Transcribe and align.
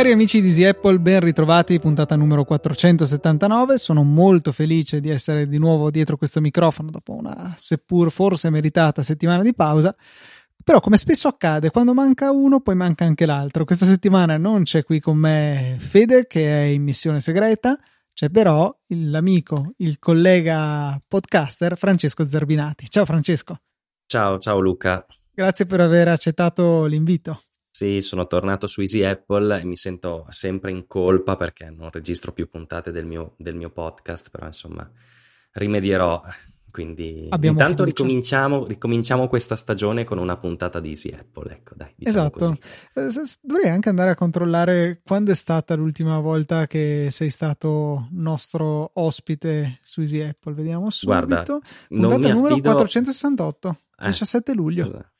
Cari 0.00 0.12
amici 0.12 0.40
di 0.40 0.46
Easy 0.46 0.64
Apple, 0.64 0.98
ben 0.98 1.20
ritrovati, 1.20 1.78
puntata 1.78 2.16
numero 2.16 2.44
479. 2.44 3.76
Sono 3.76 4.02
molto 4.02 4.50
felice 4.50 4.98
di 4.98 5.10
essere 5.10 5.46
di 5.46 5.58
nuovo 5.58 5.90
dietro 5.90 6.16
questo 6.16 6.40
microfono 6.40 6.90
dopo 6.90 7.12
una 7.12 7.54
seppur 7.58 8.10
forse 8.10 8.48
meritata 8.48 9.02
settimana 9.02 9.42
di 9.42 9.52
pausa. 9.52 9.94
Però, 10.62 10.80
come 10.80 10.96
spesso 10.96 11.28
accade, 11.28 11.70
quando 11.70 11.94
manca 11.94 12.30
uno, 12.30 12.60
poi 12.60 12.74
manca 12.74 13.04
anche 13.04 13.26
l'altro. 13.26 13.64
Questa 13.64 13.86
settimana 13.86 14.36
non 14.36 14.64
c'è 14.64 14.84
qui 14.84 15.00
con 15.00 15.16
me 15.16 15.76
Fede, 15.78 16.26
che 16.26 16.46
è 16.46 16.64
in 16.66 16.82
missione 16.82 17.20
segreta, 17.20 17.78
c'è 18.12 18.28
però 18.28 18.74
l'amico, 18.88 19.72
il 19.78 19.98
collega 19.98 20.98
podcaster 21.08 21.78
Francesco 21.78 22.28
Zerbinati. 22.28 22.90
Ciao 22.90 23.06
Francesco. 23.06 23.60
Ciao, 24.06 24.38
ciao 24.38 24.60
Luca. 24.60 25.06
Grazie 25.32 25.64
per 25.64 25.80
aver 25.80 26.08
accettato 26.08 26.84
l'invito. 26.84 27.44
Sì, 27.70 28.00
sono 28.00 28.26
tornato 28.26 28.66
su 28.66 28.80
Easy 28.80 29.02
Apple 29.04 29.60
e 29.60 29.64
mi 29.64 29.76
sento 29.76 30.26
sempre 30.28 30.70
in 30.70 30.86
colpa 30.86 31.36
perché 31.36 31.70
non 31.70 31.90
registro 31.90 32.32
più 32.32 32.50
puntate 32.50 32.90
del 32.90 33.06
mio, 33.06 33.34
del 33.38 33.54
mio 33.54 33.70
podcast, 33.70 34.28
però 34.28 34.46
insomma 34.46 34.86
rimedierò. 35.52 36.20
Quindi 36.70 37.26
Abbiamo 37.30 37.58
intanto 37.58 37.84
ricominciamo, 37.84 38.66
ricominciamo, 38.66 39.28
questa 39.28 39.56
stagione 39.56 40.04
con 40.04 40.18
una 40.18 40.36
puntata 40.36 40.80
di 40.80 40.90
Easy 40.90 41.10
Apple. 41.10 41.52
Ecco, 41.52 41.74
dai, 41.76 41.92
diciamo 41.96 42.26
esatto. 42.26 42.58
Eh, 42.94 43.08
dovrei 43.40 43.70
anche 43.70 43.88
andare 43.88 44.10
a 44.10 44.14
controllare 44.14 45.00
quando 45.04 45.32
è 45.32 45.34
stata 45.34 45.74
l'ultima 45.74 46.18
volta 46.20 46.66
che 46.66 47.08
sei 47.10 47.30
stato 47.30 48.08
nostro 48.12 48.90
ospite 48.94 49.78
su 49.82 50.00
Easy 50.00 50.20
Apple. 50.20 50.54
Vediamo 50.54 50.90
subito. 50.90 51.26
Guarda, 51.26 51.44
puntata 51.88 52.22
numero 52.22 52.54
affido... 52.54 52.72
468, 52.72 53.78
eh, 53.98 54.06
17 54.06 54.54
luglio. 54.54 54.86
Scusa. 54.86 55.12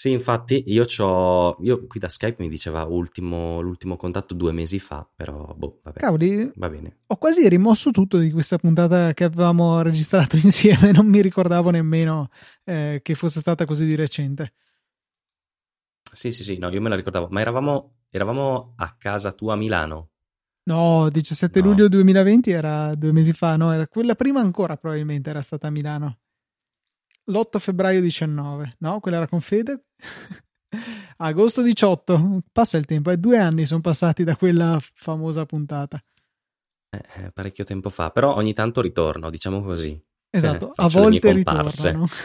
Sì, 0.00 0.12
infatti 0.12 0.64
io 0.68 0.86
c'ho, 0.86 1.58
io 1.60 1.86
qui 1.86 2.00
da 2.00 2.08
Skype 2.08 2.42
mi 2.42 2.48
diceva 2.48 2.84
ultimo, 2.84 3.60
l'ultimo 3.60 3.98
contatto 3.98 4.32
due 4.32 4.50
mesi 4.50 4.78
fa, 4.78 5.06
però 5.14 5.52
boh, 5.54 5.80
vabbè. 5.82 5.98
Cavoli, 5.98 6.50
va 6.54 6.70
bene. 6.70 7.00
Ho 7.08 7.16
quasi 7.18 7.46
rimosso 7.50 7.90
tutto 7.90 8.16
di 8.16 8.30
questa 8.30 8.56
puntata 8.56 9.12
che 9.12 9.24
avevamo 9.24 9.82
registrato 9.82 10.36
insieme, 10.42 10.90
non 10.92 11.04
mi 11.04 11.20
ricordavo 11.20 11.68
nemmeno 11.68 12.30
eh, 12.64 13.00
che 13.02 13.14
fosse 13.14 13.40
stata 13.40 13.66
così 13.66 13.84
di 13.84 13.94
recente. 13.94 14.54
Sì, 16.14 16.32
sì, 16.32 16.44
sì, 16.44 16.56
no, 16.56 16.70
io 16.70 16.80
me 16.80 16.88
la 16.88 16.96
ricordavo, 16.96 17.28
ma 17.28 17.42
eravamo, 17.42 17.96
eravamo 18.08 18.72
a 18.76 18.96
casa 18.96 19.32
tua 19.32 19.52
a 19.52 19.56
Milano. 19.56 20.12
No, 20.62 21.10
17 21.10 21.60
no. 21.60 21.66
luglio 21.66 21.88
2020 21.88 22.50
era 22.50 22.94
due 22.94 23.12
mesi 23.12 23.34
fa, 23.34 23.56
no, 23.56 23.70
era 23.70 23.86
quella 23.86 24.14
prima 24.14 24.40
ancora 24.40 24.78
probabilmente 24.78 25.28
era 25.28 25.42
stata 25.42 25.66
a 25.66 25.70
Milano 25.70 26.20
l'8 27.30 27.58
febbraio 27.58 28.00
19, 28.00 28.76
no? 28.78 29.00
Quella 29.00 29.18
era 29.18 29.28
con 29.28 29.40
Fede. 29.40 29.84
Agosto 31.18 31.62
18, 31.62 32.42
passa 32.52 32.78
il 32.78 32.84
tempo, 32.84 33.10
è 33.10 33.16
due 33.16 33.38
anni 33.38 33.66
sono 33.66 33.80
passati 33.80 34.24
da 34.24 34.36
quella 34.36 34.78
famosa 34.80 35.44
puntata. 35.46 36.02
Eh, 36.90 37.24
eh 37.24 37.30
parecchio 37.32 37.64
tempo 37.64 37.90
fa, 37.90 38.10
però 38.10 38.34
ogni 38.34 38.52
tanto 38.52 38.80
ritorno, 38.80 39.30
diciamo 39.30 39.62
così. 39.62 40.00
Esatto, 40.30 40.70
eh, 40.70 40.72
a 40.76 40.88
volte 40.88 41.32
ritornano. 41.32 42.08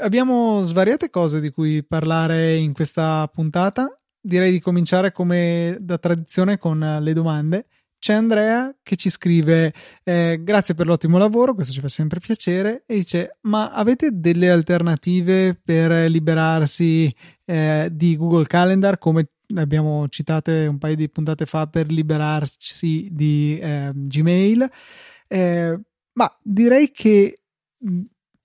Abbiamo 0.00 0.62
svariate 0.62 1.08
cose 1.08 1.40
di 1.40 1.50
cui 1.50 1.82
parlare 1.84 2.56
in 2.56 2.72
questa 2.74 3.26
puntata. 3.32 3.94
Direi 4.22 4.50
di 4.50 4.60
cominciare 4.60 5.12
come 5.12 5.78
da 5.80 5.96
tradizione 5.96 6.58
con 6.58 6.98
le 7.00 7.12
domande 7.14 7.66
c'è 8.00 8.14
Andrea 8.14 8.74
che 8.82 8.96
ci 8.96 9.10
scrive 9.10 9.72
eh, 10.02 10.40
grazie 10.42 10.74
per 10.74 10.86
l'ottimo 10.86 11.18
lavoro, 11.18 11.54
questo 11.54 11.72
ci 11.72 11.78
fa 11.78 11.88
sempre 11.88 12.18
piacere 12.18 12.82
e 12.86 12.96
dice 12.96 13.36
ma 13.42 13.70
avete 13.70 14.10
delle 14.12 14.50
alternative 14.50 15.56
per 15.62 16.10
liberarsi 16.10 17.14
eh, 17.44 17.88
di 17.92 18.16
Google 18.16 18.46
Calendar 18.46 18.98
come 18.98 19.28
abbiamo 19.54 20.08
citate 20.08 20.66
un 20.66 20.78
paio 20.78 20.96
di 20.96 21.08
puntate 21.08 21.46
fa 21.46 21.68
per 21.68 21.88
liberarsi 21.92 23.08
di 23.12 23.56
eh, 23.60 23.92
Gmail? 23.94 24.70
Ma 26.12 26.38
direi 26.42 26.90
che 26.90 27.34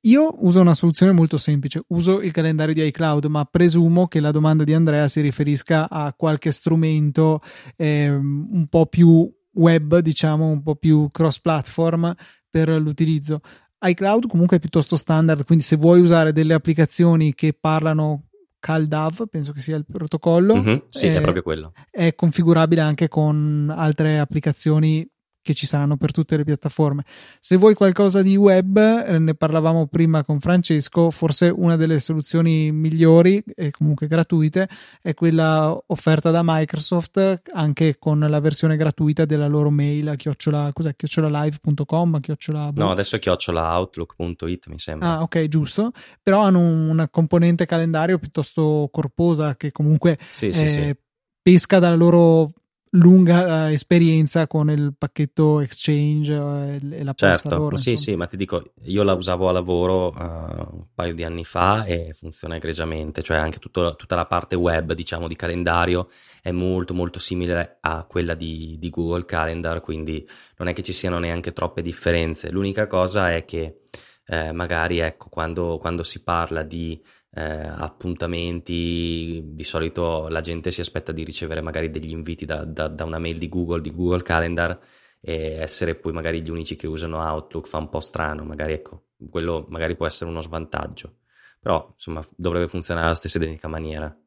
io 0.05 0.35
uso 0.39 0.61
una 0.61 0.75
soluzione 0.75 1.11
molto 1.11 1.37
semplice, 1.37 1.83
uso 1.87 2.21
il 2.21 2.31
calendario 2.31 2.75
di 2.75 2.85
iCloud, 2.85 3.25
ma 3.25 3.43
presumo 3.45 4.07
che 4.07 4.19
la 4.19 4.31
domanda 4.31 4.63
di 4.63 4.73
Andrea 4.73 5.07
si 5.07 5.19
riferisca 5.19 5.89
a 5.89 6.13
qualche 6.13 6.51
strumento 6.51 7.41
eh, 7.75 8.09
un 8.09 8.67
po' 8.69 8.85
più 8.85 9.27
web, 9.55 9.97
diciamo, 9.99 10.47
un 10.47 10.61
po' 10.61 10.75
più 10.75 11.09
cross 11.11 11.39
platform 11.39 12.13
per 12.49 12.69
l'utilizzo. 12.69 13.41
iCloud 13.79 14.27
comunque 14.27 14.57
è 14.57 14.59
piuttosto 14.59 14.95
standard, 14.97 15.45
quindi 15.45 15.63
se 15.63 15.75
vuoi 15.75 15.99
usare 15.99 16.31
delle 16.31 16.53
applicazioni 16.53 17.33
che 17.33 17.55
parlano 17.59 18.27
CalDAV, 18.59 19.27
penso 19.29 19.51
che 19.51 19.59
sia 19.59 19.75
il 19.75 19.85
protocollo, 19.85 20.55
mm-hmm, 20.55 20.77
sì, 20.89 21.07
è, 21.07 21.17
è 21.17 21.21
proprio 21.21 21.43
quello. 21.43 21.73
È 21.91 22.15
configurabile 22.15 22.81
anche 22.81 23.07
con 23.07 23.71
altre 23.75 24.17
applicazioni 24.17 25.07
che 25.45 25.53
ci 25.53 25.67
saranno 25.67 25.95
per 25.95 26.11
tutte 26.11 26.35
le 26.37 26.43
piattaforme. 26.43 27.05
Se 27.39 27.55
vuoi 27.55 27.75
qualcosa 27.75 28.23
di 28.23 28.35
web, 28.35 28.77
eh, 28.77 29.19
ne 29.19 29.35
parlavamo 29.35 29.85
prima 29.85 30.23
con 30.23 30.39
Francesco, 30.39 31.11
forse 31.11 31.53
una 31.55 31.75
delle 31.75 31.99
soluzioni 31.99 32.71
migliori 32.71 33.43
e 33.55 33.69
comunque 33.69 34.07
gratuite 34.07 34.67
è 35.03 35.13
quella 35.13 35.77
offerta 35.85 36.31
da 36.31 36.41
Microsoft 36.43 37.43
anche 37.53 37.97
con 37.99 38.17
la 38.17 38.39
versione 38.39 38.75
gratuita 38.75 39.25
della 39.25 39.45
loro 39.45 39.69
mail 39.69 40.09
a 40.09 40.15
chiocciola, 40.15 40.71
cos'è, 40.73 40.95
chiocciolalive.com, 40.95 42.19
chiocciola... 42.21 42.71
No, 42.73 42.89
adesso 42.89 43.15
è 43.17 43.19
chiocciolaoutlook.it 43.19 44.65
mi 44.65 44.79
sembra. 44.79 45.17
Ah, 45.17 45.21
ok, 45.21 45.47
giusto. 45.47 45.91
Però 46.23 46.41
hanno 46.41 46.59
una 46.59 47.07
componente 47.07 47.67
calendario 47.67 48.17
piuttosto 48.17 48.89
corposa 48.91 49.55
che 49.57 49.71
comunque 49.71 50.17
sì, 50.31 50.51
sì, 50.51 50.71
sì. 50.71 50.95
pesca 51.39 51.77
dalla 51.77 51.95
loro 51.95 52.49
lunga 52.95 53.67
uh, 53.67 53.71
esperienza 53.71 54.47
con 54.47 54.69
il 54.69 54.93
pacchetto 54.97 55.59
Exchange 55.59 56.33
uh, 56.33 56.79
e 56.91 57.03
la 57.03 57.13
certo, 57.13 57.41
posta 57.41 57.55
loro. 57.55 57.75
Sì, 57.77 57.95
sì, 57.95 58.15
ma 58.15 58.27
ti 58.27 58.37
dico, 58.37 58.73
io 58.83 59.03
la 59.03 59.13
usavo 59.13 59.49
a 59.49 59.51
lavoro 59.51 60.07
uh, 60.07 60.75
un 60.75 60.87
paio 60.93 61.13
di 61.13 61.23
anni 61.23 61.45
fa 61.45 61.85
e 61.85 62.13
funziona 62.13 62.55
egregiamente, 62.55 63.21
cioè 63.21 63.37
anche 63.37 63.59
tutto, 63.59 63.95
tutta 63.95 64.15
la 64.15 64.25
parte 64.25 64.55
web, 64.55 64.93
diciamo, 64.93 65.27
di 65.27 65.35
calendario 65.35 66.09
è 66.41 66.51
molto 66.51 66.93
molto 66.93 67.19
simile 67.19 67.77
a 67.81 68.03
quella 68.03 68.33
di, 68.33 68.77
di 68.79 68.89
Google 68.89 69.25
Calendar, 69.25 69.81
quindi 69.81 70.27
non 70.57 70.67
è 70.67 70.73
che 70.73 70.83
ci 70.83 70.93
siano 70.93 71.19
neanche 71.19 71.53
troppe 71.53 71.81
differenze. 71.81 72.51
L'unica 72.51 72.87
cosa 72.87 73.33
è 73.33 73.45
che 73.45 73.81
eh, 74.27 74.51
magari 74.51 74.99
ecco 74.99 75.29
quando, 75.29 75.77
quando 75.77 76.03
si 76.03 76.23
parla 76.23 76.63
di 76.63 76.99
eh, 77.35 77.67
appuntamenti, 77.67 79.41
di 79.45 79.63
solito 79.63 80.29
la 80.29 80.39
gente 80.39 80.71
si 80.71 80.79
aspetta 80.79 81.11
di 81.11 81.25
ricevere 81.25 81.59
magari 81.59 81.91
degli 81.91 82.11
inviti 82.11 82.45
da, 82.45 82.63
da, 82.63 82.87
da, 82.87 83.03
una 83.03 83.19
mail 83.19 83.37
di 83.37 83.49
Google, 83.49 83.81
di 83.81 83.91
Google 83.93 84.23
Calendar 84.23 84.79
e 85.19 85.57
essere 85.59 85.95
poi 85.95 86.13
magari 86.13 86.41
gli 86.41 86.49
unici 86.49 86.77
che 86.77 86.87
usano 86.87 87.19
Outlook 87.19 87.67
fa 87.67 87.77
un 87.77 87.89
po' 87.89 87.99
strano, 87.99 88.45
magari 88.45 88.73
ecco, 88.73 89.07
quello 89.29 89.65
magari 89.69 89.97
può 89.97 90.05
essere 90.05 90.29
uno 90.29 90.39
svantaggio, 90.39 91.17
però 91.59 91.85
insomma 91.93 92.25
dovrebbe 92.35 92.69
funzionare 92.69 93.07
alla 93.07 93.15
stessa 93.15 93.37
identica 93.37 93.67
maniera. 93.67 94.17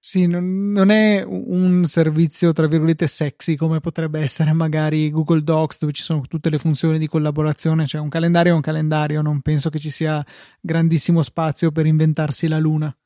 Sì, 0.00 0.26
non, 0.26 0.70
non, 0.70 0.90
è 0.90 1.24
un 1.24 1.84
servizio 1.84 2.52
tra 2.52 2.68
virgolette 2.68 3.08
sexy 3.08 3.56
come 3.56 3.80
potrebbe 3.80 4.20
essere 4.20 4.52
magari 4.52 5.10
Google 5.10 5.42
Docs 5.42 5.80
dove 5.80 5.92
ci 5.92 6.02
sono 6.02 6.20
tutte 6.28 6.50
le 6.50 6.58
funzioni 6.58 6.98
di 6.98 7.08
collaborazione, 7.08 7.86
cioè 7.86 8.00
un 8.00 8.08
calendario 8.08 8.52
è 8.52 8.54
un 8.54 8.60
calendario, 8.60 9.22
non 9.22 9.40
penso 9.40 9.70
che 9.70 9.80
ci 9.80 9.90
sia 9.90 10.24
grandissimo 10.60 11.22
spazio 11.22 11.72
per 11.72 11.86
inventarsi 11.86 12.46
la 12.46 12.58
luna. 12.58 12.96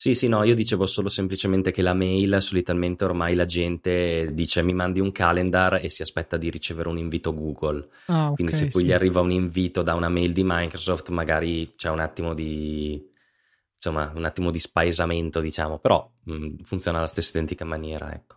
Sì, 0.00 0.14
sì, 0.14 0.28
no, 0.28 0.44
io 0.44 0.54
dicevo 0.54 0.86
solo 0.86 1.08
semplicemente 1.08 1.72
che 1.72 1.82
la 1.82 1.92
mail 1.92 2.40
solitamente 2.40 3.04
ormai 3.04 3.34
la 3.34 3.46
gente 3.46 4.32
dice 4.32 4.62
mi 4.62 4.72
mandi 4.72 5.00
un 5.00 5.10
calendar 5.10 5.80
e 5.82 5.88
si 5.88 6.02
aspetta 6.02 6.36
di 6.36 6.50
ricevere 6.50 6.88
un 6.88 6.98
invito 6.98 7.34
Google. 7.34 7.88
Ah, 8.06 8.26
okay, 8.26 8.34
Quindi 8.36 8.52
se 8.52 8.68
poi 8.68 8.82
sì. 8.82 8.86
gli 8.86 8.92
arriva 8.92 9.20
un 9.20 9.32
invito 9.32 9.82
da 9.82 9.94
una 9.94 10.08
mail 10.08 10.32
di 10.32 10.44
Microsoft 10.44 11.08
magari 11.08 11.72
c'è 11.74 11.90
un 11.90 11.98
attimo 11.98 12.32
di 12.32 13.08
insomma, 13.78 14.12
un 14.14 14.24
attimo 14.24 14.50
di 14.50 14.58
spaesamento, 14.58 15.40
diciamo, 15.40 15.78
però 15.78 16.08
mh, 16.24 16.34
mm, 16.34 16.54
funziona 16.64 16.98
alla 16.98 17.06
stessa 17.06 17.30
identica 17.30 17.64
maniera, 17.64 18.12
ecco. 18.12 18.36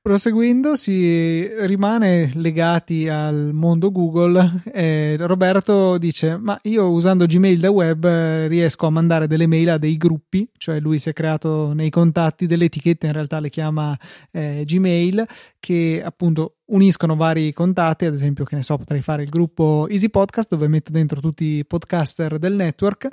Proseguendo, 0.00 0.74
si 0.74 1.46
rimane 1.66 2.30
legati 2.36 3.08
al 3.08 3.50
mondo 3.52 3.90
Google. 3.90 4.62
Eh, 4.72 5.16
Roberto 5.18 5.98
dice: 5.98 6.38
Ma 6.38 6.58
io 6.62 6.88
usando 6.88 7.26
Gmail 7.26 7.58
da 7.58 7.70
web 7.70 8.06
riesco 8.46 8.86
a 8.86 8.90
mandare 8.90 9.26
delle 9.26 9.46
mail 9.46 9.70
a 9.70 9.76
dei 9.76 9.98
gruppi, 9.98 10.48
cioè 10.56 10.80
lui 10.80 10.98
si 10.98 11.10
è 11.10 11.12
creato 11.12 11.74
nei 11.74 11.90
contatti 11.90 12.46
delle 12.46 12.66
etichette, 12.66 13.06
in 13.06 13.12
realtà 13.12 13.38
le 13.38 13.50
chiama 13.50 13.98
eh, 14.30 14.62
Gmail, 14.64 15.26
che 15.58 16.00
appunto 16.02 16.58
uniscono 16.66 17.14
vari 17.14 17.52
contatti. 17.52 18.06
Ad 18.06 18.14
esempio, 18.14 18.44
che 18.44 18.56
ne 18.56 18.62
so, 18.62 18.78
potrei 18.78 19.02
fare 19.02 19.24
il 19.24 19.28
gruppo 19.28 19.88
Easy 19.90 20.08
Podcast 20.08 20.48
dove 20.48 20.68
metto 20.68 20.90
dentro 20.90 21.20
tutti 21.20 21.58
i 21.58 21.66
podcaster 21.66 22.38
del 22.38 22.54
network 22.54 23.08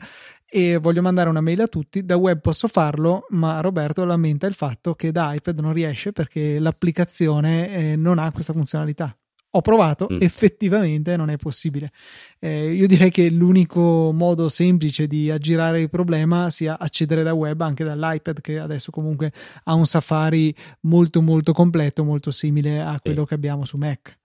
e 0.55 0.77
voglio 0.77 1.01
mandare 1.01 1.27
una 1.27 1.41
mail 1.41 1.59
a 1.59 1.67
tutti. 1.67 2.05
Da 2.05 2.15
web 2.15 2.39
posso 2.39 2.69
farlo, 2.69 3.25
ma 3.31 3.59
Roberto 3.59 4.05
lamenta 4.05 4.47
il 4.47 4.53
fatto 4.53 4.95
che 4.95 5.11
da 5.11 5.33
iPad 5.33 5.59
non 5.59 5.73
riesce 5.73 6.13
perché 6.13 6.59
l'applicazione 6.59 7.91
eh, 7.91 7.95
non 7.97 8.19
ha 8.19 8.31
questa 8.31 8.53
funzionalità. 8.53 9.13
Ho 9.49 9.61
provato, 9.61 10.07
mm. 10.09 10.19
effettivamente 10.21 11.17
non 11.17 11.29
è 11.29 11.35
possibile. 11.35 11.91
Eh, 12.39 12.71
io 12.71 12.87
direi 12.87 13.09
che 13.09 13.29
l'unico 13.29 14.13
modo 14.13 14.47
semplice 14.47 15.07
di 15.07 15.29
aggirare 15.29 15.81
il 15.81 15.89
problema 15.89 16.49
sia 16.49 16.79
accedere 16.79 17.23
da 17.23 17.33
web 17.33 17.59
anche 17.59 17.83
dall'iPad, 17.83 18.39
che 18.39 18.57
adesso 18.57 18.91
comunque 18.91 19.33
ha 19.65 19.73
un 19.73 19.85
Safari 19.85 20.55
molto 20.81 21.21
molto 21.21 21.51
completo, 21.51 22.05
molto 22.05 22.31
simile 22.31 22.79
a 22.79 22.97
quello 23.01 23.23
sì. 23.23 23.27
che 23.27 23.33
abbiamo 23.33 23.65
su 23.65 23.75
Mac. 23.75 24.17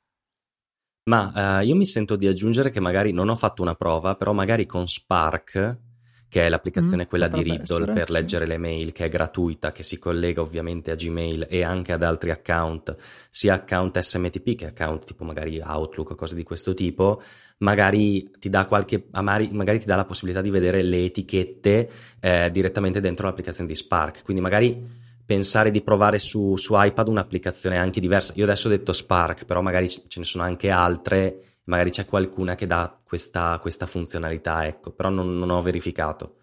Ma 1.11 1.59
uh, 1.59 1.65
io 1.65 1.75
mi 1.75 1.87
sento 1.87 2.15
di 2.15 2.29
aggiungere 2.29 2.71
che 2.71 2.79
magari 2.79 3.11
non 3.11 3.29
ho 3.29 3.35
fatto 3.35 3.63
una 3.63 3.75
prova, 3.75 4.15
però 4.15 4.33
magari 4.33 4.65
con 4.65 4.87
Spark 4.87 5.89
che 6.31 6.47
è 6.47 6.49
l'applicazione 6.49 7.05
mm, 7.05 7.09
quella 7.09 7.27
di 7.27 7.43
Riddle 7.43 7.63
essere, 7.63 7.93
per 7.93 8.09
leggere 8.09 8.47
le 8.47 8.57
mail, 8.57 8.93
che 8.93 9.07
è 9.07 9.09
gratuita, 9.09 9.73
che 9.73 9.83
si 9.83 9.99
collega 9.99 10.41
ovviamente 10.41 10.93
a 10.93 10.95
Gmail 10.95 11.49
e 11.51 11.65
anche 11.65 11.93
ad 11.93 12.05
altri 12.05 12.31
account, 12.31 12.97
sia 13.29 13.55
account 13.55 13.99
SMTP 13.99 14.55
che 14.55 14.67
account 14.67 15.05
tipo 15.05 15.25
magari 15.25 15.61
Outlook 15.61 16.11
o 16.11 16.15
cose 16.15 16.37
di 16.37 16.45
questo 16.45 16.73
tipo, 16.73 17.21
magari 17.59 18.31
ti 18.39 18.49
dà 18.49 18.67
qualche, 18.67 19.07
magari 19.11 19.81
ti 19.81 19.87
dà 19.87 19.97
la 19.97 20.05
possibilità 20.05 20.41
di 20.41 20.51
vedere 20.51 20.83
le 20.83 21.05
etichette 21.05 21.91
eh, 22.21 22.49
direttamente 22.53 23.01
dentro 23.01 23.27
l'applicazione 23.27 23.69
di 23.69 23.75
Spark, 23.75 24.23
quindi 24.23 24.41
magari 24.41 24.99
pensare 25.27 25.73
di 25.73 25.83
provare 25.83 26.21
su, 26.21 26.57
su 26.57 26.75
iPad 26.77 27.09
un'applicazione 27.09 27.77
anche 27.77 27.99
diversa. 27.99 28.35
Io 28.37 28.45
adesso 28.45 28.69
ho 28.69 28.71
detto 28.71 28.93
Spark, 28.93 29.47
però 29.47 29.63
magari 29.63 29.89
ce 29.89 30.01
ne 30.15 30.25
sono 30.25 30.45
anche 30.45 30.71
altre 30.71 31.50
magari 31.65 31.91
c'è 31.91 32.05
qualcuna 32.05 32.55
che 32.55 32.67
dà 32.67 32.99
questa, 33.03 33.59
questa 33.61 33.87
funzionalità, 33.87 34.67
ecco, 34.67 34.93
però 34.93 35.09
non, 35.09 35.39
non 35.39 35.51
ho 35.51 35.63
verificato. 35.63 36.37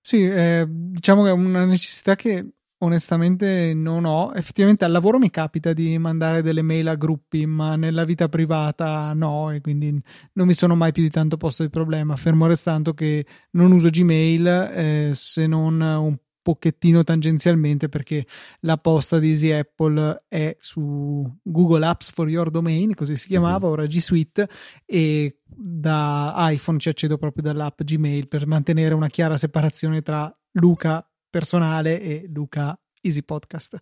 Sì, 0.00 0.22
eh, 0.24 0.66
diciamo 0.68 1.22
che 1.22 1.30
è 1.30 1.32
una 1.32 1.64
necessità 1.64 2.14
che 2.14 2.46
onestamente 2.78 3.72
non 3.74 4.04
ho. 4.04 4.32
Effettivamente 4.34 4.84
al 4.84 4.92
lavoro 4.92 5.18
mi 5.18 5.30
capita 5.30 5.72
di 5.72 5.96
mandare 5.98 6.42
delle 6.42 6.62
mail 6.62 6.88
a 6.88 6.94
gruppi, 6.94 7.46
ma 7.46 7.76
nella 7.76 8.04
vita 8.04 8.28
privata 8.28 9.12
no, 9.14 9.50
e 9.50 9.60
quindi 9.60 9.98
non 10.32 10.46
mi 10.46 10.54
sono 10.54 10.74
mai 10.74 10.92
più 10.92 11.02
di 11.02 11.10
tanto 11.10 11.36
posto 11.36 11.62
il 11.62 11.70
problema. 11.70 12.16
Fermo 12.16 12.46
restando 12.46 12.92
che 12.92 13.26
non 13.52 13.72
uso 13.72 13.88
Gmail 13.88 14.46
eh, 14.46 15.10
se 15.14 15.46
non 15.46 15.80
un 15.80 16.16
pochettino 16.44 17.02
tangenzialmente 17.02 17.88
perché 17.88 18.26
la 18.60 18.76
posta 18.76 19.18
di 19.18 19.30
Easy 19.30 19.50
Apple 19.50 20.24
è 20.28 20.54
su 20.60 21.26
Google 21.42 21.86
Apps 21.86 22.10
for 22.10 22.28
Your 22.28 22.50
Domain, 22.50 22.94
così 22.94 23.16
si 23.16 23.28
chiamava, 23.28 23.66
mhm. 23.66 23.72
ora 23.72 23.86
G 23.86 23.96
Suite 23.96 24.46
e 24.84 25.38
da 25.42 26.34
iPhone 26.50 26.78
ci 26.78 26.90
accedo 26.90 27.16
proprio 27.16 27.44
dall'app 27.44 27.80
Gmail 27.82 28.28
per 28.28 28.46
mantenere 28.46 28.92
una 28.92 29.08
chiara 29.08 29.38
separazione 29.38 30.02
tra 30.02 30.32
Luca 30.52 31.08
personale 31.30 32.00
e 32.00 32.28
Luca 32.30 32.78
Easy 33.00 33.22
Podcast. 33.22 33.80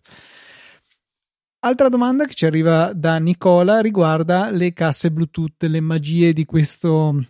Altra 1.65 1.89
domanda 1.89 2.25
che 2.25 2.33
ci 2.33 2.45
arriva 2.45 2.93
da 2.93 3.17
Nicola 3.17 3.81
riguarda 3.81 4.51
le 4.51 4.71
casse 4.71 5.11
Bluetooth, 5.11 5.63
le 5.63 5.81
magie 5.81 6.31
di 6.31 6.45
questo 6.45 7.25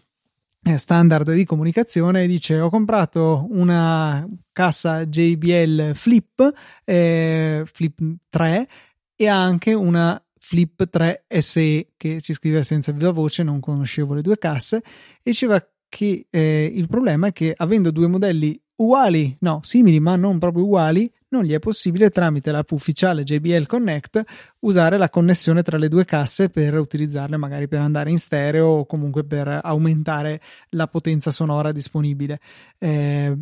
standard 0.78 1.34
di 1.34 1.44
comunicazione 1.46 2.26
dice 2.26 2.60
ho 2.60 2.70
comprato 2.70 3.48
una 3.50 4.26
cassa 4.52 5.06
JBL 5.06 5.94
Flip 5.94 6.54
eh, 6.86 7.64
Flip 7.66 8.00
3 8.30 8.68
e 9.16 9.28
anche 9.28 9.74
una 9.74 10.22
Flip 10.40 10.90
3 10.90 11.26
SE 11.40 11.88
che 11.96 12.22
ci 12.22 12.34
scrive 12.34 12.64
senza 12.64 12.92
viva 12.92 13.12
voce 13.12 13.44
non 13.44 13.60
conoscevo 13.60 14.14
le 14.14 14.22
due 14.22 14.38
casse. 14.38 14.78
E 14.78 15.22
diceva 15.24 15.66
che 15.88 16.28
eh, 16.30 16.72
il 16.74 16.88
problema 16.88 17.28
è 17.28 17.32
che 17.32 17.54
avendo 17.56 17.92
due 17.92 18.08
modelli 18.08 18.60
uguali, 18.76 19.36
no, 19.40 19.60
simili 19.64 20.00
ma 20.00 20.16
non 20.16 20.40
proprio 20.40 20.66
uguali, 20.66 21.10
non 21.34 21.44
gli 21.44 21.54
è 21.54 21.60
possibile 21.60 22.12
tramite 22.12 22.52
l'app 22.52 22.70
ufficiale 22.72 23.24
JBL 23.24 23.66
Connect 23.66 24.24
usare 24.60 24.98
la 24.98 25.10
connessione 25.10 25.64
tra 25.64 25.78
le 25.78 25.88
due 25.88 26.06
casse 26.06 26.50
per 26.50 26.78
utilizzarle 26.78 27.38
magari 27.38 27.68
per 27.68 27.82
andare 27.82 28.12
in 28.12 28.20
stereo 28.20 28.68
o 28.68 28.86
comunque 28.86 29.24
per 29.24 29.60
aumentare 29.64 30.40
la 30.70 30.88
potenza 30.88 31.32
sonora 31.32 31.72
disponibile. 31.72 32.40
Eh, 32.78 33.36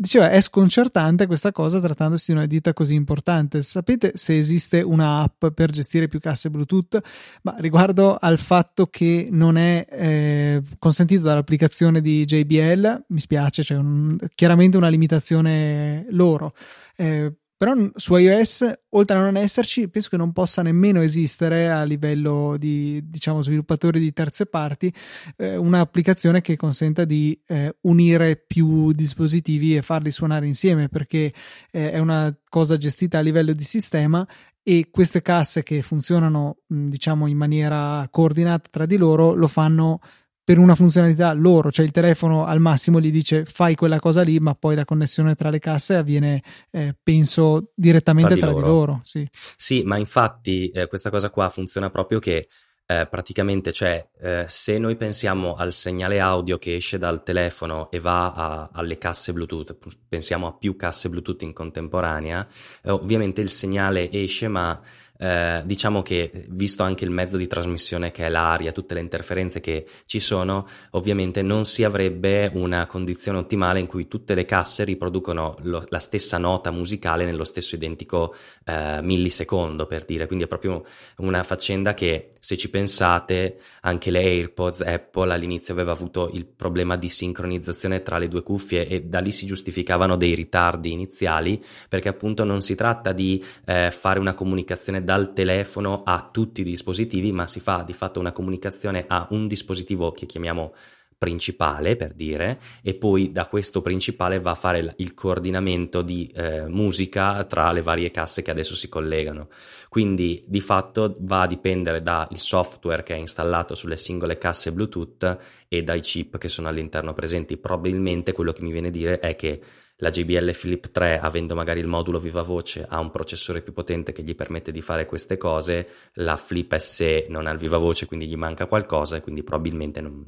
Diceva, 0.00 0.30
è 0.30 0.40
sconcertante 0.40 1.26
questa 1.26 1.50
cosa 1.50 1.80
trattandosi 1.80 2.26
di 2.30 2.38
una 2.38 2.46
ditta 2.46 2.72
così 2.72 2.94
importante. 2.94 3.62
Sapete 3.62 4.12
se 4.14 4.38
esiste 4.38 4.80
una 4.80 5.22
app 5.22 5.46
per 5.46 5.72
gestire 5.72 6.06
più 6.06 6.20
casse 6.20 6.50
Bluetooth? 6.50 7.00
Ma 7.42 7.56
riguardo 7.58 8.14
al 8.14 8.38
fatto 8.38 8.86
che 8.86 9.26
non 9.32 9.56
è 9.56 9.84
eh, 9.90 10.62
consentito 10.78 11.22
dall'applicazione 11.22 12.00
di 12.00 12.24
JBL, 12.24 13.06
mi 13.08 13.18
spiace, 13.18 13.62
c'è 13.62 13.74
un, 13.74 14.16
chiaramente 14.36 14.76
una 14.76 14.88
limitazione 14.88 16.06
loro. 16.10 16.54
Eh, 16.94 17.32
però 17.58 17.74
su 17.96 18.14
iOS, 18.14 18.72
oltre 18.90 19.16
a 19.16 19.20
non 19.20 19.36
esserci, 19.36 19.88
penso 19.88 20.10
che 20.10 20.16
non 20.16 20.32
possa 20.32 20.62
nemmeno 20.62 21.02
esistere 21.02 21.68
a 21.68 21.82
livello 21.82 22.56
di 22.56 23.00
diciamo 23.04 23.42
sviluppatori 23.42 23.98
di 23.98 24.12
terze 24.12 24.46
parti 24.46 24.94
eh, 25.36 25.56
un'applicazione 25.56 26.40
che 26.40 26.54
consenta 26.54 27.04
di 27.04 27.36
eh, 27.48 27.76
unire 27.80 28.36
più 28.36 28.92
dispositivi 28.92 29.76
e 29.76 29.82
farli 29.82 30.12
suonare 30.12 30.46
insieme 30.46 30.88
perché 30.88 31.32
eh, 31.72 31.90
è 31.90 31.98
una 31.98 32.32
cosa 32.48 32.76
gestita 32.76 33.18
a 33.18 33.22
livello 33.22 33.52
di 33.52 33.64
sistema 33.64 34.24
e 34.62 34.88
queste 34.92 35.20
casse 35.20 35.64
che 35.64 35.82
funzionano 35.82 36.58
diciamo 36.64 37.26
in 37.26 37.36
maniera 37.36 38.06
coordinata 38.08 38.68
tra 38.70 38.86
di 38.86 38.96
loro 38.96 39.34
lo 39.34 39.48
fanno 39.48 39.98
per 40.48 40.58
una 40.58 40.74
funzionalità 40.74 41.34
loro, 41.34 41.70
cioè 41.70 41.84
il 41.84 41.90
telefono 41.90 42.46
al 42.46 42.58
massimo 42.58 43.00
gli 43.00 43.10
dice 43.10 43.44
fai 43.44 43.74
quella 43.74 44.00
cosa 44.00 44.22
lì, 44.22 44.38
ma 44.38 44.54
poi 44.54 44.76
la 44.76 44.86
connessione 44.86 45.34
tra 45.34 45.50
le 45.50 45.58
casse 45.58 45.96
avviene, 45.96 46.42
eh, 46.70 46.96
penso, 47.02 47.72
direttamente 47.74 48.34
tra, 48.34 48.36
di 48.36 48.40
tra 48.40 48.50
loro. 48.52 48.62
Di 48.62 48.72
loro 48.72 49.00
sì. 49.02 49.28
sì. 49.58 49.82
ma 49.82 49.98
infatti 49.98 50.70
eh, 50.70 50.86
questa 50.86 51.10
cosa 51.10 51.28
qua 51.28 51.50
funziona 51.50 51.90
proprio 51.90 52.18
che 52.18 52.46
eh, 52.86 53.06
praticamente, 53.10 53.74
cioè, 53.74 54.08
eh, 54.22 54.46
se 54.48 54.78
noi 54.78 54.96
pensiamo 54.96 55.54
al 55.54 55.70
segnale 55.70 56.18
audio 56.18 56.56
che 56.56 56.76
esce 56.76 56.96
dal 56.96 57.22
telefono 57.22 57.90
e 57.90 58.00
va 58.00 58.32
a, 58.32 58.70
alle 58.72 58.96
casse 58.96 59.34
Bluetooth, 59.34 59.76
pensiamo 60.08 60.46
a 60.46 60.54
più 60.54 60.76
casse 60.76 61.10
Bluetooth 61.10 61.42
in 61.42 61.52
contemporanea, 61.52 62.48
eh, 62.84 62.90
ovviamente 62.90 63.42
il 63.42 63.50
segnale 63.50 64.10
esce, 64.10 64.48
ma 64.48 64.80
eh, 65.18 65.62
diciamo 65.64 66.02
che 66.02 66.46
visto 66.48 66.82
anche 66.82 67.04
il 67.04 67.10
mezzo 67.10 67.36
di 67.36 67.46
trasmissione 67.46 68.10
che 68.10 68.24
è 68.24 68.28
l'aria, 68.28 68.72
tutte 68.72 68.94
le 68.94 69.00
interferenze 69.00 69.60
che 69.60 69.86
ci 70.06 70.20
sono, 70.20 70.66
ovviamente 70.90 71.42
non 71.42 71.64
si 71.64 71.84
avrebbe 71.84 72.50
una 72.54 72.86
condizione 72.86 73.38
ottimale 73.38 73.80
in 73.80 73.86
cui 73.86 74.06
tutte 74.06 74.34
le 74.34 74.44
casse 74.44 74.84
riproducono 74.84 75.56
lo, 75.62 75.84
la 75.88 75.98
stessa 75.98 76.38
nota 76.38 76.70
musicale 76.70 77.24
nello 77.24 77.44
stesso 77.44 77.74
identico 77.74 78.34
eh, 78.64 79.00
millisecondo, 79.02 79.86
per 79.86 80.04
dire. 80.04 80.26
Quindi 80.26 80.44
è 80.44 80.48
proprio 80.48 80.84
una 81.16 81.42
faccenda 81.42 81.94
che, 81.94 82.28
se 82.38 82.56
ci 82.56 82.70
pensate, 82.70 83.58
anche 83.82 84.10
le 84.10 84.20
AirPods 84.20 84.80
Apple 84.82 85.32
all'inizio 85.32 85.74
aveva 85.74 85.92
avuto 85.92 86.30
il 86.32 86.46
problema 86.46 86.96
di 86.96 87.08
sincronizzazione 87.08 88.02
tra 88.02 88.18
le 88.18 88.28
due 88.28 88.42
cuffie 88.42 88.86
e 88.86 89.02
da 89.02 89.18
lì 89.18 89.32
si 89.32 89.46
giustificavano 89.46 90.16
dei 90.16 90.34
ritardi 90.34 90.92
iniziali, 90.92 91.62
perché 91.88 92.08
appunto 92.08 92.44
non 92.44 92.60
si 92.60 92.74
tratta 92.74 93.12
di 93.12 93.44
eh, 93.64 93.90
fare 93.90 94.20
una 94.20 94.34
comunicazione 94.34 95.02
dal 95.08 95.32
telefono 95.32 96.02
a 96.04 96.28
tutti 96.30 96.60
i 96.60 96.64
dispositivi, 96.64 97.32
ma 97.32 97.46
si 97.46 97.60
fa 97.60 97.82
di 97.82 97.94
fatto 97.94 98.20
una 98.20 98.30
comunicazione 98.30 99.06
a 99.08 99.26
un 99.30 99.48
dispositivo 99.48 100.12
che 100.12 100.26
chiamiamo 100.26 100.74
principale 101.16 101.96
per 101.96 102.12
dire 102.12 102.60
e 102.82 102.92
poi 102.92 103.32
da 103.32 103.46
questo 103.46 103.80
principale 103.80 104.38
va 104.38 104.50
a 104.50 104.54
fare 104.54 104.94
il 104.98 105.14
coordinamento 105.14 106.02
di 106.02 106.30
eh, 106.34 106.68
musica 106.68 107.42
tra 107.44 107.72
le 107.72 107.80
varie 107.80 108.10
casse 108.10 108.42
che 108.42 108.50
adesso 108.50 108.76
si 108.76 108.90
collegano. 108.90 109.48
Quindi 109.88 110.44
di 110.46 110.60
fatto 110.60 111.16
va 111.20 111.40
a 111.40 111.46
dipendere 111.46 112.02
dal 112.02 112.28
software 112.36 113.02
che 113.02 113.14
è 113.14 113.18
installato 113.18 113.74
sulle 113.74 113.96
singole 113.96 114.36
casse 114.36 114.72
bluetooth 114.72 115.38
e 115.68 115.82
dai 115.82 116.02
chip 116.02 116.36
che 116.36 116.50
sono 116.50 116.68
all'interno 116.68 117.14
presenti. 117.14 117.56
Probabilmente 117.56 118.32
quello 118.32 118.52
che 118.52 118.62
mi 118.62 118.72
viene 118.72 118.88
a 118.88 118.90
dire 118.90 119.20
è 119.20 119.34
che 119.36 119.58
la 120.00 120.10
JBL 120.10 120.52
Flip 120.52 120.90
3, 120.90 121.18
avendo 121.18 121.54
magari 121.54 121.80
il 121.80 121.86
modulo 121.86 122.20
viva 122.20 122.42
voce, 122.42 122.86
ha 122.88 123.00
un 123.00 123.10
processore 123.10 123.62
più 123.62 123.72
potente 123.72 124.12
che 124.12 124.22
gli 124.22 124.34
permette 124.34 124.70
di 124.70 124.80
fare 124.80 125.06
queste 125.06 125.36
cose, 125.36 125.88
la 126.14 126.36
Flip 126.36 126.76
SE 126.76 127.26
non 127.28 127.46
ha 127.46 127.50
il 127.50 127.58
viva 127.58 127.78
voce, 127.78 128.06
quindi 128.06 128.28
gli 128.28 128.36
manca 128.36 128.66
qualcosa 128.66 129.16
e 129.16 129.20
quindi 129.20 129.42
probabilmente 129.42 130.00
non, 130.00 130.24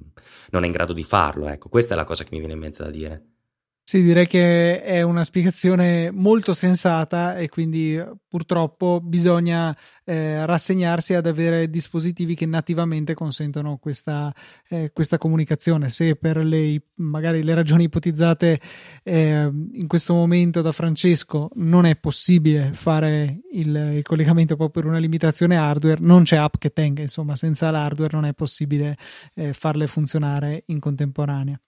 non 0.50 0.64
è 0.64 0.66
in 0.66 0.72
grado 0.72 0.92
di 0.92 1.04
farlo. 1.04 1.48
Ecco, 1.48 1.68
questa 1.68 1.94
è 1.94 1.96
la 1.96 2.04
cosa 2.04 2.24
che 2.24 2.30
mi 2.32 2.38
viene 2.38 2.54
in 2.54 2.60
mente 2.60 2.82
da 2.82 2.90
dire. 2.90 3.29
Sì, 3.90 4.02
direi 4.02 4.28
che 4.28 4.82
è 4.82 5.02
una 5.02 5.24
spiegazione 5.24 6.12
molto 6.12 6.54
sensata 6.54 7.36
e 7.36 7.48
quindi 7.48 8.00
purtroppo 8.28 9.00
bisogna 9.02 9.76
eh, 10.04 10.46
rassegnarsi 10.46 11.14
ad 11.14 11.26
avere 11.26 11.68
dispositivi 11.68 12.36
che 12.36 12.46
nativamente 12.46 13.14
consentono 13.14 13.78
questa, 13.78 14.32
eh, 14.68 14.92
questa 14.92 15.18
comunicazione. 15.18 15.88
Se 15.88 16.14
per 16.14 16.36
le, 16.36 16.80
magari 16.98 17.42
le 17.42 17.52
ragioni 17.52 17.82
ipotizzate 17.82 18.60
eh, 19.02 19.50
in 19.72 19.86
questo 19.88 20.14
momento 20.14 20.62
da 20.62 20.70
Francesco 20.70 21.50
non 21.54 21.84
è 21.84 21.96
possibile 21.96 22.70
fare 22.72 23.40
il, 23.50 23.74
il, 23.96 24.02
collegamento 24.02 24.54
proprio 24.54 24.84
per 24.84 24.88
una 24.88 25.00
limitazione 25.00 25.56
hardware, 25.56 25.98
non 26.00 26.22
c'è 26.22 26.36
app 26.36 26.54
che 26.58 26.70
tenga, 26.70 27.02
insomma, 27.02 27.34
senza 27.34 27.72
l'hardware 27.72 28.14
non 28.14 28.24
è 28.24 28.34
possibile 28.34 28.96
eh, 29.34 29.52
farle 29.52 29.88
funzionare 29.88 30.62
in 30.66 30.78
contemporanea. 30.78 31.60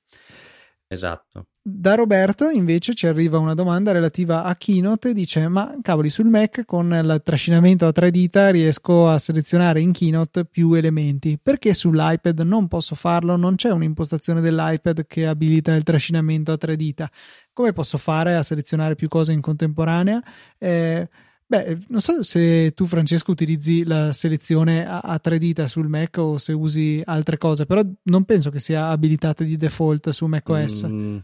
Esatto. 0.93 1.47
Da 1.63 1.95
Roberto 1.95 2.51
invece 2.51 2.93
ci 2.93 3.07
arriva 3.07 3.39
una 3.39 3.55
domanda 3.55 3.93
relativa 3.93 4.45
a 4.45 4.55
Keynote. 4.57 5.15
Dice 5.15 5.49
ma 5.49 5.75
cavoli 5.81 6.11
sul 6.11 6.27
Mac 6.27 6.65
con 6.67 6.93
il 6.93 7.23
trascinamento 7.25 7.87
a 7.87 7.93
tre 7.93 8.11
dita 8.11 8.51
riesco 8.51 9.09
a 9.09 9.17
selezionare 9.17 9.81
in 9.81 9.93
Keynote 9.93 10.45
più 10.45 10.75
elementi. 10.75 11.39
Perché 11.43 11.73
sull'iPad 11.73 12.41
non 12.41 12.69
posso 12.69 12.95
farlo? 12.95 13.37
Non 13.37 13.55
c'è 13.55 13.71
un'impostazione 13.71 14.43
dell'iPad 14.43 15.07
che 15.07 15.27
abilita 15.27 15.75
il 15.75 15.83
trascinamento 15.83 16.53
a 16.53 16.59
tre 16.59 16.77
dita. 16.77 17.09
Come 17.55 17.73
posso 17.73 17.97
fare 17.97 18.35
a 18.35 18.43
selezionare 18.43 18.95
più 18.95 19.09
cose 19.09 19.33
in 19.33 19.41
contemporanea? 19.41 20.23
Eh, 20.59 21.09
Beh, 21.53 21.81
non 21.89 22.01
so 22.01 22.23
se 22.23 22.73
tu, 22.73 22.87
Francesco, 22.87 23.31
utilizzi 23.31 23.85
la 23.85 24.15
selezione 24.15 24.89
a, 24.89 25.01
a, 25.01 25.19
tre 25.19 25.37
dita 25.37 25.67
sul 25.67 25.87
Mac 25.87 26.17
o 26.17 26.39
se 26.39 26.55
usi 26.55 27.03
altre 27.05 27.37
cose, 27.37 27.67
però 27.67 27.83
non 28.05 28.25
penso 28.25 28.49
che 28.49 28.59
sia 28.59 28.89
abilitata 28.89 29.45
di 29.45 29.57
default 29.57 30.09
su 30.09 30.25
macOS. 30.25 30.87
Mm, 30.89 31.19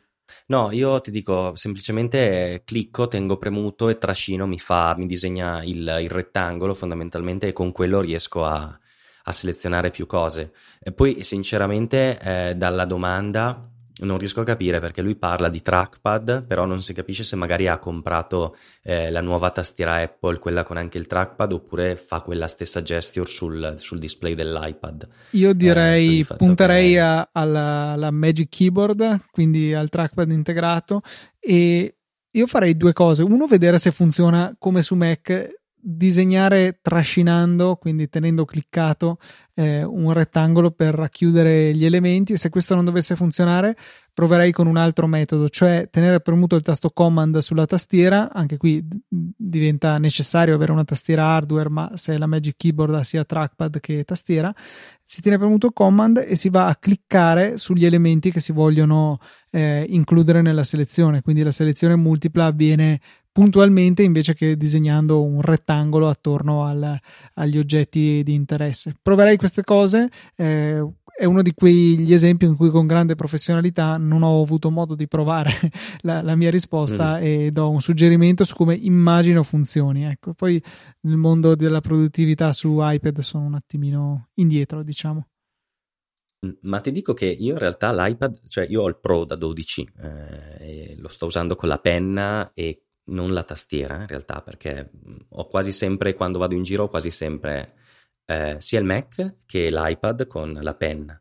No, 0.48 0.70
io 0.70 1.00
ti 1.00 1.10
dico 1.10 1.54
semplicemente 1.54 2.60
clicco, 2.66 3.08
tengo 3.08 3.38
premuto 3.38 3.88
e 3.88 3.96
trascino, 3.96 4.46
mi 4.46 4.58
fa, 4.58 4.94
mi 4.98 5.06
disegna 5.06 5.64
il, 5.64 5.98
il 6.02 6.10
rettangolo 6.10 6.74
fondamentalmente 6.74 7.48
e 7.48 7.52
con 7.54 7.72
quello 7.72 8.00
riesco 8.02 8.44
a, 8.44 8.78
a 9.22 9.32
selezionare 9.32 9.90
più 9.90 10.04
cose. 10.04 10.52
E 10.78 10.92
poi 10.92 11.22
sinceramente 11.24 12.18
eh, 12.20 12.54
dalla 12.54 12.84
domanda 12.84 13.70
non 14.00 14.18
riesco 14.18 14.40
a 14.40 14.44
capire 14.44 14.80
perché 14.80 15.02
lui 15.02 15.16
parla 15.16 15.48
di 15.48 15.62
trackpad, 15.62 16.44
però 16.44 16.64
non 16.64 16.82
si 16.82 16.94
capisce 16.94 17.24
se 17.24 17.36
magari 17.36 17.68
ha 17.68 17.78
comprato 17.78 18.56
eh, 18.82 19.10
la 19.10 19.20
nuova 19.20 19.50
tastiera 19.50 19.96
Apple, 19.96 20.38
quella 20.38 20.62
con 20.62 20.76
anche 20.76 20.98
il 20.98 21.06
trackpad, 21.06 21.52
oppure 21.52 21.96
fa 21.96 22.20
quella 22.20 22.46
stessa 22.46 22.82
gesture 22.82 23.26
sul, 23.26 23.74
sul 23.76 23.98
display 23.98 24.34
dell'iPad. 24.34 25.08
Io 25.30 25.52
direi, 25.52 26.20
eh, 26.20 26.36
punterei 26.36 26.92
che... 26.92 27.00
a, 27.00 27.28
alla, 27.32 27.90
alla 27.90 28.10
Magic 28.10 28.48
Keyboard, 28.48 29.22
quindi 29.30 29.74
al 29.74 29.88
trackpad 29.88 30.30
integrato, 30.30 31.02
e 31.38 31.96
io 32.30 32.46
farei 32.46 32.76
due 32.76 32.92
cose. 32.92 33.22
Uno, 33.22 33.46
vedere 33.46 33.78
se 33.78 33.90
funziona 33.90 34.54
come 34.58 34.82
su 34.82 34.94
Mac 34.94 35.56
disegnare 35.80 36.78
trascinando, 36.82 37.76
quindi 37.76 38.08
tenendo 38.08 38.44
cliccato 38.44 39.18
eh, 39.54 39.82
un 39.82 40.12
rettangolo 40.12 40.70
per 40.70 40.94
racchiudere 40.94 41.74
gli 41.74 41.84
elementi. 41.84 42.32
E 42.32 42.38
se 42.38 42.48
questo 42.48 42.74
non 42.74 42.84
dovesse 42.84 43.16
funzionare 43.16 43.76
proverei 44.12 44.50
con 44.50 44.66
un 44.66 44.76
altro 44.76 45.06
metodo, 45.06 45.48
cioè 45.48 45.88
tenere 45.90 46.20
premuto 46.20 46.56
il 46.56 46.62
tasto 46.62 46.90
command 46.90 47.38
sulla 47.38 47.66
tastiera, 47.66 48.32
anche 48.32 48.56
qui 48.56 48.84
diventa 49.08 49.96
necessario 49.98 50.56
avere 50.56 50.72
una 50.72 50.82
tastiera 50.82 51.24
hardware, 51.24 51.68
ma 51.68 51.92
se 51.94 52.18
la 52.18 52.26
Magic 52.26 52.56
Keyboard 52.56 52.94
ha 52.94 53.04
sia 53.04 53.24
trackpad 53.24 53.78
che 53.78 54.02
tastiera, 54.02 54.52
si 55.04 55.20
tiene 55.20 55.38
premuto 55.38 55.70
command 55.70 56.24
e 56.26 56.34
si 56.34 56.48
va 56.48 56.66
a 56.66 56.74
cliccare 56.74 57.58
sugli 57.58 57.86
elementi 57.86 58.32
che 58.32 58.40
si 58.40 58.50
vogliono 58.50 59.20
eh, 59.50 59.86
includere 59.88 60.42
nella 60.42 60.64
selezione, 60.64 61.22
quindi 61.22 61.44
la 61.44 61.52
selezione 61.52 61.94
multipla 61.94 62.46
avviene 62.46 63.00
puntualmente 63.38 64.02
invece 64.02 64.34
che 64.34 64.56
disegnando 64.56 65.22
un 65.22 65.40
rettangolo 65.40 66.08
attorno 66.08 66.64
al, 66.64 66.98
agli 67.34 67.56
oggetti 67.56 68.24
di 68.24 68.34
interesse. 68.34 68.96
Proverei 69.00 69.36
queste 69.36 69.62
cose. 69.62 70.10
Eh, 70.34 70.84
è 71.04 71.24
uno 71.24 71.42
di 71.42 71.52
quegli 71.54 72.12
esempi 72.12 72.46
in 72.46 72.56
cui 72.56 72.68
con 72.68 72.88
grande 72.88 73.14
professionalità 73.14 73.96
non 73.96 74.24
ho 74.24 74.42
avuto 74.42 74.72
modo 74.72 74.96
di 74.96 75.06
provare 75.06 75.52
la, 76.02 76.20
la 76.20 76.34
mia 76.34 76.50
risposta 76.50 77.20
mm. 77.20 77.22
e 77.22 77.50
do 77.52 77.70
un 77.70 77.80
suggerimento 77.80 78.42
su 78.42 78.56
come 78.56 78.74
immagino 78.74 79.44
funzioni. 79.44 80.04
Ecco, 80.04 80.34
poi 80.34 80.60
nel 81.02 81.16
mondo 81.16 81.54
della 81.54 81.80
produttività 81.80 82.52
su 82.52 82.78
iPad 82.80 83.20
sono 83.20 83.44
un 83.44 83.54
attimino 83.54 84.30
indietro, 84.34 84.82
diciamo. 84.82 85.28
Mm, 86.44 86.50
ma 86.62 86.80
ti 86.80 86.90
dico 86.90 87.14
che 87.14 87.26
io 87.26 87.52
in 87.52 87.58
realtà 87.58 87.92
l'iPad, 87.92 88.40
cioè 88.48 88.66
io 88.68 88.82
ho 88.82 88.88
il 88.88 88.98
Pro 88.98 89.24
da 89.24 89.36
12, 89.36 89.88
eh, 90.00 90.96
lo 90.98 91.08
sto 91.08 91.26
usando 91.26 91.54
con 91.54 91.68
la 91.68 91.78
penna 91.78 92.50
e 92.52 92.82
non 93.08 93.32
la 93.32 93.42
tastiera 93.42 93.96
in 93.96 94.06
realtà, 94.06 94.40
perché 94.40 94.90
ho 95.28 95.46
quasi 95.46 95.72
sempre, 95.72 96.14
quando 96.14 96.38
vado 96.38 96.54
in 96.54 96.62
giro, 96.62 96.84
ho 96.84 96.88
quasi 96.88 97.10
sempre 97.10 97.74
eh, 98.26 98.56
sia 98.58 98.78
il 98.78 98.84
Mac 98.84 99.34
che 99.46 99.70
l'iPad 99.70 100.26
con 100.26 100.58
la 100.60 100.74
penna. 100.74 101.20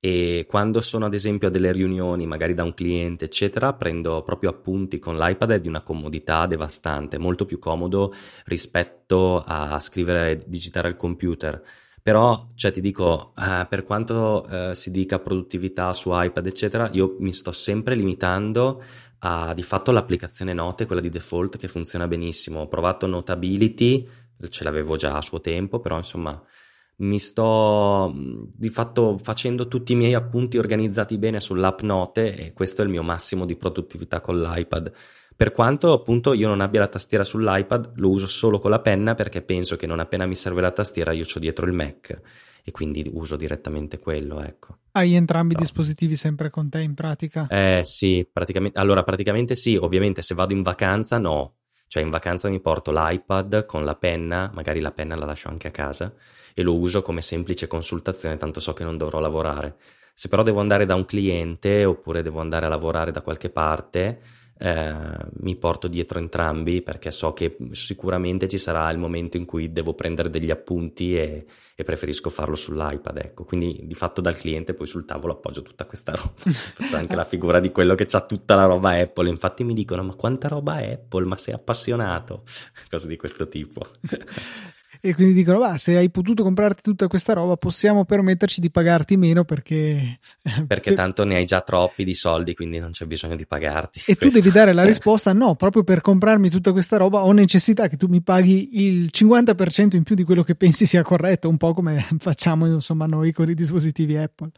E 0.00 0.44
quando 0.48 0.80
sono 0.80 1.06
ad 1.06 1.14
esempio 1.14 1.48
a 1.48 1.50
delle 1.50 1.72
riunioni, 1.72 2.24
magari 2.24 2.54
da 2.54 2.62
un 2.62 2.72
cliente, 2.72 3.24
eccetera, 3.24 3.72
prendo 3.74 4.22
proprio 4.22 4.50
appunti 4.50 5.00
con 5.00 5.16
l'iPad, 5.16 5.50
è 5.52 5.60
di 5.60 5.66
una 5.66 5.82
comodità 5.82 6.46
devastante, 6.46 7.18
molto 7.18 7.44
più 7.44 7.58
comodo 7.58 8.14
rispetto 8.44 9.42
a 9.44 9.78
scrivere, 9.80 10.40
digitare 10.46 10.86
al 10.86 10.96
computer. 10.96 11.60
Però, 12.00 12.52
cioè, 12.54 12.70
ti 12.70 12.80
dico, 12.80 13.32
eh, 13.36 13.66
per 13.68 13.82
quanto 13.82 14.46
eh, 14.48 14.74
si 14.74 14.90
dica 14.92 15.18
produttività 15.18 15.92
su 15.92 16.10
iPad, 16.12 16.46
eccetera, 16.46 16.88
io 16.92 17.16
mi 17.18 17.32
sto 17.32 17.50
sempre 17.52 17.94
limitando 17.96 18.82
ha 19.20 19.52
di 19.54 19.62
fatto 19.62 19.90
l'applicazione 19.90 20.52
Note, 20.52 20.86
quella 20.86 21.00
di 21.00 21.08
default, 21.08 21.56
che 21.56 21.68
funziona 21.68 22.06
benissimo. 22.06 22.60
Ho 22.60 22.68
provato 22.68 23.06
Notability, 23.06 24.06
ce 24.48 24.64
l'avevo 24.64 24.96
già 24.96 25.16
a 25.16 25.22
suo 25.22 25.40
tempo, 25.40 25.80
però 25.80 25.96
insomma 25.96 26.40
mi 27.00 27.18
sto 27.18 28.12
di 28.14 28.70
fatto 28.70 29.16
facendo 29.18 29.68
tutti 29.68 29.92
i 29.92 29.96
miei 29.96 30.14
appunti 30.14 30.58
organizzati 30.58 31.16
bene 31.16 31.38
sull'app 31.38 31.80
Note 31.82 32.34
e 32.34 32.52
questo 32.52 32.82
è 32.82 32.84
il 32.84 32.90
mio 32.90 33.02
massimo 33.02 33.44
di 33.44 33.56
produttività 33.56 34.20
con 34.20 34.40
l'iPad. 34.40 34.92
Per 35.36 35.52
quanto 35.52 35.92
appunto 35.92 36.32
io 36.32 36.48
non 36.48 36.60
abbia 36.60 36.80
la 36.80 36.88
tastiera 36.88 37.22
sull'iPad, 37.22 37.92
lo 37.96 38.10
uso 38.10 38.26
solo 38.26 38.58
con 38.58 38.70
la 38.70 38.80
penna 38.80 39.14
perché 39.14 39.42
penso 39.42 39.76
che 39.76 39.86
non 39.86 40.00
appena 40.00 40.26
mi 40.26 40.34
serve 40.34 40.60
la 40.60 40.72
tastiera 40.72 41.12
io 41.12 41.24
ho 41.32 41.38
dietro 41.38 41.66
il 41.66 41.72
Mac 41.72 42.20
e 42.64 42.70
quindi 42.72 43.08
uso 43.12 43.36
direttamente 43.36 44.00
quello, 44.00 44.42
ecco. 44.42 44.78
Hai 44.98 45.14
entrambi 45.14 45.52
i 45.52 45.56
dispositivi 45.56 46.16
sempre 46.16 46.50
con 46.50 46.68
te 46.68 46.80
in 46.80 46.94
pratica? 46.94 47.46
Eh 47.48 47.82
sì, 47.84 48.28
praticamente, 48.30 48.76
allora 48.80 49.04
praticamente 49.04 49.54
sì, 49.54 49.76
ovviamente 49.76 50.22
se 50.22 50.34
vado 50.34 50.52
in 50.52 50.62
vacanza 50.62 51.18
no, 51.18 51.58
cioè 51.86 52.02
in 52.02 52.10
vacanza 52.10 52.48
mi 52.48 52.58
porto 52.58 52.90
l'iPad 52.90 53.64
con 53.64 53.84
la 53.84 53.94
penna, 53.94 54.50
magari 54.52 54.80
la 54.80 54.90
penna 54.90 55.14
la 55.14 55.24
lascio 55.24 55.50
anche 55.50 55.68
a 55.68 55.70
casa 55.70 56.12
e 56.52 56.62
lo 56.62 56.76
uso 56.76 57.02
come 57.02 57.22
semplice 57.22 57.68
consultazione, 57.68 58.38
tanto 58.38 58.58
so 58.58 58.72
che 58.72 58.82
non 58.82 58.96
dovrò 58.96 59.20
lavorare. 59.20 59.76
Se 60.14 60.26
però 60.26 60.42
devo 60.42 60.58
andare 60.58 60.84
da 60.84 60.96
un 60.96 61.04
cliente 61.04 61.84
oppure 61.84 62.22
devo 62.22 62.40
andare 62.40 62.66
a 62.66 62.68
lavorare 62.68 63.12
da 63.12 63.22
qualche 63.22 63.50
parte, 63.50 64.20
eh, 64.60 64.94
mi 65.40 65.56
porto 65.56 65.86
dietro 65.86 66.18
entrambi 66.18 66.82
perché 66.82 67.10
so 67.10 67.32
che 67.32 67.56
sicuramente 67.70 68.48
ci 68.48 68.58
sarà 68.58 68.90
il 68.90 68.98
momento 68.98 69.36
in 69.36 69.44
cui 69.44 69.72
devo 69.72 69.94
prendere 69.94 70.30
degli 70.30 70.50
appunti 70.50 71.16
e, 71.16 71.46
e 71.76 71.84
preferisco 71.84 72.28
farlo 72.28 72.56
sull'iPad. 72.56 73.18
Ecco. 73.18 73.44
Quindi 73.44 73.82
di 73.84 73.94
fatto 73.94 74.20
dal 74.20 74.34
cliente 74.34 74.74
poi 74.74 74.86
sul 74.86 75.04
tavolo 75.04 75.34
appoggio 75.34 75.62
tutta 75.62 75.86
questa 75.86 76.12
roba. 76.16 76.32
Faccio 76.36 76.96
anche 76.96 77.14
la 77.14 77.24
figura 77.24 77.60
di 77.60 77.70
quello 77.70 77.94
che 77.94 78.06
ha 78.10 78.20
tutta 78.20 78.56
la 78.56 78.64
roba 78.64 78.90
Apple. 78.98 79.28
Infatti 79.28 79.62
mi 79.62 79.74
dicono: 79.74 80.02
Ma 80.02 80.14
quanta 80.14 80.48
roba 80.48 80.74
Apple? 80.74 81.24
Ma 81.24 81.36
sei 81.36 81.54
appassionato? 81.54 82.42
Cose 82.90 83.06
di 83.06 83.16
questo 83.16 83.48
tipo 83.48 83.86
e 85.00 85.14
quindi 85.14 85.34
dicono: 85.34 85.58
bah, 85.58 85.76
se 85.76 85.96
hai 85.96 86.10
potuto 86.10 86.42
comprarti 86.42 86.82
tutta 86.82 87.06
questa 87.06 87.32
roba, 87.32 87.56
possiamo 87.56 88.04
permetterci 88.04 88.60
di 88.60 88.70
pagarti 88.70 89.16
meno 89.16 89.44
perché. 89.44 90.18
Perché 90.66 90.94
tanto 90.94 91.24
ne 91.24 91.36
hai 91.36 91.44
già 91.44 91.60
troppi 91.60 92.04
di 92.04 92.14
soldi, 92.14 92.54
quindi 92.54 92.78
non 92.78 92.90
c'è 92.90 93.06
bisogno 93.06 93.36
di 93.36 93.46
pagarti. 93.46 94.00
E 94.00 94.16
questo. 94.16 94.26
tu 94.26 94.30
devi 94.30 94.50
dare 94.50 94.72
la 94.72 94.84
risposta: 94.86 95.32
no, 95.32 95.54
proprio 95.54 95.84
per 95.84 96.00
comprarmi 96.00 96.50
tutta 96.50 96.72
questa 96.72 96.96
roba 96.96 97.24
ho 97.24 97.32
necessità 97.32 97.88
che 97.88 97.96
tu 97.96 98.06
mi 98.06 98.22
paghi 98.22 98.86
il 98.86 99.10
50% 99.12 99.96
in 99.96 100.02
più 100.02 100.14
di 100.14 100.24
quello 100.24 100.42
che 100.42 100.54
pensi 100.54 100.86
sia 100.86 101.02
corretto, 101.02 101.48
un 101.48 101.56
po' 101.56 101.74
come 101.74 102.04
facciamo 102.18 102.66
insomma 102.66 103.06
noi 103.06 103.32
con 103.32 103.48
i 103.48 103.54
dispositivi 103.54 104.16
Apple. 104.16 104.50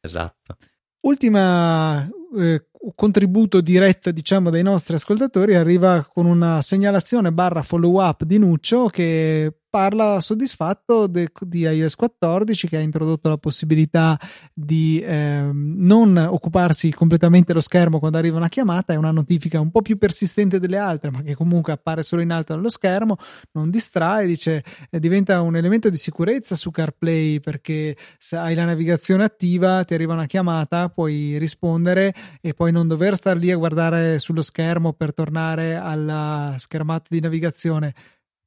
Esatto. 0.00 0.56
Ultima 1.00 2.08
eh, 2.36 2.66
contributo 2.94 3.60
diretto 3.60 4.10
diciamo 4.10 4.50
dai 4.50 4.62
nostri 4.62 4.94
ascoltatori 4.94 5.54
arriva 5.54 6.04
con 6.04 6.26
una 6.26 6.60
segnalazione 6.60 7.32
barra 7.32 7.62
follow 7.62 8.02
up 8.02 8.24
di 8.24 8.38
Nuccio 8.38 8.88
che 8.88 9.52
parla 9.74 10.20
soddisfatto 10.20 11.08
de, 11.08 11.32
di 11.40 11.62
iOS 11.62 11.96
14 11.96 12.68
che 12.68 12.76
ha 12.76 12.80
introdotto 12.80 13.28
la 13.28 13.38
possibilità 13.38 14.16
di 14.52 15.00
eh, 15.00 15.50
non 15.52 16.16
occuparsi 16.16 16.92
completamente 16.92 17.52
lo 17.52 17.60
schermo 17.60 17.98
quando 17.98 18.16
arriva 18.16 18.36
una 18.36 18.48
chiamata, 18.48 18.92
è 18.92 18.96
una 18.96 19.10
notifica 19.10 19.58
un 19.58 19.72
po' 19.72 19.82
più 19.82 19.98
persistente 19.98 20.60
delle 20.60 20.76
altre 20.76 21.10
ma 21.10 21.22
che 21.22 21.34
comunque 21.34 21.72
appare 21.72 22.04
solo 22.04 22.22
in 22.22 22.30
alto 22.30 22.54
nello 22.54 22.70
schermo, 22.70 23.16
non 23.50 23.68
distrae, 23.68 24.26
dice 24.26 24.62
eh, 24.90 25.00
diventa 25.00 25.40
un 25.40 25.56
elemento 25.56 25.88
di 25.88 25.96
sicurezza 25.96 26.54
su 26.54 26.70
CarPlay 26.70 27.40
perché 27.40 27.96
se 28.16 28.36
hai 28.36 28.54
la 28.54 28.66
navigazione 28.66 29.24
attiva 29.24 29.82
ti 29.82 29.94
arriva 29.94 30.12
una 30.12 30.26
chiamata, 30.26 30.88
puoi 30.88 31.36
rispondere 31.36 32.14
e 32.40 32.54
poi 32.54 32.70
non 32.70 32.86
dover 32.86 33.16
star 33.16 33.36
lì 33.36 33.50
a 33.50 33.56
guardare 33.56 34.20
sullo 34.20 34.42
schermo 34.42 34.92
per 34.92 35.12
tornare 35.12 35.74
alla 35.74 36.54
schermata 36.58 37.06
di 37.08 37.18
navigazione 37.18 37.92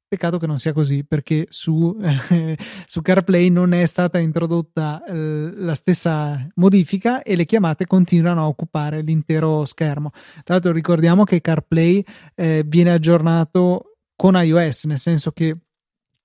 Peccato 0.08 0.38
che 0.38 0.46
non 0.46 0.58
sia 0.58 0.72
così 0.72 1.04
perché 1.04 1.46
su, 1.50 1.94
eh, 2.00 2.56
su 2.86 3.02
CarPlay 3.02 3.50
non 3.50 3.74
è 3.74 3.84
stata 3.84 4.18
introdotta 4.18 5.04
eh, 5.04 5.52
la 5.54 5.74
stessa 5.74 6.48
modifica 6.54 7.22
e 7.22 7.36
le 7.36 7.44
chiamate 7.44 7.86
continuano 7.86 8.40
a 8.40 8.46
occupare 8.46 9.02
l'intero 9.02 9.66
schermo. 9.66 10.10
Tra 10.44 10.54
l'altro 10.54 10.72
ricordiamo 10.72 11.24
che 11.24 11.42
CarPlay 11.42 12.02
eh, 12.34 12.64
viene 12.66 12.92
aggiornato 12.92 13.98
con 14.16 14.34
iOS, 14.34 14.84
nel 14.84 14.98
senso 14.98 15.30
che 15.32 15.54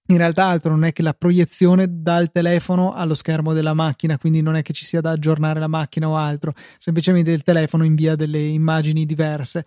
in 0.07 0.17
realtà 0.17 0.45
altro 0.45 0.71
non 0.71 0.83
è 0.83 0.91
che 0.93 1.01
la 1.01 1.13
proiezione 1.13 1.87
dal 1.89 2.31
telefono 2.31 2.93
allo 2.93 3.15
schermo 3.15 3.53
della 3.53 3.73
macchina, 3.73 4.17
quindi 4.17 4.41
non 4.41 4.55
è 4.55 4.61
che 4.61 4.73
ci 4.73 4.85
sia 4.85 5.01
da 5.01 5.11
aggiornare 5.11 5.59
la 5.59 5.67
macchina 5.67 6.07
o 6.07 6.15
altro, 6.15 6.53
semplicemente 6.77 7.31
il 7.31 7.43
telefono 7.43 7.83
invia 7.83 8.15
delle 8.15 8.39
immagini 8.39 9.05
diverse. 9.05 9.65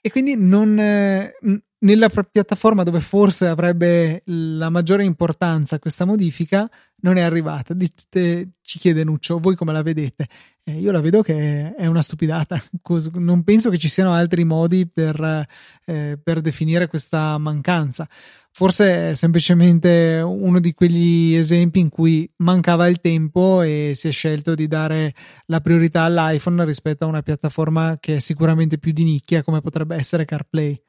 E 0.00 0.10
quindi 0.10 0.36
non, 0.36 0.78
eh, 0.78 1.34
nella 1.80 2.08
piattaforma 2.08 2.82
dove 2.82 3.00
forse 3.00 3.46
avrebbe 3.46 4.22
la 4.26 4.68
maggiore 4.68 5.04
importanza 5.04 5.78
questa 5.78 6.04
modifica 6.04 6.68
non 7.00 7.16
è 7.16 7.20
arrivata. 7.20 7.74
Dite, 7.74 8.54
ci 8.62 8.78
chiede 8.78 9.04
Nuccio, 9.04 9.38
voi 9.38 9.54
come 9.54 9.72
la 9.72 9.82
vedete? 9.82 10.26
Eh, 10.64 10.78
io 10.78 10.90
la 10.90 11.00
vedo 11.00 11.22
che 11.22 11.74
è 11.74 11.86
una 11.86 12.02
stupidata. 12.02 12.60
Non 13.14 13.44
penso 13.44 13.70
che 13.70 13.78
ci 13.78 13.88
siano 13.88 14.12
altri 14.12 14.44
modi 14.44 14.86
per, 14.86 15.46
eh, 15.84 16.18
per 16.22 16.40
definire 16.40 16.88
questa 16.88 17.38
mancanza. 17.38 18.08
Forse 18.50 19.10
è 19.10 19.14
semplicemente 19.14 20.20
uno 20.24 20.58
di 20.58 20.72
quegli 20.72 21.34
esempi 21.34 21.78
in 21.78 21.90
cui 21.90 22.28
mancava 22.38 22.88
il 22.88 23.00
tempo 23.00 23.62
e 23.62 23.92
si 23.94 24.08
è 24.08 24.10
scelto 24.10 24.54
di 24.54 24.66
dare 24.66 25.14
la 25.46 25.60
priorità 25.60 26.02
all'iPhone 26.02 26.64
rispetto 26.64 27.04
a 27.04 27.08
una 27.08 27.22
piattaforma 27.22 27.98
che 28.00 28.16
è 28.16 28.18
sicuramente 28.18 28.78
più 28.78 28.92
di 28.92 29.04
nicchia 29.04 29.44
come 29.44 29.60
potrebbe 29.60 29.94
essere 29.94 30.24
CarPlay. 30.24 30.82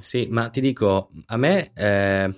Sì, 0.00 0.26
ma 0.30 0.48
ti 0.50 0.60
dico, 0.60 1.10
a 1.26 1.36
me, 1.36 1.72
eh, 1.74 2.30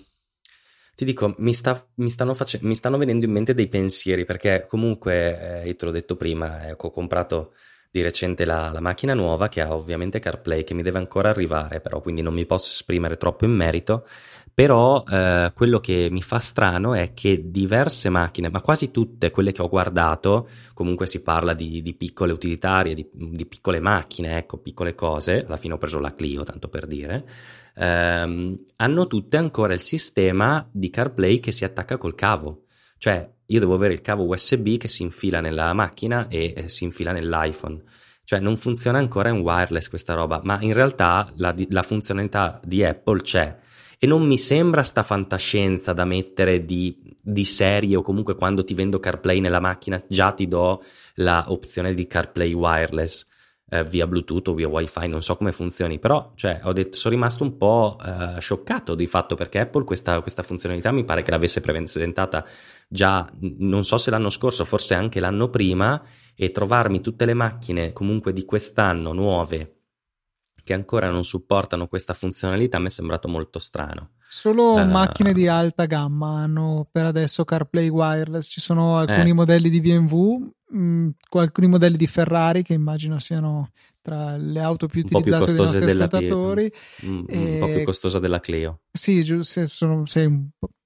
ti 0.95 1.05
dico, 1.05 1.35
mi, 1.39 1.55
sta, 1.55 1.87
mi, 1.97 2.11
stanno 2.11 2.35
face- 2.35 2.59
mi, 2.63 2.75
stanno 2.75 2.99
venendo 2.99 3.25
in 3.25 3.33
mente 3.33 3.55
dei 3.55 3.69
pensieri, 3.69 4.25
perché 4.25 4.67
comunque, 4.69 5.63
eh, 5.63 5.67
io 5.67 5.77
te 5.77 5.85
l'ho 5.87 5.91
detto 5.91 6.17
prima, 6.17 6.69
ecco, 6.69 6.89
ho 6.89 6.91
comprato 6.91 7.55
di 7.91 8.03
recente 8.03 8.45
la, 8.45 8.71
la, 8.71 8.81
macchina 8.81 9.15
nuova 9.15 9.49
che 9.49 9.61
ha 9.61 9.75
ovviamente 9.75 10.21
CarPlay 10.21 10.63
che 10.63 10.75
mi 10.75 10.83
deve 10.83 10.99
ancora 10.99 11.31
arrivare, 11.31 11.81
però 11.81 12.01
quindi 12.01 12.23
non 12.23 12.35
mi 12.35 12.47
posso 12.47 12.71
esprimere 12.73 13.17
troppo 13.17 13.45
in 13.47 13.53
merito. 13.53 14.07
Però 14.53 15.05
eh, 15.09 15.53
quello 15.55 15.81
che 15.81 16.09
mi 16.11 16.23
fa 16.23 16.39
strano 16.39 16.95
è 16.95 17.15
che 17.15 17.51
diverse 17.51 18.09
macchine, 18.09 18.51
ma 18.51 18.61
quasi 18.61 18.91
tutte 18.91 19.31
quelle 19.31 19.53
che 19.53 19.63
ho 19.63 19.69
guardato, 19.69 20.49
comunque 20.75 21.07
si 21.07 21.23
parla 21.23 21.55
di, 21.55 21.81
di 21.83 21.95
piccole 21.95 22.33
utilitarie, 22.33 22.95
di, 22.95 23.09
di, 23.13 23.47
piccole 23.47 23.81
macchine, 23.81 24.37
ecco, 24.37 24.59
piccole 24.59 24.95
cose, 24.95 25.45
alla 25.47 25.57
fine 25.57 25.75
ho 25.75 25.79
preso 25.79 25.99
la 25.99 26.15
Clio, 26.15 26.45
tanto 26.45 26.69
per 26.69 26.87
dire, 26.87 27.27
ehm, 27.75 28.57
hanno 28.77 29.07
tutte 29.07 29.37
ancora 29.37 29.73
il 29.73 29.81
sistema 29.81 30.69
di 30.71 30.91
CarPlay 30.91 31.41
che 31.41 31.53
si 31.53 31.65
attacca 31.65 31.97
col 31.97 32.15
cavo. 32.15 32.65
Cioè, 32.99 33.31
io 33.47 33.61
devo 33.61 33.75
avere 33.75 33.95
il 33.95 34.03
cavo 34.03 34.27
USB 34.27 34.77
che 34.77 34.89
si 34.89 35.03
infila 35.03 35.41
nella 35.41 35.73
macchina 35.73 36.29
e 36.29 36.53
eh, 36.55 36.69
si 36.69 36.85
infila 36.85 37.13
nell'iPhone. 37.13 37.83
Cioè, 38.25 38.41
non 38.41 38.57
funziona 38.57 38.99
ancora 38.99 39.31
in 39.31 39.41
wireless 39.41 39.89
questa 39.89 40.15
roba, 40.15 40.41
ma 40.45 40.59
in 40.61 40.73
realtà 40.73 41.33
la, 41.37 41.55
la 41.69 41.83
funzionalità 41.83 42.61
di 42.63 42.85
Apple 42.85 43.23
c'è 43.23 43.59
e 44.03 44.07
non 44.07 44.27
mi 44.27 44.39
sembra 44.39 44.83
sta 44.83 45.03
fantascienza 45.03 45.93
da 45.93 46.07
mettere 46.07 46.65
di, 46.65 47.15
di, 47.23 47.45
serie 47.45 47.97
o 47.97 48.01
comunque 48.01 48.35
quando 48.35 48.65
ti 48.65 48.73
vendo 48.73 48.99
CarPlay 48.99 49.41
nella 49.41 49.61
macchina 49.61 50.03
già 50.09 50.33
ti 50.33 50.49
do 50.49 50.83
l'opzione 51.17 51.93
di 51.93 52.07
CarPlay 52.07 52.55
wireless 52.55 53.27
eh, 53.69 53.85
via 53.85 54.07
Bluetooth 54.07 54.49
o 54.49 54.55
via 54.55 54.69
WiFi, 54.69 55.07
non 55.07 55.23
so 55.23 55.37
come 55.37 55.53
funzioni, 55.53 55.99
però 55.99 56.33
cioè, 56.35 56.61
ho 56.63 56.73
detto, 56.73 56.97
sono 56.97 57.13
rimasto 57.13 57.43
un 57.43 57.59
po' 57.59 57.99
eh, 58.03 58.41
scioccato 58.41 58.95
di 58.95 59.07
fatto 59.07 59.35
perché 59.35 59.59
Apple 59.59 59.85
questa, 59.85 60.23
questa, 60.23 60.43
funzionalità 60.43 60.91
mi 60.93 61.05
pare 61.05 61.21
che 61.21 61.31
l'avesse 61.31 61.61
presentata 61.61 62.43
già, 62.89 63.31
non 63.59 63.85
so 63.85 63.99
se 63.99 64.11
l'anno 64.11 64.31
scorso, 64.31 64.65
forse 64.65 64.95
anche 64.95 65.21
l'anno 65.21 65.51
prima 65.51 66.03
e 66.35 66.51
trovarmi 66.51 67.03
tutte 67.03 67.27
le 67.27 67.35
macchine 67.35 67.93
comunque 67.93 68.33
di 68.33 68.47
quest'anno 68.47 69.13
nuove 69.13 69.80
che 70.63 70.73
ancora 70.73 71.11
non 71.11 71.25
supportano 71.25 71.87
questa 71.87 72.15
funzionalità 72.15 72.79
mi 72.79 72.87
è 72.87 72.91
sembrato 72.91 73.29
molto 73.29 73.59
strano. 73.59 74.11
Solo 74.29 74.75
uh, 74.75 74.87
macchine 74.87 75.33
di 75.33 75.49
alta 75.49 75.87
gamma 75.87 76.43
hanno 76.43 76.87
per 76.91 77.05
adesso 77.05 77.45
CarPlay 77.45 77.89
wireless, 77.89 78.49
ci 78.49 78.61
sono 78.61 78.97
alcuni 78.97 79.31
eh. 79.31 79.35
modelli 79.35 79.69
di 79.69 79.81
BMW, 79.81 80.53
mh, 80.71 80.79
mm, 80.79 81.09
alcuni 81.31 81.67
modelli 81.67 81.97
di 81.97 82.07
Ferrari 82.07 82.63
che 82.63 82.75
immagino 82.75 83.19
siano 83.19 83.71
tra 84.03 84.37
le 84.37 84.61
auto 84.61 84.87
più 84.87 85.01
utilizzate 85.01 85.45
più 85.45 85.55
dai 85.55 85.65
nostri 85.65 85.85
ascoltatori. 85.85 86.73
Mm, 87.05 87.19
mm, 87.19 87.25
e... 87.29 87.53
Un 87.53 87.59
po' 87.59 87.75
più 87.75 87.85
costosa 87.85 88.19
della 88.19 88.41
Clio. 88.41 88.81
Sì, 88.91 89.23
se 89.43 89.67
sono, 89.67 90.07
sei 90.07 90.27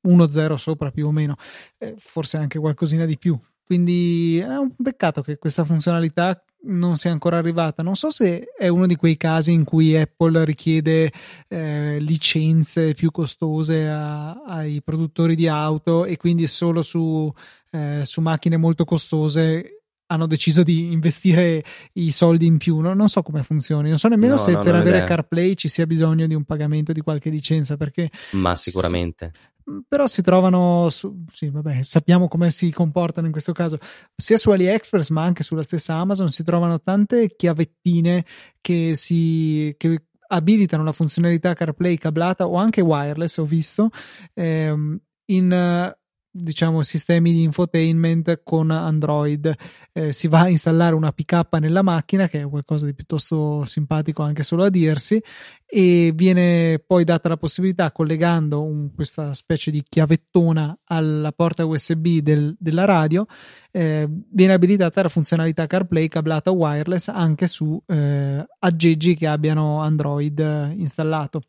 1-0 0.08 0.54
sopra 0.54 0.90
più 0.90 1.06
o 1.06 1.10
meno, 1.10 1.36
eh, 1.78 1.94
forse 1.98 2.36
anche 2.36 2.58
qualcosina 2.58 3.04
di 3.04 3.18
più. 3.18 3.38
Quindi 3.64 4.38
è 4.38 4.56
un 4.56 4.74
peccato 4.76 5.22
che 5.22 5.38
questa 5.38 5.64
funzionalità 5.64 6.42
non 6.66 6.96
sia 6.96 7.10
ancora 7.10 7.38
arrivata. 7.38 7.82
Non 7.82 7.96
so 7.96 8.10
se 8.10 8.52
è 8.56 8.68
uno 8.68 8.86
di 8.86 8.96
quei 8.96 9.16
casi 9.16 9.52
in 9.52 9.64
cui 9.64 9.96
Apple 9.96 10.44
richiede 10.44 11.12
eh, 11.48 11.98
licenze 12.00 12.94
più 12.94 13.10
costose 13.10 13.88
a, 13.88 14.32
ai 14.46 14.82
produttori 14.82 15.34
di 15.34 15.48
auto 15.48 16.04
e 16.04 16.16
quindi 16.16 16.46
solo 16.46 16.82
su, 16.82 17.32
eh, 17.70 18.02
su, 18.04 18.20
macchine 18.20 18.56
molto 18.56 18.84
costose 18.84 19.80
hanno 20.06 20.26
deciso 20.26 20.62
di 20.62 20.92
investire 20.92 21.64
i 21.94 22.10
soldi 22.10 22.46
in 22.46 22.58
più. 22.58 22.78
No? 22.78 22.94
Non 22.94 23.08
so 23.08 23.22
come 23.22 23.42
funzioni, 23.42 23.88
non 23.88 23.98
so 23.98 24.08
nemmeno 24.08 24.34
no, 24.34 24.38
se 24.38 24.52
no, 24.52 24.62
per 24.62 24.74
avere 24.74 25.04
CarPlay 25.04 25.54
ci 25.54 25.68
sia 25.68 25.86
bisogno 25.86 26.26
di 26.26 26.34
un 26.34 26.44
pagamento 26.44 26.92
di 26.92 27.00
qualche 27.00 27.30
licenza. 27.30 27.76
Perché 27.76 28.10
Ma 28.32 28.54
sicuramente. 28.56 29.32
Mm, 29.70 29.78
però 29.88 30.06
si 30.06 30.22
trovano 30.22 30.88
su, 30.90 31.24
sì, 31.32 31.48
vabbè, 31.48 31.82
sappiamo 31.82 32.28
come 32.28 32.50
si 32.50 32.70
comportano 32.70 33.26
in 33.26 33.32
questo 33.32 33.52
caso, 33.52 33.78
sia 34.14 34.36
su 34.36 34.50
AliExpress 34.50 35.08
ma 35.10 35.22
anche 35.22 35.42
sulla 35.42 35.62
stessa 35.62 35.94
Amazon 35.94 36.28
si 36.30 36.42
trovano 36.44 36.80
tante 36.80 37.34
chiavettine 37.34 38.24
che 38.60 38.94
si 38.96 39.74
che 39.78 40.04
abilitano 40.26 40.84
la 40.84 40.92
funzionalità 40.92 41.54
CarPlay 41.54 41.96
cablata 41.96 42.46
o 42.46 42.56
anche 42.56 42.80
wireless, 42.80 43.38
ho 43.38 43.44
visto, 43.44 43.90
ehm, 44.34 44.98
in 45.26 45.94
diciamo 46.36 46.82
sistemi 46.82 47.32
di 47.32 47.42
infotainment 47.42 48.40
con 48.42 48.72
Android. 48.72 49.54
Eh, 49.92 50.12
si 50.12 50.26
va 50.26 50.40
a 50.40 50.48
installare 50.48 50.96
una 50.96 51.12
pick 51.12 51.32
nella 51.60 51.82
macchina 51.82 52.26
che 52.26 52.40
è 52.40 52.48
qualcosa 52.48 52.86
di 52.86 52.94
piuttosto 52.94 53.64
simpatico 53.64 54.22
anche 54.22 54.42
solo 54.42 54.64
a 54.64 54.70
dirsi 54.70 55.22
e 55.64 56.12
viene 56.14 56.82
poi 56.84 57.04
data 57.04 57.28
la 57.28 57.36
possibilità 57.36 57.90
collegando 57.92 58.62
un, 58.62 58.92
questa 58.94 59.32
specie 59.34 59.70
di 59.70 59.82
chiavettona 59.88 60.78
alla 60.84 61.32
porta 61.32 61.64
USB 61.64 62.18
del, 62.18 62.56
della 62.58 62.84
radio 62.84 63.26
eh, 63.70 64.08
viene 64.30 64.52
abilitata 64.52 65.02
la 65.02 65.08
funzionalità 65.08 65.66
CarPlay 65.66 66.08
cablata 66.08 66.50
wireless 66.50 67.08
anche 67.08 67.46
su 67.46 67.80
eh, 67.86 68.46
aggeggi 68.58 69.14
che 69.14 69.26
abbiano 69.26 69.80
Android 69.80 70.74
installato 70.76 71.40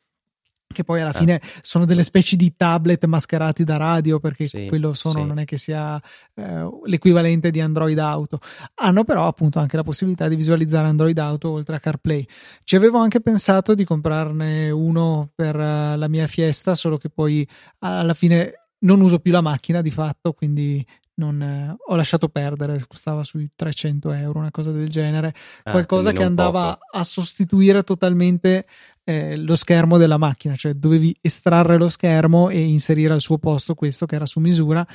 che 0.75 0.83
poi 0.83 0.99
alla 0.99 1.13
eh. 1.13 1.17
fine 1.17 1.41
sono 1.61 1.85
delle 1.85 2.03
specie 2.03 2.35
di 2.35 2.53
tablet 2.55 3.05
mascherati 3.05 3.63
da 3.63 3.77
radio 3.77 4.19
perché 4.19 4.43
sì, 4.43 4.65
quello 4.67 4.93
sono 4.93 5.21
sì. 5.21 5.25
non 5.25 5.39
è 5.39 5.45
che 5.45 5.57
sia 5.57 5.99
eh, 6.35 6.69
l'equivalente 6.83 7.49
di 7.49 7.61
Android 7.61 7.97
Auto 7.97 8.39
hanno 8.75 9.05
però 9.05 9.25
appunto 9.25 9.59
anche 9.59 9.77
la 9.77 9.83
possibilità 9.83 10.27
di 10.27 10.35
visualizzare 10.35 10.87
Android 10.87 11.17
Auto 11.17 11.51
oltre 11.51 11.77
a 11.77 11.79
CarPlay 11.79 12.27
ci 12.63 12.75
avevo 12.75 12.99
anche 12.99 13.21
pensato 13.21 13.73
di 13.73 13.85
comprarne 13.85 14.69
uno 14.69 15.31
per 15.33 15.55
uh, 15.55 15.97
la 15.97 16.07
mia 16.09 16.27
fiesta 16.27 16.75
solo 16.75 16.97
che 16.97 17.09
poi 17.09 17.47
alla 17.79 18.13
fine 18.13 18.67
non 18.79 18.99
uso 18.99 19.19
più 19.19 19.31
la 19.31 19.41
macchina 19.41 19.81
di 19.81 19.91
fatto 19.91 20.33
quindi 20.33 20.85
non, 21.15 21.41
eh, 21.41 21.75
ho 21.77 21.95
lasciato 21.95 22.27
perdere, 22.29 22.83
costava 22.87 23.23
sui 23.23 23.49
300 23.55 24.11
euro, 24.11 24.39
una 24.39 24.51
cosa 24.51 24.71
del 24.71 24.89
genere, 24.89 25.33
ah, 25.63 25.71
qualcosa 25.71 26.11
che 26.11 26.23
andava 26.23 26.73
poco. 26.73 26.97
a 26.97 27.03
sostituire 27.03 27.83
totalmente 27.83 28.65
eh, 29.03 29.37
lo 29.37 29.55
schermo 29.55 29.97
della 29.97 30.17
macchina, 30.17 30.55
cioè 30.55 30.73
dovevi 30.73 31.15
estrarre 31.21 31.77
lo 31.77 31.89
schermo 31.89 32.49
e 32.49 32.59
inserire 32.59 33.13
al 33.13 33.21
suo 33.21 33.37
posto 33.37 33.75
questo 33.75 34.05
che 34.05 34.15
era 34.15 34.25
su 34.25 34.39
misura. 34.39 34.85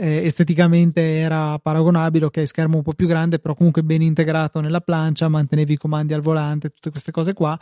Eh, 0.00 0.24
esteticamente 0.24 1.18
era 1.18 1.58
paragonabile, 1.58 2.26
ok, 2.26 2.46
schermo 2.46 2.76
un 2.76 2.82
po' 2.82 2.94
più 2.94 3.06
grande, 3.06 3.38
però 3.38 3.54
comunque 3.54 3.82
ben 3.82 4.02
integrato 4.02 4.60
nella 4.60 4.80
plancia, 4.80 5.28
mantenevi 5.28 5.72
i 5.74 5.76
comandi 5.76 6.14
al 6.14 6.20
volante, 6.20 6.70
tutte 6.70 6.90
queste 6.90 7.10
cose 7.10 7.34
qua. 7.34 7.58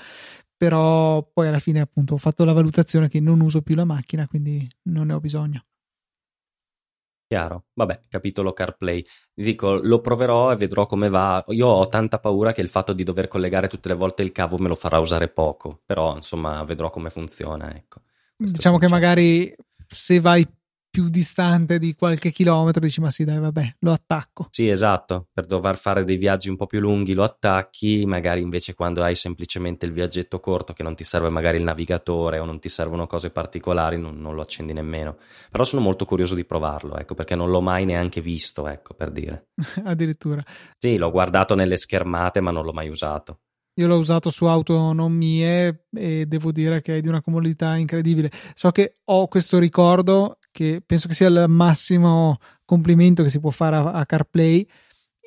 Però 0.58 1.22
poi 1.32 1.48
alla 1.48 1.58
fine, 1.58 1.80
appunto, 1.80 2.14
ho 2.14 2.18
fatto 2.18 2.44
la 2.44 2.54
valutazione 2.54 3.08
che 3.08 3.20
non 3.20 3.40
uso 3.40 3.60
più 3.60 3.74
la 3.74 3.84
macchina, 3.84 4.26
quindi 4.26 4.66
non 4.84 5.06
ne 5.06 5.12
ho 5.14 5.20
bisogno. 5.20 5.64
Chiaro, 7.28 7.64
vabbè, 7.74 8.00
capitolo 8.08 8.52
CarPlay. 8.52 9.04
Dico, 9.34 9.80
lo 9.82 10.00
proverò 10.00 10.52
e 10.52 10.56
vedrò 10.56 10.86
come 10.86 11.08
va. 11.08 11.44
Io 11.48 11.66
ho 11.66 11.88
tanta 11.88 12.20
paura 12.20 12.52
che 12.52 12.60
il 12.60 12.68
fatto 12.68 12.92
di 12.92 13.02
dover 13.02 13.26
collegare 13.26 13.66
tutte 13.66 13.88
le 13.88 13.94
volte 13.96 14.22
il 14.22 14.30
cavo 14.30 14.58
me 14.58 14.68
lo 14.68 14.76
farà 14.76 15.00
usare 15.00 15.28
poco, 15.28 15.82
però 15.84 16.14
insomma 16.14 16.62
vedrò 16.62 16.88
come 16.88 17.10
funziona, 17.10 17.74
ecco. 17.74 18.02
Diciamo 18.36 18.78
che 18.78 18.88
magari 18.88 19.52
se 19.88 20.20
vai 20.20 20.46
più 20.96 21.10
distante 21.10 21.78
di 21.78 21.94
qualche 21.94 22.30
chilometro, 22.30 22.80
dici 22.80 23.02
ma 23.02 23.10
sì 23.10 23.24
dai 23.24 23.38
vabbè, 23.38 23.76
lo 23.80 23.92
attacco. 23.92 24.46
Sì, 24.48 24.70
esatto, 24.70 25.26
per 25.30 25.44
dover 25.44 25.76
fare 25.76 26.04
dei 26.04 26.16
viaggi 26.16 26.48
un 26.48 26.56
po' 26.56 26.64
più 26.64 26.80
lunghi 26.80 27.12
lo 27.12 27.22
attacchi, 27.22 28.06
magari 28.06 28.40
invece 28.40 28.72
quando 28.72 29.02
hai 29.02 29.14
semplicemente 29.14 29.84
il 29.84 29.92
viaggetto 29.92 30.40
corto 30.40 30.72
che 30.72 30.82
non 30.82 30.94
ti 30.94 31.04
serve 31.04 31.28
magari 31.28 31.58
il 31.58 31.64
navigatore 31.64 32.38
o 32.38 32.46
non 32.46 32.60
ti 32.60 32.70
servono 32.70 33.06
cose 33.06 33.28
particolari, 33.28 33.98
non, 33.98 34.18
non 34.18 34.34
lo 34.34 34.40
accendi 34.40 34.72
nemmeno. 34.72 35.18
Però 35.50 35.64
sono 35.64 35.82
molto 35.82 36.06
curioso 36.06 36.34
di 36.34 36.46
provarlo, 36.46 36.96
ecco, 36.96 37.14
perché 37.14 37.34
non 37.34 37.50
l'ho 37.50 37.60
mai 37.60 37.84
neanche 37.84 38.22
visto, 38.22 38.66
ecco, 38.66 38.94
per 38.94 39.10
dire. 39.10 39.48
Addirittura. 39.84 40.42
Sì, 40.78 40.96
l'ho 40.96 41.10
guardato 41.10 41.54
nelle 41.54 41.76
schermate 41.76 42.40
ma 42.40 42.52
non 42.52 42.64
l'ho 42.64 42.72
mai 42.72 42.88
usato. 42.88 43.40
Io 43.78 43.86
l'ho 43.86 43.98
usato 43.98 44.30
su 44.30 44.46
auto 44.46 44.94
non 44.94 45.12
mie 45.12 45.84
e 45.94 46.24
devo 46.24 46.50
dire 46.50 46.80
che 46.80 46.96
è 46.96 47.00
di 47.02 47.08
una 47.08 47.20
comodità 47.20 47.76
incredibile. 47.76 48.30
So 48.54 48.70
che 48.70 48.94
ho 49.04 49.28
questo 49.28 49.58
ricordo 49.58 50.38
che 50.56 50.82
penso 50.84 51.06
che 51.06 51.12
sia 51.12 51.28
il 51.28 51.44
massimo 51.48 52.38
complimento 52.64 53.22
che 53.22 53.28
si 53.28 53.40
può 53.40 53.50
fare 53.50 53.76
a, 53.76 53.92
a 53.92 54.06
CarPlay. 54.06 54.66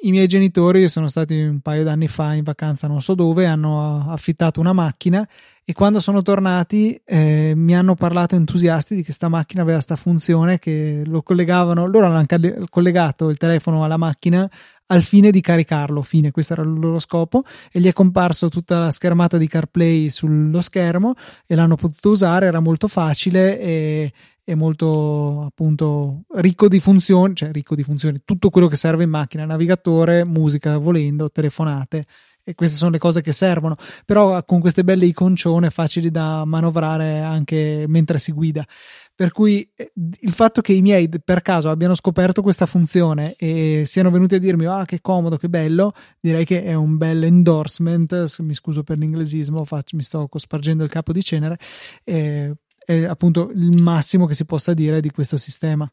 I 0.02 0.12
miei 0.12 0.26
genitori 0.26 0.88
sono 0.88 1.08
stati 1.08 1.39
un 1.39 1.60
paio 1.60 1.84
d'anni 1.84 2.08
fa 2.08 2.34
in 2.34 2.44
vacanza 2.44 2.88
non 2.88 3.02
so 3.02 3.13
dove, 3.13 3.46
hanno 3.46 4.10
affittato 4.10 4.60
una 4.60 4.74
macchina 4.74 5.28
e 5.63 5.74
quando 5.74 6.00
sono 6.00 6.22
tornati 6.22 7.00
eh, 7.06 7.54
mi 7.56 7.76
hanno 7.76 7.94
parlato 7.94 8.36
entusiasti 8.36 8.94
di 8.96 9.02
che 9.02 9.08
questa 9.08 9.28
macchina 9.28 9.62
aveva 9.62 9.76
questa 9.76 9.98
funzione 9.98 10.58
che 10.58 11.04
lo 11.06 11.22
collegavano, 11.22 11.86
loro 11.86 12.08
hanno 12.08 12.26
collegato 12.70 13.30
il 13.30 13.38
telefono 13.38 13.84
alla 13.84 13.98
macchina 13.98 14.50
al 14.88 15.04
fine 15.04 15.30
di 15.32 15.42
caricarlo, 15.42 16.02
fine, 16.02 16.32
questo 16.32 16.54
era 16.54 16.63
il 16.63 16.74
loro 16.80 16.98
scopo 16.98 17.44
e 17.72 17.80
gli 17.80 17.88
è 17.88 17.94
comparso 17.94 18.50
tutta 18.50 18.80
la 18.80 18.92
schermata 18.92 19.38
di 19.38 19.48
CarPlay 19.48 20.10
sullo 20.10 20.62
schermo 20.62 21.13
e 21.46 21.56
l'hanno 21.56 21.76
potuto 21.76 22.10
usare, 22.10 22.48
era 22.48 22.62
molto 22.62 22.88
facile 22.88 23.60
e, 23.60 24.13
e 24.50 24.56
molto 24.56 25.44
appunto 25.44 26.24
ricco 26.38 26.68
di 26.68 26.80
funzioni, 26.80 27.36
cioè 27.36 27.52
ricco 27.52 27.76
di 27.76 27.84
funzioni, 27.84 28.22
tutto 28.26 28.50
quello 28.50 28.68
che 28.68 28.78
serve 28.78 29.04
in 29.04 29.10
macchina, 29.12 29.46
navigatore, 29.46 30.26
musica 30.26 30.80
volendo, 30.80 31.30
telefonate 31.30 32.08
e 32.44 32.56
queste 32.56 32.78
sono 32.78 32.90
le 32.90 32.98
cose 32.98 33.22
che 33.22 33.32
servono, 33.32 33.76
però 34.06 34.44
con 34.46 34.60
queste 34.60 34.84
belle 34.84 35.06
iconcione 35.06 35.70
facili 35.70 36.10
da 36.10 36.46
manovrare 36.46 37.20
anche 37.20 37.86
mentre 37.88 38.18
si 38.18 38.32
guida. 38.32 38.66
Per 39.14 39.32
cui 39.32 39.70
eh, 39.76 39.92
il 40.22 40.32
fatto 40.32 40.62
che 40.62 40.74
i 40.74 40.82
miei 40.82 41.08
per 41.24 41.44
caso 41.44 41.70
abbiano 41.70 41.94
scoperto 41.94 42.42
questa 42.42 42.66
funzione 42.66 43.36
e 43.36 43.84
siano 43.86 44.10
venuti 44.10 44.34
a 44.34 44.40
dirmi 44.40 44.66
ah 44.66 44.84
che 44.86 45.00
comodo, 45.00 45.38
che 45.38 45.48
bello, 45.48 45.94
direi 46.20 46.44
che 46.44 46.64
è 46.64 46.74
un 46.74 46.98
bel 46.98 47.24
endorsement, 47.24 48.40
mi 48.40 48.56
scuso 48.56 48.82
per 48.82 48.98
l'inglesismo, 48.98 49.64
faccio, 49.64 49.96
mi 49.96 50.02
sto 50.02 50.28
spargendo 50.34 50.84
il 50.84 50.90
capo 50.90 51.12
di 51.12 51.22
cenere, 51.22 51.60
eh, 52.04 52.52
è 52.89 53.06
appunto 53.06 53.52
il 53.54 53.84
massimo 53.84 54.25
che 54.25 54.34
si 54.34 54.45
possa 54.45 54.73
dire 54.73 54.99
di 54.99 55.12
questo 55.12 55.38
sistema. 55.38 55.91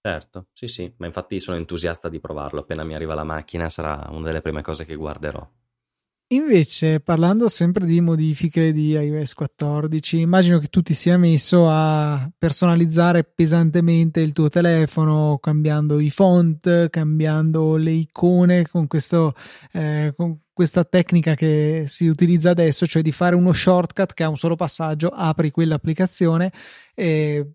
Certo, 0.00 0.46
sì, 0.52 0.68
sì, 0.68 0.92
ma 0.98 1.06
infatti 1.06 1.40
sono 1.40 1.56
entusiasta 1.56 2.08
di 2.08 2.20
provarlo. 2.20 2.60
Appena 2.60 2.84
mi 2.84 2.94
arriva 2.94 3.14
la 3.14 3.24
macchina 3.24 3.68
sarà 3.68 4.06
una 4.10 4.26
delle 4.26 4.40
prime 4.40 4.62
cose 4.62 4.84
che 4.84 4.94
guarderò. 4.94 5.46
Invece, 6.30 7.00
parlando 7.00 7.48
sempre 7.48 7.84
di 7.84 8.00
modifiche 8.00 8.72
di 8.72 8.90
iOS 8.90 9.32
14, 9.32 10.20
immagino 10.20 10.58
che 10.58 10.66
tu 10.68 10.82
ti 10.82 10.92
sia 10.92 11.16
messo 11.16 11.66
a 11.68 12.30
personalizzare 12.36 13.24
pesantemente 13.24 14.20
il 14.20 14.32
tuo 14.32 14.48
telefono, 14.50 15.38
cambiando 15.38 15.98
i 15.98 16.10
font, 16.10 16.90
cambiando 16.90 17.76
le 17.76 17.92
icone 17.92 18.68
con, 18.68 18.86
questo, 18.86 19.34
eh, 19.72 20.12
con 20.14 20.38
questa 20.58 20.82
tecnica 20.82 21.36
che 21.36 21.84
si 21.86 22.08
utilizza 22.08 22.50
adesso, 22.50 22.84
cioè 22.84 23.00
di 23.00 23.12
fare 23.12 23.36
uno 23.36 23.52
shortcut 23.52 24.12
che 24.12 24.24
ha 24.24 24.28
un 24.28 24.36
solo 24.36 24.56
passaggio, 24.56 25.06
apri 25.08 25.52
quell'applicazione 25.52 26.50
e 26.96 27.52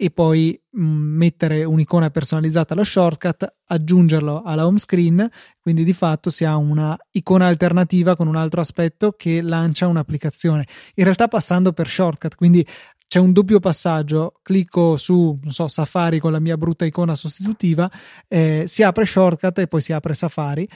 e 0.00 0.10
poi 0.12 0.58
mm, 0.78 1.16
mettere 1.16 1.64
un'icona 1.64 2.08
personalizzata 2.10 2.72
allo 2.72 2.84
shortcut, 2.84 3.52
aggiungerlo 3.66 4.42
alla 4.42 4.64
home 4.64 4.78
screen, 4.78 5.28
quindi 5.60 5.82
di 5.82 5.92
fatto 5.92 6.30
si 6.30 6.44
ha 6.44 6.56
una 6.56 6.96
icona 7.10 7.48
alternativa 7.48 8.14
con 8.14 8.28
un 8.28 8.36
altro 8.36 8.60
aspetto 8.60 9.10
che 9.10 9.42
lancia 9.42 9.88
un'applicazione. 9.88 10.68
In 10.94 11.02
realtà 11.02 11.26
passando 11.26 11.72
per 11.72 11.88
shortcut, 11.88 12.36
quindi 12.36 12.64
c'è 13.08 13.18
un 13.18 13.32
doppio 13.32 13.58
passaggio, 13.58 14.34
clicco 14.40 14.96
su 14.96 15.36
so, 15.48 15.66
Safari 15.66 16.20
con 16.20 16.30
la 16.30 16.38
mia 16.40 16.56
brutta 16.56 16.84
icona 16.84 17.16
sostitutiva, 17.16 17.90
eh, 18.28 18.64
si 18.68 18.84
apre 18.84 19.04
shortcut 19.04 19.58
e 19.58 19.66
poi 19.66 19.80
si 19.80 19.92
apre 19.92 20.14
Safari 20.14 20.68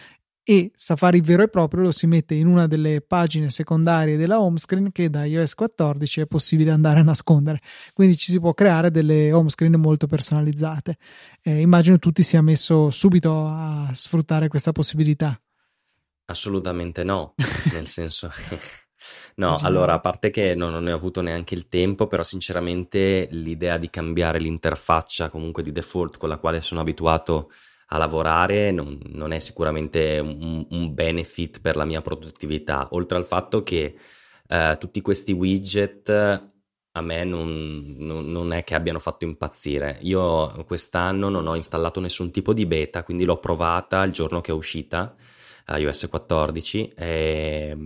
e 0.45 0.73
Safari 0.75 1.21
vero 1.21 1.45
e 1.45 1.49
proprio 1.49 1.83
lo 1.83 1.93
si 1.93 2.07
mette 2.07 2.35
in 2.35 2.47
una 2.47 2.67
delle 2.67 3.01
pagine 3.01 3.51
secondarie 3.51 4.17
della 4.17 4.41
home 4.41 4.59
screen 4.59 4.91
che 4.91 5.09
da 5.09 5.25
iOS 5.25 5.55
14 5.55 6.23
è 6.23 6.27
possibile 6.27 6.71
andare 6.71 7.01
a 7.01 7.05
nascondere. 7.05 7.61
Quindi 7.93 8.17
ci 8.17 8.33
si 8.33 8.41
può 8.41 8.53
creare 8.53 8.91
delle 8.91 9.33
home 9.33 9.51
screen 9.51 9.75
molto 9.75 10.07
personalizzate. 10.07 10.97
Eh, 11.43 11.61
immagino 11.61 11.99
tutti 11.99 12.23
sia 12.23 12.43
messo 12.43 12.91
subito 12.91 13.47
a 13.47 13.91
sfruttare 13.95 14.49
questa 14.49 14.73
possibilità. 14.73 15.41
Assolutamente 16.25 17.05
no, 17.05 17.35
nel 17.73 17.87
senso 17.87 18.31
No, 19.35 19.57
allora, 19.63 19.95
a 19.95 20.01
parte 20.01 20.31
che 20.31 20.55
non, 20.55 20.73
non 20.73 20.85
ne 20.85 20.93
ho 20.93 20.97
avuto 20.97 21.23
neanche 21.23 21.55
il 21.55 21.67
tempo, 21.67 22.07
però 22.07 22.23
sinceramente 22.23 23.29
l'idea 23.31 23.79
di 23.79 23.91
cambiare 23.91 24.39
l'interfaccia 24.39 25.31
comunque 25.31 25.63
di 25.63 25.73
default 25.73 26.19
con 26.19 26.29
la 26.29 26.39
quale 26.39 26.61
sono 26.61 26.81
abituato 26.81 27.51
a 27.93 27.99
lavorare 27.99 28.71
non, 28.71 28.99
non 29.09 29.33
è 29.33 29.39
sicuramente 29.39 30.19
un, 30.19 30.67
un, 30.71 30.95
benefit 30.95 31.61
per 31.61 31.77
la 31.77 31.85
mia 31.85 32.01
produttività, 32.01 32.89
oltre 32.93 33.19
al 33.19 33.27
fatto 33.27 33.63
che 33.63 33.95
eh, 34.49 34.77
tutti 34.81 35.03
questi 35.03 35.33
widget 35.33 36.09
a 36.95 37.01
me 37.01 37.25
non, 37.25 37.95
non, 37.99 38.31
non, 38.31 38.53
è 38.53 38.65
che 38.65 38.75
abbiano 38.75 38.99
fatto 38.99 39.25
impazzire. 39.25 39.99
Io 40.03 40.65
quest'anno 40.67 41.29
non 41.29 41.47
ho 41.47 41.55
installato 41.55 42.01
nessun 42.01 42.31
tipo 42.31 42.53
di 42.55 42.67
beta, 42.67 43.03
quindi 43.03 43.25
l'ho 43.25 43.39
provata 43.39 44.03
il 44.05 44.13
giorno 44.13 44.41
che 44.41 44.53
è 44.53 44.55
uscita 44.55 45.15
iOS 45.69 46.09
14 46.09 46.93
e, 46.97 47.77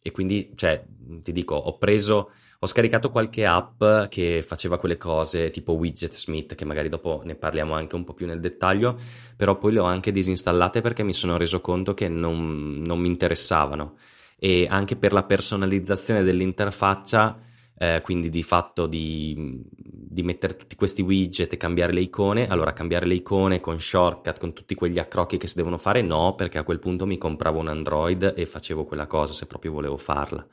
e 0.00 0.10
quindi, 0.10 0.52
cioè, 0.56 0.84
ti 1.22 1.32
dico, 1.32 1.54
ho 1.54 1.76
preso 1.78 2.32
ho 2.60 2.66
scaricato 2.66 3.10
qualche 3.10 3.46
app 3.46 3.84
che 4.08 4.42
faceva 4.42 4.78
quelle 4.78 4.96
cose 4.96 5.50
tipo 5.50 5.74
Widget 5.74 6.12
Smith, 6.12 6.56
che 6.56 6.64
magari 6.64 6.88
dopo 6.88 7.22
ne 7.24 7.36
parliamo 7.36 7.74
anche 7.74 7.94
un 7.94 8.02
po' 8.02 8.14
più 8.14 8.26
nel 8.26 8.40
dettaglio, 8.40 8.98
però 9.36 9.56
poi 9.56 9.74
le 9.74 9.78
ho 9.78 9.84
anche 9.84 10.10
disinstallate 10.10 10.80
perché 10.80 11.04
mi 11.04 11.12
sono 11.12 11.36
reso 11.36 11.60
conto 11.60 11.94
che 11.94 12.08
non, 12.08 12.82
non 12.84 12.98
mi 12.98 13.06
interessavano. 13.06 13.96
E 14.36 14.66
anche 14.68 14.96
per 14.96 15.12
la 15.12 15.22
personalizzazione 15.22 16.24
dell'interfaccia, 16.24 17.40
eh, 17.78 18.00
quindi 18.02 18.28
di 18.28 18.42
fatto 18.42 18.88
di, 18.88 19.62
di, 19.70 20.22
mettere 20.24 20.56
tutti 20.56 20.74
questi 20.74 21.02
widget 21.02 21.52
e 21.52 21.56
cambiare 21.56 21.92
le 21.92 22.00
icone. 22.00 22.48
Allora, 22.48 22.72
cambiare 22.72 23.06
le 23.06 23.14
icone 23.14 23.60
con 23.60 23.80
shortcut, 23.80 24.40
con 24.40 24.52
tutti 24.52 24.74
quegli 24.74 24.98
accrocchi 24.98 25.38
che 25.38 25.46
si 25.46 25.54
devono 25.54 25.78
fare, 25.78 26.02
no, 26.02 26.34
perché 26.34 26.58
a 26.58 26.64
quel 26.64 26.80
punto 26.80 27.06
mi 27.06 27.18
compravo 27.18 27.60
un 27.60 27.68
Android 27.68 28.34
e 28.36 28.46
facevo 28.46 28.84
quella 28.84 29.06
cosa 29.06 29.32
se 29.32 29.46
proprio 29.46 29.70
volevo 29.70 29.96
farla. 29.96 30.44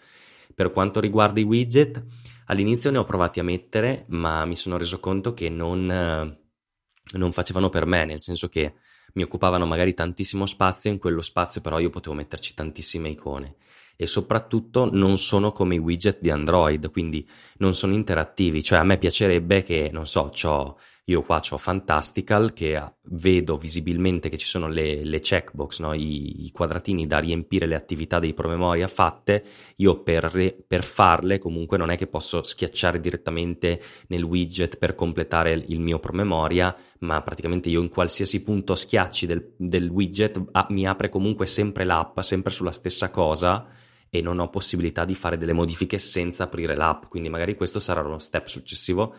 Per 0.56 0.72
quanto 0.72 1.02
riguarda 1.02 1.42
i 1.42 1.44
widget, 1.44 2.04
all'inizio 2.46 2.90
ne 2.90 2.98
ho 2.98 3.04
provati 3.04 3.42
a 3.42 3.44
mettere, 3.44 4.06
ma 4.08 4.46
mi 4.46 4.56
sono 4.56 4.78
reso 4.78 5.02
conto 5.02 5.34
che 5.34 5.50
non, 5.50 5.92
eh, 5.92 7.18
non 7.18 7.32
facevano 7.34 7.70
per 7.70 7.86
me, 7.86 8.06
nel 8.06 8.22
senso 8.22 8.48
che 8.48 8.76
mi 9.16 9.24
occupavano 9.24 9.66
magari 9.66 9.94
tantissimo 9.94 10.46
spazio, 10.46 10.90
in 10.90 10.98
quello 10.98 11.22
spazio 11.22 11.60
però 11.62 11.80
io 11.80 11.90
potevo 11.90 12.16
metterci 12.16 12.54
tantissime 12.54 13.10
icone. 13.10 13.58
E 13.98 14.08
soprattutto 14.08 14.90
non 14.92 15.18
sono 15.18 15.52
come 15.52 15.76
i 15.76 15.80
widget 15.80 16.20
di 16.22 16.30
Android, 16.30 16.90
quindi 16.90 17.28
non 17.58 17.76
sono 17.76 17.94
interattivi, 17.94 18.64
cioè 18.64 18.80
a 18.80 18.84
me 18.84 18.98
piacerebbe 18.98 19.62
che, 19.62 19.90
non 19.92 20.08
so, 20.08 20.32
ho 20.42 20.78
io 21.08 21.22
qua 21.22 21.40
ho 21.48 21.58
Fantastical 21.60 22.52
che 22.52 22.94
vedo 23.10 23.58
visibilmente 23.58 24.28
che 24.28 24.40
ci 24.40 24.48
sono 24.48 24.68
le, 24.68 25.04
le 25.04 25.20
checkbox, 25.20 25.80
no? 25.82 25.94
I, 25.94 26.46
I, 26.46 26.52
quadratini 26.52 27.06
da 27.06 27.20
riempire 27.20 27.68
le 27.68 27.76
attività 27.76 28.18
dei 28.18 28.34
promemoria 28.34 28.88
fatte. 28.88 29.44
Io 29.78 30.02
per, 30.02 30.64
per, 30.68 30.84
farle 30.84 31.38
comunque 31.38 31.78
non 31.78 31.92
è 31.92 31.96
che 31.96 32.08
posso 32.08 32.42
schiacciare 32.42 33.00
direttamente 33.00 33.80
nel 34.08 34.24
widget 34.24 34.80
per 34.80 34.96
completare 34.96 35.54
il 35.54 35.80
mio 35.80 36.00
promemoria, 36.00 36.76
ma 37.00 37.22
praticamente 37.22 37.70
io 37.70 37.82
in 37.82 37.90
qualsiasi 37.90 38.42
punto 38.42 38.74
schiacci 38.74 39.28
del, 39.28 39.54
del 39.58 39.88
widget 39.90 40.42
ah, 40.54 40.66
mi 40.72 40.88
apre 40.88 41.10
comunque 41.10 41.46
sempre 41.46 41.84
l'app, 41.84 42.20
sempre 42.22 42.52
sulla 42.52 42.72
stessa 42.72 43.12
cosa 43.12 43.68
e 44.10 44.22
non 44.22 44.40
ho 44.40 44.50
possibilità 44.50 45.06
di 45.06 45.14
fare 45.14 45.38
delle 45.38 45.54
modifiche 45.54 46.00
senza 46.00 46.46
aprire 46.46 46.76
l'app. 46.76 47.06
Quindi 47.10 47.30
magari 47.30 47.56
questo 47.56 47.78
sarà 47.78 48.02
uno 48.02 48.18
step 48.18 48.48
successivo 48.48 49.16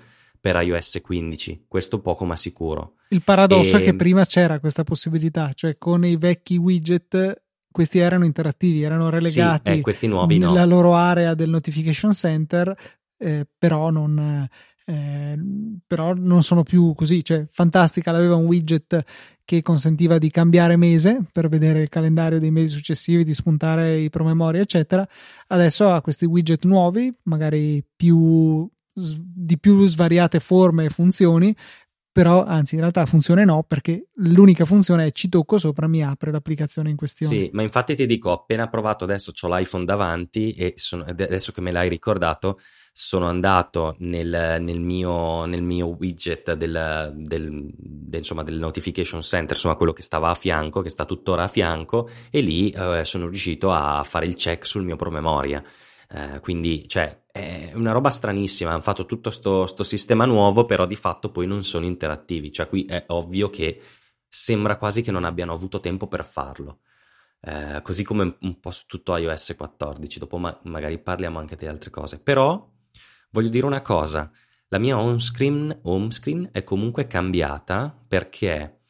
per 0.46 0.62
iOS 0.62 1.00
15, 1.02 1.64
questo 1.66 1.98
poco 1.98 2.24
ma 2.24 2.36
sicuro. 2.36 2.94
Il 3.08 3.22
paradosso 3.22 3.78
e... 3.78 3.80
è 3.80 3.84
che 3.84 3.96
prima 3.96 4.24
c'era 4.24 4.60
questa 4.60 4.84
possibilità, 4.84 5.50
cioè 5.54 5.76
con 5.76 6.04
i 6.04 6.16
vecchi 6.16 6.56
widget 6.56 7.42
questi 7.68 7.98
erano 7.98 8.24
interattivi, 8.24 8.82
erano 8.82 9.10
relegati 9.10 9.72
sì, 9.72 9.78
eh, 9.78 9.80
questi 9.80 10.06
nuovi 10.06 10.38
nella 10.38 10.64
no. 10.64 10.66
loro 10.66 10.94
area 10.94 11.34
del 11.34 11.50
notification 11.50 12.14
center, 12.14 12.72
eh, 13.18 13.44
però, 13.58 13.90
non, 13.90 14.48
eh, 14.86 15.38
però 15.84 16.14
non 16.14 16.44
sono 16.44 16.62
più 16.62 16.94
così. 16.94 17.24
Cioè, 17.24 17.44
Fantastica 17.50 18.12
aveva 18.12 18.36
un 18.36 18.46
widget 18.46 19.02
che 19.44 19.62
consentiva 19.62 20.18
di 20.18 20.30
cambiare 20.30 20.76
mese 20.76 21.24
per 21.32 21.48
vedere 21.48 21.82
il 21.82 21.88
calendario 21.88 22.38
dei 22.38 22.52
mesi 22.52 22.76
successivi, 22.76 23.24
di 23.24 23.34
spuntare 23.34 23.96
i 23.98 24.10
promemoria, 24.10 24.60
eccetera. 24.60 25.06
Adesso 25.48 25.90
ha 25.90 26.00
questi 26.02 26.24
widget 26.24 26.64
nuovi, 26.64 27.12
magari 27.24 27.84
più 27.96 28.70
di 28.96 29.58
più 29.58 29.86
svariate 29.86 30.40
forme 30.40 30.86
e 30.86 30.88
funzioni 30.88 31.54
però 32.16 32.46
anzi 32.46 32.76
in 32.76 32.80
realtà 32.80 33.04
funzione 33.04 33.44
no 33.44 33.62
perché 33.62 34.06
l'unica 34.14 34.64
funzione 34.64 35.04
è 35.04 35.10
ci 35.10 35.28
tocco 35.28 35.58
sopra 35.58 35.86
mi 35.86 36.02
apre 36.02 36.30
l'applicazione 36.30 36.88
in 36.88 36.96
questione. 36.96 37.36
Sì, 37.36 37.50
ma 37.52 37.60
infatti 37.60 37.94
ti 37.94 38.06
dico, 38.06 38.30
ho 38.30 38.32
appena 38.32 38.68
provato, 38.68 39.04
adesso 39.04 39.32
ho 39.38 39.54
l'iPhone 39.54 39.84
davanti 39.84 40.52
e 40.52 40.72
sono, 40.76 41.04
adesso 41.04 41.52
che 41.52 41.60
me 41.60 41.72
l'hai 41.72 41.90
ricordato, 41.90 42.58
sono 42.90 43.26
andato 43.26 43.96
nel, 43.98 44.56
nel, 44.62 44.80
mio, 44.80 45.44
nel 45.44 45.62
mio, 45.62 45.88
widget 45.88 46.54
del, 46.54 47.12
del, 47.16 47.70
del, 47.76 48.18
insomma, 48.18 48.42
del, 48.42 48.56
notification 48.56 49.20
center, 49.20 49.54
insomma 49.54 49.76
quello 49.76 49.92
che 49.92 50.00
stava 50.00 50.30
a 50.30 50.34
fianco, 50.34 50.80
che 50.80 50.88
sta 50.88 51.04
tuttora 51.04 51.42
a 51.42 51.48
fianco, 51.48 52.08
e 52.30 52.40
lì 52.40 52.70
eh, 52.70 53.04
sono 53.04 53.26
riuscito 53.26 53.70
a 53.70 54.02
fare 54.04 54.24
il 54.24 54.36
check 54.36 54.64
sul 54.66 54.84
mio 54.84 54.96
promemoria. 54.96 55.62
Eh, 56.08 56.40
quindi, 56.40 56.88
cioè, 56.88 57.24
è 57.36 57.72
una 57.74 57.92
roba 57.92 58.10
stranissima. 58.10 58.70
Hanno 58.72 58.82
fatto 58.82 59.06
tutto 59.06 59.30
questo 59.30 59.82
sistema 59.82 60.24
nuovo, 60.24 60.64
però 60.64 60.86
di 60.86 60.96
fatto 60.96 61.30
poi 61.30 61.46
non 61.46 61.64
sono 61.64 61.84
interattivi. 61.84 62.52
Cioè, 62.52 62.68
qui 62.68 62.84
è 62.84 63.04
ovvio 63.08 63.50
che 63.50 63.80
sembra 64.28 64.76
quasi 64.76 65.02
che 65.02 65.10
non 65.10 65.24
abbiano 65.24 65.52
avuto 65.52 65.80
tempo 65.80 66.06
per 66.06 66.24
farlo. 66.24 66.80
Eh, 67.40 67.80
così 67.82 68.02
come 68.02 68.36
un 68.40 68.60
po' 68.60 68.70
su 68.70 68.84
tutto 68.86 69.16
iOS 69.16 69.54
14. 69.56 70.18
Dopo 70.18 70.38
ma- 70.38 70.58
magari 70.64 70.98
parliamo 70.98 71.38
anche 71.38 71.56
di 71.56 71.66
altre 71.66 71.90
cose. 71.90 72.20
Però 72.20 72.74
Voglio 73.36 73.50
dire 73.50 73.66
una 73.66 73.82
cosa, 73.82 74.30
la 74.68 74.78
mia 74.78 74.98
home 74.98 75.20
screen, 75.20 75.80
home 75.82 76.10
screen 76.10 76.48
è 76.52 76.64
comunque 76.64 77.06
cambiata 77.06 77.94
perché 78.08 78.80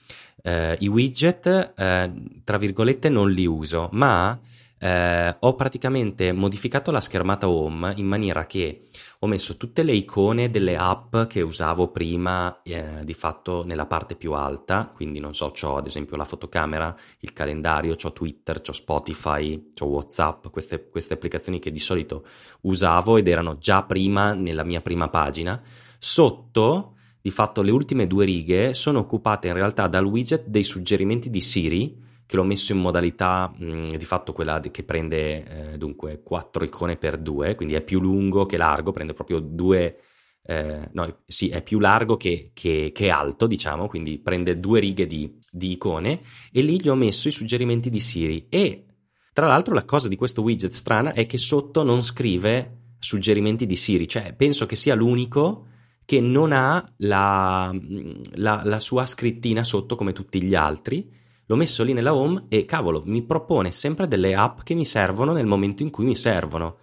eh, 0.43 0.77
i 0.79 0.87
widget, 0.87 1.73
eh, 1.77 2.13
tra 2.45 2.57
virgolette, 2.57 3.09
non 3.09 3.29
li 3.29 3.45
uso, 3.45 3.89
ma 3.91 4.39
eh, 4.79 5.37
ho 5.39 5.55
praticamente 5.55 6.33
modificato 6.33 6.91
la 6.91 7.01
schermata 7.01 7.49
home 7.49 7.95
in 7.97 8.07
maniera 8.07 8.45
che 8.45 8.85
ho 9.21 9.27
messo 9.27 9.57
tutte 9.57 9.83
le 9.83 9.93
icone 9.93 10.51
delle 10.51 10.77
app 10.77 11.17
che 11.29 11.41
usavo 11.41 11.89
prima 11.89 12.61
eh, 12.63 13.03
di 13.03 13.15
fatto 13.15 13.65
nella 13.65 13.87
parte 13.87 14.17
più 14.17 14.33
alta, 14.33 14.91
quindi 14.95 15.19
non 15.19 15.35
so, 15.35 15.53
ho 15.59 15.77
ad 15.77 15.87
esempio 15.87 16.17
la 16.17 16.27
fotocamera, 16.27 16.95
il 17.21 17.33
calendario, 17.33 17.97
ho 18.01 18.13
Twitter, 18.13 18.61
ho 18.67 18.73
Spotify, 18.73 19.73
ho 19.81 19.87
Whatsapp, 19.87 20.49
queste, 20.49 20.89
queste 20.91 21.15
applicazioni 21.15 21.59
che 21.59 21.73
di 21.73 21.79
solito 21.79 22.27
usavo 22.63 23.17
ed 23.17 23.29
erano 23.29 23.57
già 23.57 23.83
prima 23.83 24.35
nella 24.35 24.65
mia 24.65 24.83
prima 24.83 25.09
pagina. 25.09 25.63
Sotto, 25.99 26.97
di 27.23 27.31
fatto, 27.31 27.63
le 27.63 27.71
ultime 27.71 28.07
due 28.07 28.27
righe 28.27 28.75
sono 28.75 28.99
occupate 28.99 29.49
in 29.49 29.55
realtà 29.55 29.87
dal 29.87 30.05
widget 30.05 30.45
dei 30.47 30.65
suggerimenti 30.65 31.31
di 31.31 31.41
Siri 31.41 32.05
che 32.27 32.37
l'ho 32.37 32.45
messo 32.45 32.73
in 32.73 32.79
modalità 32.79 33.53
mh, 33.57 33.65
mm, 33.65 33.89
di 33.91 34.05
fatto 34.05 34.33
quella 34.33 34.61
che 34.61 34.83
prende 34.83 35.73
eh, 35.73 35.79
dunque 35.79 36.23
4 36.23 36.65
icone 36.65 36.97
per 36.97 37.19
2, 37.19 37.55
quindi 37.55 37.75
è 37.75 37.81
più 37.81 38.01
lungo 38.01 38.47
che 38.47 38.57
largo, 38.57 38.91
prende 38.91 39.15
proprio 39.15 39.39
due, 39.39 40.01
eh, 40.43 40.89
no, 40.93 41.23
sì, 41.27 41.49
è 41.49 41.63
più 41.63 41.79
largo 41.79 42.17
che, 42.17 42.51
che, 42.53 42.91
che, 42.93 43.11
alto, 43.11 43.47
diciamo, 43.47 43.87
quindi 43.87 44.19
prende 44.19 44.59
due 44.59 44.81
righe 44.81 45.07
di, 45.07 45.39
di 45.51 45.73
icone 45.73 46.21
e 46.53 46.63
lì 46.63 46.81
gli 46.81 46.89
ho 46.89 46.95
messo 46.97 47.29
i 47.29 47.33
suggerimenti 47.33 47.91
di 47.91 48.01
Siri. 48.01 48.47
E 48.49 48.85
tra 49.33 49.47
l'altro 49.47 49.75
la 49.75 49.85
cosa 49.85 50.09
di 50.09 50.17
questo 50.17 50.43
widget 50.43 50.73
strana 50.73 51.13
è 51.13 51.27
che 51.27 51.39
sotto 51.39 51.83
non 51.85 52.03
scrive 52.03 52.95
suggerimenti 52.99 53.67
di 53.67 53.77
Siri, 53.77 54.09
cioè 54.09 54.35
penso 54.35 54.67
che 54.67 54.75
sia 54.75 54.95
l'unico 54.95 55.67
che 56.05 56.21
non 56.21 56.53
ha 56.53 56.85
la, 56.99 57.71
mm, 57.73 58.23
la, 58.35 58.63
la 58.65 58.79
sua 58.79 59.07
scrittina 59.07 59.63
sotto 59.63 59.97
come 59.97 60.13
tutti 60.13 60.43
gli 60.43 60.55
altri 60.55 61.25
l'ho 61.47 61.57
messo 61.57 61.83
lì 61.83 61.93
nella 61.93 62.15
home 62.15 62.45
e 62.49 62.65
cavolo, 62.65 63.03
mi 63.07 63.23
propone 63.23 63.71
sempre 63.71 64.09
delle 64.09 64.35
app 64.35 64.61
che 64.63 64.75
mi 64.75 64.85
servono 64.85 65.33
nel 65.33 65.47
momento 65.47 65.83
in 65.83 65.91
cui 65.91 66.05
mi 66.05 66.17
servono. 66.17 66.79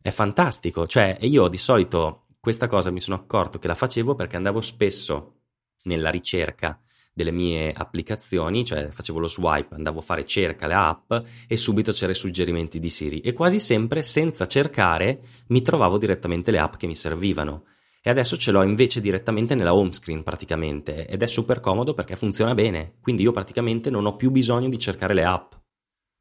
È 0.00 0.10
fantastico, 0.10 0.86
cioè 0.86 1.18
io 1.20 1.48
di 1.48 1.58
solito 1.58 2.26
questa 2.40 2.66
cosa 2.66 2.90
mi 2.90 3.00
sono 3.00 3.16
accorto 3.16 3.58
che 3.58 3.68
la 3.68 3.74
facevo 3.74 4.14
perché 4.14 4.36
andavo 4.36 4.60
spesso 4.60 5.40
nella 5.84 6.10
ricerca 6.10 6.78
delle 7.12 7.30
mie 7.30 7.72
applicazioni, 7.72 8.64
cioè 8.64 8.88
facevo 8.90 9.20
lo 9.20 9.28
swipe, 9.28 9.74
andavo 9.74 10.00
a 10.00 10.02
fare 10.02 10.26
cerca 10.26 10.66
le 10.66 10.74
app 10.74 11.12
e 11.46 11.56
subito 11.56 11.92
c'erano 11.92 12.12
i 12.12 12.16
suggerimenti 12.16 12.80
di 12.80 12.90
Siri 12.90 13.20
e 13.20 13.32
quasi 13.32 13.60
sempre 13.60 14.02
senza 14.02 14.46
cercare 14.46 15.20
mi 15.48 15.62
trovavo 15.62 15.96
direttamente 15.96 16.50
le 16.50 16.58
app 16.58 16.74
che 16.74 16.86
mi 16.86 16.96
servivano 16.96 17.64
e 18.06 18.10
adesso 18.10 18.36
ce 18.36 18.50
l'ho 18.50 18.62
invece 18.62 19.00
direttamente 19.00 19.54
nella 19.54 19.74
home 19.74 19.94
screen 19.94 20.22
praticamente. 20.22 21.06
Ed 21.06 21.22
è 21.22 21.26
super 21.26 21.60
comodo 21.60 21.94
perché 21.94 22.16
funziona 22.16 22.52
bene, 22.52 22.96
quindi 23.00 23.22
io 23.22 23.32
praticamente 23.32 23.88
non 23.88 24.04
ho 24.04 24.14
più 24.14 24.30
bisogno 24.30 24.68
di 24.68 24.78
cercare 24.78 25.14
le 25.14 25.24
app. 25.24 25.54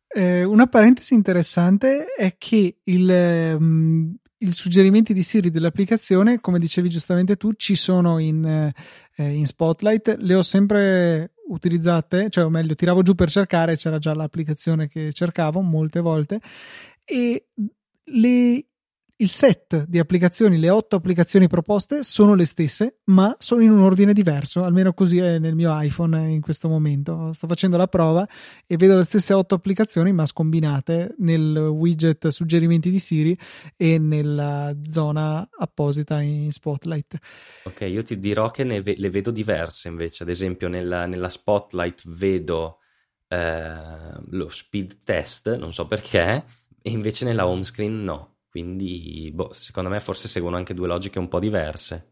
Eh, 0.07 0.45
una 0.45 0.67
parentesi 0.67 1.13
interessante 1.13 2.05
è 2.15 2.35
che 2.37 2.77
il, 2.83 3.55
um, 3.59 4.15
i 4.37 4.51
suggerimenti 4.51 5.13
di 5.13 5.23
Siri 5.23 5.49
dell'applicazione, 5.49 6.39
come 6.39 6.57
dicevi 6.57 6.87
giustamente 6.87 7.35
tu, 7.35 7.51
ci 7.51 7.75
sono 7.75 8.17
in, 8.17 8.45
eh, 8.45 9.23
in 9.23 9.45
Spotlight, 9.45 10.15
le 10.19 10.35
ho 10.35 10.43
sempre 10.43 11.33
utilizzate, 11.49 12.29
cioè 12.29 12.45
o 12.45 12.49
meglio, 12.49 12.75
tiravo 12.75 13.01
giù 13.01 13.13
per 13.13 13.29
cercare, 13.29 13.75
c'era 13.75 13.99
già 13.99 14.13
l'applicazione 14.13 14.87
che 14.87 15.11
cercavo 15.11 15.59
molte 15.59 15.99
volte. 15.99 16.39
E 17.03 17.47
le 18.05 18.67
il 19.23 19.29
set 19.29 19.85
di 19.87 19.99
applicazioni, 19.99 20.59
le 20.59 20.69
otto 20.69 20.97
applicazioni 20.97 21.47
proposte 21.47 22.03
sono 22.03 22.35
le 22.35 22.43
stesse, 22.43 22.97
ma 23.05 23.33
sono 23.39 23.63
in 23.63 23.71
un 23.71 23.79
ordine 23.79 24.11
diverso, 24.11 24.65
almeno 24.65 24.93
così 24.93 25.17
è 25.19 25.39
nel 25.39 25.55
mio 25.55 25.71
iPhone 25.79 26.29
in 26.29 26.41
questo 26.41 26.67
momento. 26.67 27.31
Sto 27.31 27.47
facendo 27.47 27.77
la 27.77 27.87
prova 27.87 28.27
e 28.67 28.75
vedo 28.75 28.97
le 28.97 29.03
stesse 29.03 29.33
otto 29.33 29.55
applicazioni, 29.55 30.11
ma 30.11 30.25
scombinate 30.25 31.15
nel 31.19 31.55
widget 31.55 32.27
suggerimenti 32.27 32.91
di 32.91 32.99
Siri 32.99 33.37
e 33.77 33.97
nella 33.97 34.75
zona 34.83 35.47
apposita 35.57 36.19
in 36.19 36.51
Spotlight. 36.51 37.17
Ok, 37.63 37.81
io 37.81 38.03
ti 38.03 38.19
dirò 38.19 38.51
che 38.51 38.65
ve- 38.81 38.95
le 38.97 39.09
vedo 39.09 39.31
diverse 39.31 39.87
invece, 39.87 40.23
ad 40.23 40.29
esempio 40.29 40.67
nella, 40.67 41.05
nella 41.05 41.29
Spotlight 41.29 42.01
vedo 42.07 42.79
eh, 43.29 43.73
lo 44.31 44.49
speed 44.49 44.97
test, 45.05 45.55
non 45.55 45.71
so 45.71 45.85
perché, 45.85 46.43
e 46.81 46.89
invece 46.89 47.23
nella 47.23 47.47
home 47.47 47.63
screen 47.63 48.03
no. 48.03 48.31
Quindi, 48.53 49.31
boh, 49.33 49.51
secondo 49.51 49.89
me 49.89 49.99
forse 49.99 50.27
seguono 50.27 50.57
anche 50.57 50.75
due 50.75 50.85
logiche 50.85 51.17
un 51.17 51.27
po' 51.27 51.39
diverse. 51.39 52.11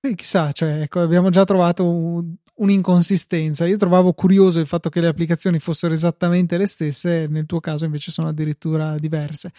E 0.00 0.16
chissà, 0.16 0.50
cioè, 0.50 0.80
ecco, 0.80 0.98
abbiamo 0.98 1.30
già 1.30 1.44
trovato 1.44 1.88
un, 1.88 2.34
un'inconsistenza. 2.54 3.66
Io 3.66 3.76
trovavo 3.76 4.12
curioso 4.12 4.58
il 4.58 4.66
fatto 4.66 4.88
che 4.88 5.00
le 5.00 5.06
applicazioni 5.06 5.60
fossero 5.60 5.94
esattamente 5.94 6.58
le 6.58 6.66
stesse, 6.66 7.28
nel 7.28 7.46
tuo 7.46 7.60
caso 7.60 7.84
invece 7.84 8.10
sono 8.10 8.26
addirittura 8.26 8.98
diverse. 8.98 9.52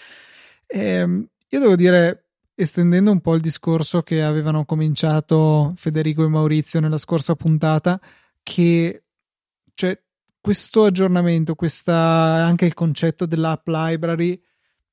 Ehm, 0.67 1.25
io 1.47 1.59
devo 1.61 1.77
dire, 1.77 2.25
estendendo 2.55 3.09
un 3.09 3.21
po' 3.21 3.35
il 3.35 3.41
discorso 3.41 4.01
che 4.01 4.21
avevano 4.21 4.65
cominciato 4.65 5.71
Federico 5.77 6.25
e 6.25 6.27
Maurizio 6.27 6.81
nella 6.81 6.97
scorsa 6.97 7.35
puntata, 7.35 7.97
che 8.43 9.03
cioè, 9.73 9.97
questo 10.41 10.83
aggiornamento, 10.83 11.55
questa, 11.55 11.93
anche 11.93 12.65
il 12.65 12.73
concetto 12.73 13.25
dell'app 13.25 13.65
library 13.69 14.37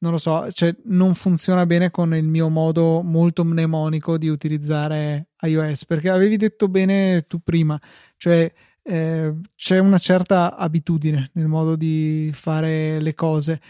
non 0.00 0.12
lo 0.12 0.18
so, 0.18 0.50
cioè 0.50 0.74
non 0.84 1.14
funziona 1.14 1.66
bene 1.66 1.90
con 1.90 2.14
il 2.14 2.26
mio 2.26 2.48
modo 2.48 3.02
molto 3.02 3.44
mnemonico 3.44 4.16
di 4.18 4.28
utilizzare 4.28 5.30
iOS, 5.40 5.87
perché 5.87 6.08
avevi 6.08 6.37
detto 6.37 6.68
bene 6.68 7.22
tu 7.26 7.40
prima, 7.40 7.80
cioè 8.16 8.52
eh, 8.82 9.34
c'è 9.56 9.78
una 9.78 9.98
certa 9.98 10.56
abitudine 10.56 11.30
nel 11.34 11.48
modo 11.48 11.76
di 11.76 12.30
fare 12.32 13.00
le 13.00 13.14
cose. 13.14 13.61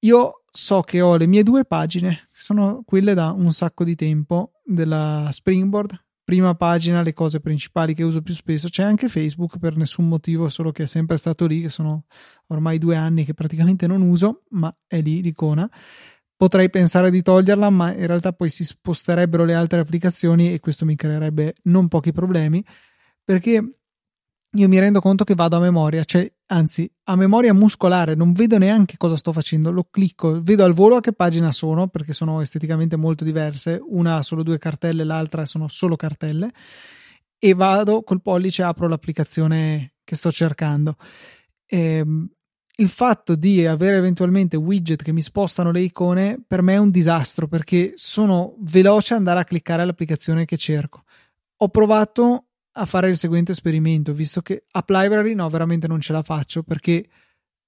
Io 0.00 0.42
so 0.50 0.82
che 0.82 1.00
ho 1.00 1.16
le 1.16 1.26
mie 1.26 1.42
due 1.42 1.64
pagine, 1.64 2.28
che 2.30 2.40
sono 2.40 2.82
quelle 2.84 3.14
da 3.14 3.30
un 3.32 3.52
sacco 3.52 3.84
di 3.84 3.94
tempo 3.94 4.60
della 4.64 5.28
Springboard, 5.30 6.03
prima 6.24 6.54
pagina 6.54 7.02
le 7.02 7.12
cose 7.12 7.38
principali 7.38 7.94
che 7.94 8.02
uso 8.02 8.22
più 8.22 8.34
spesso. 8.34 8.68
C'è 8.68 8.82
anche 8.82 9.08
Facebook 9.08 9.58
per 9.58 9.76
nessun 9.76 10.08
motivo, 10.08 10.48
solo 10.48 10.72
che 10.72 10.84
è 10.84 10.86
sempre 10.86 11.16
stato 11.18 11.46
lì, 11.46 11.60
che 11.60 11.68
sono 11.68 12.04
ormai 12.48 12.78
due 12.78 12.96
anni 12.96 13.24
che 13.24 13.34
praticamente 13.34 13.86
non 13.86 14.00
uso, 14.00 14.44
ma 14.50 14.74
è 14.86 15.00
lì 15.00 15.22
l'icona. 15.22 15.70
Potrei 16.36 16.70
pensare 16.70 17.10
di 17.10 17.22
toglierla, 17.22 17.70
ma 17.70 17.94
in 17.94 18.06
realtà 18.06 18.32
poi 18.32 18.48
si 18.48 18.64
sposterebbero 18.64 19.44
le 19.44 19.54
altre 19.54 19.80
applicazioni 19.80 20.52
e 20.52 20.60
questo 20.60 20.84
mi 20.84 20.96
creerebbe 20.96 21.54
non 21.64 21.88
pochi 21.88 22.12
problemi, 22.12 22.64
perché 23.22 23.78
io 24.54 24.68
mi 24.68 24.78
rendo 24.78 25.00
conto 25.00 25.24
che 25.24 25.34
vado 25.34 25.56
a 25.56 25.60
memoria, 25.60 26.04
cioè 26.04 26.30
anzi 26.46 26.90
a 27.04 27.16
memoria 27.16 27.52
muscolare, 27.52 28.14
non 28.14 28.32
vedo 28.32 28.56
neanche 28.58 28.96
cosa 28.96 29.16
sto 29.16 29.32
facendo, 29.32 29.72
lo 29.72 29.88
clicco, 29.90 30.40
vedo 30.42 30.64
al 30.64 30.72
volo 30.72 30.96
a 30.96 31.00
che 31.00 31.12
pagina 31.12 31.50
sono 31.50 31.88
perché 31.88 32.12
sono 32.12 32.40
esteticamente 32.40 32.96
molto 32.96 33.24
diverse, 33.24 33.80
una 33.82 34.16
ha 34.16 34.22
solo 34.22 34.42
due 34.42 34.58
cartelle, 34.58 35.04
l'altra 35.04 35.44
sono 35.44 35.66
solo 35.68 35.96
cartelle 35.96 36.50
e 37.38 37.54
vado 37.54 38.02
col 38.02 38.22
pollice 38.22 38.62
apro 38.62 38.86
l'applicazione 38.86 39.94
che 40.04 40.16
sto 40.16 40.30
cercando. 40.30 40.96
Ehm, 41.66 42.28
il 42.76 42.88
fatto 42.88 43.36
di 43.36 43.66
avere 43.66 43.98
eventualmente 43.98 44.56
widget 44.56 45.02
che 45.02 45.12
mi 45.12 45.22
spostano 45.22 45.70
le 45.70 45.80
icone 45.80 46.42
per 46.44 46.62
me 46.62 46.74
è 46.74 46.78
un 46.78 46.90
disastro 46.90 47.46
perché 47.46 47.92
sono 47.94 48.54
veloce 48.58 49.14
ad 49.14 49.20
andare 49.20 49.40
a 49.40 49.44
cliccare 49.44 49.84
l'applicazione 49.84 50.44
che 50.44 50.56
cerco. 50.56 51.02
Ho 51.58 51.68
provato 51.68 52.46
a 52.76 52.84
fare 52.86 53.08
il 53.08 53.16
seguente 53.16 53.52
esperimento, 53.52 54.12
visto 54.12 54.40
che 54.40 54.64
App 54.70 54.90
Library 54.90 55.34
no, 55.34 55.48
veramente 55.48 55.86
non 55.86 56.00
ce 56.00 56.12
la 56.12 56.22
faccio 56.22 56.62
perché 56.62 57.08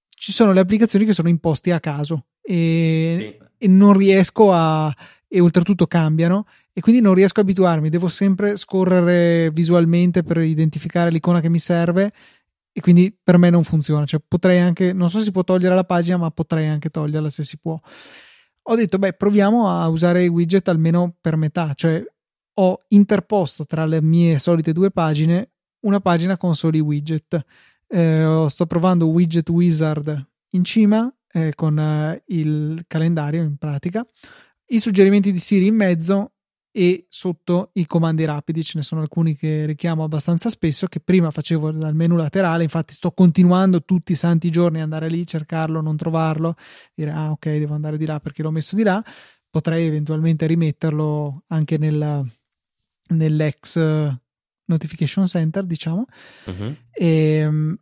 ci 0.08 0.32
sono 0.32 0.52
le 0.52 0.60
applicazioni 0.60 1.04
che 1.04 1.12
sono 1.12 1.28
imposte 1.28 1.72
a 1.72 1.80
caso 1.80 2.26
e, 2.42 3.38
sì. 3.38 3.46
e 3.58 3.68
non 3.68 3.92
riesco 3.92 4.52
a 4.52 4.94
e 5.28 5.40
oltretutto 5.40 5.86
cambiano 5.86 6.46
e 6.72 6.80
quindi 6.80 7.00
non 7.00 7.14
riesco 7.14 7.40
a 7.40 7.42
abituarmi, 7.42 7.88
devo 7.88 8.08
sempre 8.08 8.56
scorrere 8.56 9.50
visualmente 9.50 10.22
per 10.22 10.38
identificare 10.38 11.10
l'icona 11.10 11.40
che 11.40 11.48
mi 11.48 11.58
serve 11.58 12.12
e 12.72 12.80
quindi 12.80 13.16
per 13.22 13.38
me 13.38 13.50
non 13.50 13.64
funziona, 13.64 14.04
cioè 14.04 14.20
potrei 14.26 14.60
anche, 14.60 14.92
non 14.92 15.08
so 15.08 15.18
se 15.18 15.24
si 15.24 15.30
può 15.30 15.42
togliere 15.44 15.74
la 15.74 15.84
pagina, 15.84 16.18
ma 16.18 16.30
potrei 16.30 16.68
anche 16.68 16.90
toglierla 16.90 17.30
se 17.30 17.42
si 17.42 17.58
può. 17.58 17.80
Ho 18.68 18.74
detto, 18.74 18.98
beh, 18.98 19.14
proviamo 19.14 19.68
a 19.68 19.88
usare 19.88 20.24
i 20.24 20.28
widget 20.28 20.68
almeno 20.68 21.14
per 21.20 21.36
metà, 21.36 21.72
cioè 21.74 22.04
ho 22.58 22.84
interposto 22.88 23.64
tra 23.64 23.84
le 23.84 24.00
mie 24.02 24.38
solite 24.38 24.72
due 24.72 24.90
pagine 24.90 25.50
una 25.86 26.00
pagina 26.00 26.36
con 26.36 26.54
soli 26.54 26.80
widget. 26.80 27.44
Eh, 27.88 28.46
sto 28.48 28.66
provando 28.66 29.08
Widget 29.08 29.48
Wizard 29.48 30.28
in 30.50 30.64
cima 30.64 31.12
eh, 31.32 31.52
con 31.54 31.78
eh, 31.78 32.22
il 32.26 32.84
calendario 32.86 33.42
in 33.42 33.56
pratica, 33.56 34.04
i 34.66 34.80
suggerimenti 34.80 35.30
di 35.30 35.38
Siri 35.38 35.66
in 35.66 35.76
mezzo 35.76 36.32
e 36.72 37.06
sotto 37.08 37.70
i 37.74 37.86
comandi 37.86 38.24
rapidi. 38.24 38.62
Ce 38.62 38.72
ne 38.76 38.82
sono 38.82 39.00
alcuni 39.00 39.36
che 39.36 39.64
richiamo 39.64 40.02
abbastanza 40.02 40.50
spesso 40.50 40.88
che 40.88 41.00
prima 41.00 41.30
facevo 41.30 41.70
dal 41.70 41.94
menu 41.94 42.16
laterale. 42.16 42.64
Infatti 42.64 42.94
sto 42.94 43.12
continuando 43.12 43.84
tutti 43.84 44.12
i 44.12 44.16
santi 44.16 44.50
giorni 44.50 44.78
ad 44.78 44.84
andare 44.84 45.08
lì 45.08 45.26
cercarlo 45.26 45.80
non 45.80 45.96
trovarlo. 45.96 46.54
Dire 46.94 47.12
ah 47.12 47.30
ok 47.30 47.58
devo 47.58 47.74
andare 47.74 47.96
di 47.96 48.04
là 48.04 48.18
perché 48.20 48.42
l'ho 48.42 48.50
messo 48.50 48.76
di 48.76 48.82
là. 48.82 49.02
Potrei 49.48 49.86
eventualmente 49.86 50.46
rimetterlo 50.46 51.44
anche 51.46 51.78
nel, 51.78 52.28
nell'ex 53.08 53.78
notification 54.66 55.26
center 55.26 55.64
diciamo 55.64 56.04
uh-huh. 56.46 56.74
e, 56.92 57.06
ehm, 57.06 57.78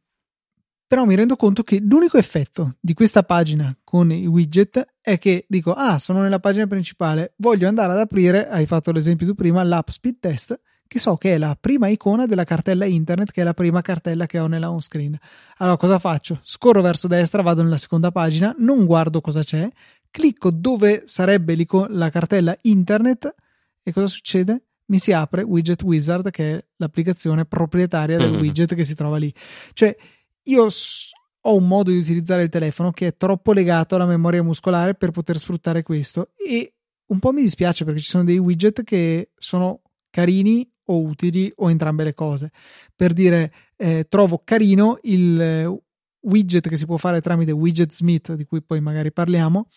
però 0.87 1.04
mi 1.04 1.14
rendo 1.14 1.37
conto 1.37 1.62
che 1.62 1.80
l'unico 1.80 2.18
effetto 2.18 2.76
di 2.80 2.94
questa 2.94 3.22
pagina 3.22 3.76
con 3.82 4.12
i 4.12 4.26
widget 4.26 4.94
è 5.00 5.18
che 5.18 5.46
dico 5.48 5.72
ah 5.72 5.98
sono 5.98 6.20
nella 6.20 6.40
pagina 6.40 6.66
principale 6.66 7.34
voglio 7.38 7.68
andare 7.68 7.92
ad 7.92 7.98
aprire 7.98 8.48
hai 8.48 8.66
fatto 8.66 8.92
l'esempio 8.92 9.26
tu 9.26 9.34
prima 9.34 9.62
l'app 9.62 9.88
speed 9.88 10.18
test 10.20 10.60
che 10.87 10.98
so 10.98 11.16
che 11.16 11.34
è 11.34 11.38
la 11.38 11.56
prima 11.58 11.88
icona 11.88 12.26
della 12.26 12.44
cartella 12.44 12.84
internet 12.84 13.32
che 13.32 13.40
è 13.40 13.44
la 13.44 13.54
prima 13.54 13.80
cartella 13.80 14.26
che 14.26 14.38
ho 14.38 14.46
nella 14.46 14.70
home 14.70 14.82
screen 14.82 15.16
allora 15.56 15.78
cosa 15.78 15.98
faccio 15.98 16.40
scorro 16.44 16.82
verso 16.82 17.08
destra 17.08 17.42
vado 17.42 17.62
nella 17.62 17.78
seconda 17.78 18.12
pagina 18.12 18.54
non 18.58 18.84
guardo 18.84 19.20
cosa 19.22 19.42
c'è 19.42 19.68
clicco 20.14 20.52
dove 20.52 21.02
sarebbe 21.06 21.56
la 21.88 22.08
cartella 22.08 22.56
internet 22.62 23.34
e 23.82 23.92
cosa 23.92 24.06
succede? 24.06 24.66
Mi 24.86 24.98
si 24.98 25.12
apre 25.12 25.42
Widget 25.42 25.82
Wizard 25.82 26.30
che 26.30 26.56
è 26.56 26.64
l'applicazione 26.76 27.44
proprietaria 27.44 28.18
del 28.18 28.30
mm-hmm. 28.30 28.40
widget 28.40 28.74
che 28.74 28.84
si 28.84 28.94
trova 28.94 29.16
lì 29.16 29.32
cioè 29.72 29.94
io 30.44 30.68
ho 31.46 31.56
un 31.56 31.66
modo 31.66 31.90
di 31.90 31.96
utilizzare 31.96 32.42
il 32.42 32.48
telefono 32.48 32.90
che 32.90 33.08
è 33.08 33.16
troppo 33.16 33.52
legato 33.52 33.94
alla 33.94 34.06
memoria 34.06 34.42
muscolare 34.42 34.94
per 34.94 35.10
poter 35.10 35.38
sfruttare 35.38 35.82
questo 35.82 36.30
e 36.36 36.74
un 37.06 37.18
po' 37.18 37.32
mi 37.32 37.42
dispiace 37.42 37.84
perché 37.84 38.00
ci 38.00 38.08
sono 38.08 38.24
dei 38.24 38.38
widget 38.38 38.82
che 38.82 39.30
sono 39.36 39.82
carini 40.10 40.68
o 40.86 41.00
utili 41.02 41.52
o 41.56 41.70
entrambe 41.70 42.04
le 42.04 42.14
cose. 42.14 42.50
Per 42.94 43.12
dire, 43.12 43.52
eh, 43.76 44.06
trovo 44.08 44.42
carino 44.44 44.98
il 45.02 45.40
eh, 45.40 45.83
widget 46.24 46.68
che 46.68 46.76
si 46.76 46.87
può 46.87 46.96
fare 46.96 47.20
tramite 47.20 47.52
Widget 47.52 47.92
Smith, 47.92 48.34
di 48.34 48.44
cui 48.44 48.62
poi 48.62 48.80
magari 48.80 49.12
parliamo, 49.12 49.68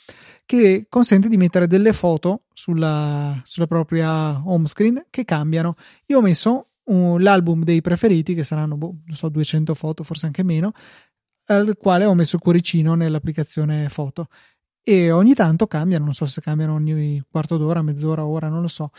che 0.46 0.86
consente 0.90 1.28
di 1.28 1.38
mettere 1.38 1.68
delle 1.68 1.94
foto 1.94 2.44
sulla, 2.54 3.40
sulla 3.44 3.68
propria 3.68 4.42
home 4.46 4.68
screen 4.68 5.06
che 5.10 5.26
cambiano. 5.26 5.76
Io 6.08 6.20
ho 6.20 6.22
messo 6.22 6.70
un, 6.86 7.22
l'album 7.22 7.64
dei 7.64 7.82
preferiti, 7.82 8.34
che 8.34 8.44
saranno, 8.44 8.78
boh, 8.78 8.96
non 9.06 9.16
so, 9.16 9.30
200 9.30 9.74
foto, 9.74 10.04
forse 10.04 10.26
anche 10.26 10.44
meno, 10.44 10.72
al 11.46 11.78
quale 11.78 12.06
ho 12.06 12.14
messo 12.14 12.36
il 12.36 12.42
cuoricino 12.42 12.96
nell'applicazione 12.96 13.90
foto. 13.90 14.28
E 14.84 15.12
ogni 15.12 15.34
tanto 15.34 15.68
cambiano, 15.68 16.06
non 16.06 16.14
so 16.14 16.26
se 16.26 16.40
cambiano 16.40 16.74
ogni 16.74 17.22
quarto 17.30 17.58
d'ora, 17.58 17.82
mezz'ora, 17.82 18.26
ora, 18.26 18.48
non 18.48 18.62
lo 18.62 18.68
so. 18.68 18.92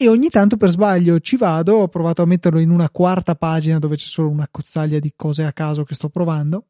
E 0.00 0.06
ogni 0.06 0.28
tanto 0.28 0.56
per 0.56 0.70
sbaglio 0.70 1.18
ci 1.18 1.36
vado, 1.36 1.78
ho 1.78 1.88
provato 1.88 2.22
a 2.22 2.26
metterlo 2.26 2.60
in 2.60 2.70
una 2.70 2.88
quarta 2.88 3.34
pagina 3.34 3.80
dove 3.80 3.96
c'è 3.96 4.06
solo 4.06 4.28
una 4.28 4.46
cozzaglia 4.48 5.00
di 5.00 5.12
cose 5.16 5.42
a 5.42 5.52
caso 5.52 5.82
che 5.82 5.96
sto 5.96 6.08
provando, 6.08 6.66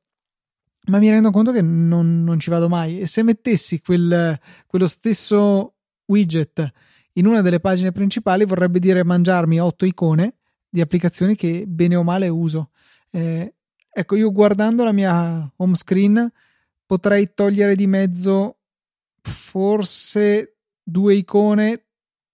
ma 0.86 0.96
mi 0.96 1.10
rendo 1.10 1.30
conto 1.30 1.52
che 1.52 1.60
non, 1.60 2.24
non 2.24 2.40
ci 2.40 2.48
vado 2.48 2.70
mai. 2.70 3.00
E 3.00 3.06
se 3.06 3.22
mettessi 3.22 3.82
quel, 3.82 4.40
quello 4.66 4.86
stesso 4.86 5.74
widget 6.06 6.72
in 7.18 7.26
una 7.26 7.42
delle 7.42 7.60
pagine 7.60 7.92
principali 7.92 8.46
vorrebbe 8.46 8.78
dire 8.78 9.04
mangiarmi 9.04 9.60
otto 9.60 9.84
icone 9.84 10.36
di 10.66 10.80
applicazioni 10.80 11.36
che 11.36 11.66
bene 11.66 11.96
o 11.96 12.02
male 12.02 12.28
uso. 12.28 12.70
Eh, 13.10 13.56
ecco, 13.90 14.16
io 14.16 14.32
guardando 14.32 14.84
la 14.84 14.92
mia 14.92 15.52
home 15.56 15.74
screen 15.74 16.32
potrei 16.86 17.34
togliere 17.34 17.74
di 17.74 17.86
mezzo 17.86 18.60
forse 19.20 20.56
due 20.82 21.14
icone, 21.14 21.87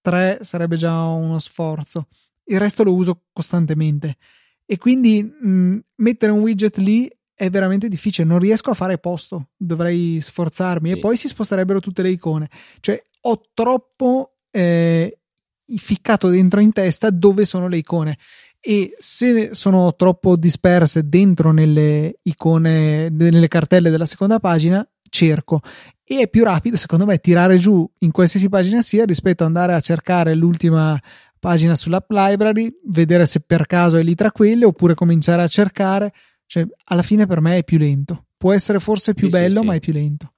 tre 0.04 0.40
sarebbe 0.42 0.76
già 0.76 1.04
uno 1.04 1.38
sforzo. 1.38 2.08
Il 2.44 2.58
resto 2.58 2.84
lo 2.84 2.92
uso 2.92 3.22
costantemente 3.32 4.16
e 4.66 4.76
quindi 4.76 5.22
mh, 5.22 5.78
mettere 5.96 6.30
un 6.30 6.40
widget 6.40 6.76
lì 6.76 7.10
è 7.32 7.48
veramente 7.48 7.88
difficile, 7.88 8.28
non 8.28 8.38
riesco 8.38 8.70
a 8.70 8.74
fare 8.74 8.98
posto, 8.98 9.48
dovrei 9.56 10.20
sforzarmi 10.20 10.90
sì. 10.90 10.96
e 10.96 10.98
poi 11.00 11.16
si 11.16 11.26
sposterebbero 11.26 11.80
tutte 11.80 12.02
le 12.02 12.10
icone. 12.10 12.50
Cioè, 12.80 13.02
ho 13.22 13.40
troppo 13.54 14.34
eh, 14.50 15.18
ficcato 15.64 16.28
dentro 16.28 16.60
in 16.60 16.72
testa 16.72 17.08
dove 17.08 17.46
sono 17.46 17.66
le 17.66 17.78
icone 17.78 18.18
e 18.60 18.94
se 18.98 19.54
sono 19.54 19.94
troppo 19.96 20.36
disperse 20.36 21.08
dentro 21.08 21.50
nelle 21.50 22.18
icone, 22.22 23.08
nelle 23.08 23.48
cartelle 23.48 23.88
della 23.88 24.06
seconda 24.06 24.38
pagina, 24.38 24.86
cerco 25.08 25.62
e 26.04 26.20
è 26.20 26.28
più 26.28 26.44
rapido 26.44 26.76
secondo 26.76 27.06
me 27.06 27.18
tirare 27.18 27.56
giù 27.56 27.88
in 27.98 28.10
qualsiasi 28.10 28.48
pagina 28.48 28.82
sia 28.82 29.04
rispetto 29.04 29.42
ad 29.42 29.48
andare 29.48 29.74
a 29.74 29.80
cercare 29.80 30.34
l'ultima 30.34 31.00
pagina 31.38 31.74
sull'app 31.74 32.10
library, 32.10 32.74
vedere 32.86 33.26
se 33.26 33.40
per 33.40 33.66
caso 33.66 33.96
è 33.96 34.02
lì 34.02 34.14
tra 34.14 34.32
quelle 34.32 34.64
oppure 34.64 34.94
cominciare 34.94 35.42
a 35.42 35.46
cercare, 35.46 36.12
cioè 36.46 36.66
alla 36.84 37.02
fine 37.02 37.26
per 37.26 37.40
me 37.40 37.58
è 37.58 37.64
più 37.64 37.76
lento. 37.76 38.26
Può 38.36 38.52
essere 38.52 38.78
forse 38.78 39.12
più 39.12 39.26
sì, 39.26 39.32
bello, 39.32 39.56
sì, 39.56 39.60
sì. 39.60 39.66
ma 39.66 39.74
è 39.74 39.80
più 39.80 39.92
lento. 39.92 40.32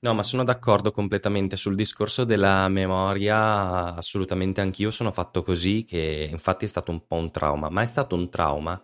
No, 0.00 0.14
ma 0.14 0.22
sono 0.22 0.44
d'accordo 0.44 0.92
completamente 0.92 1.56
sul 1.56 1.74
discorso 1.74 2.24
della 2.24 2.68
memoria, 2.68 3.94
assolutamente 3.94 4.62
anch'io 4.62 4.90
sono 4.90 5.12
fatto 5.12 5.42
così, 5.42 5.84
che 5.86 6.28
infatti 6.30 6.64
è 6.64 6.68
stato 6.68 6.90
un 6.90 7.06
po' 7.06 7.16
un 7.16 7.30
trauma, 7.30 7.68
ma 7.68 7.82
è 7.82 7.86
stato 7.86 8.14
un 8.14 8.30
trauma 8.30 8.80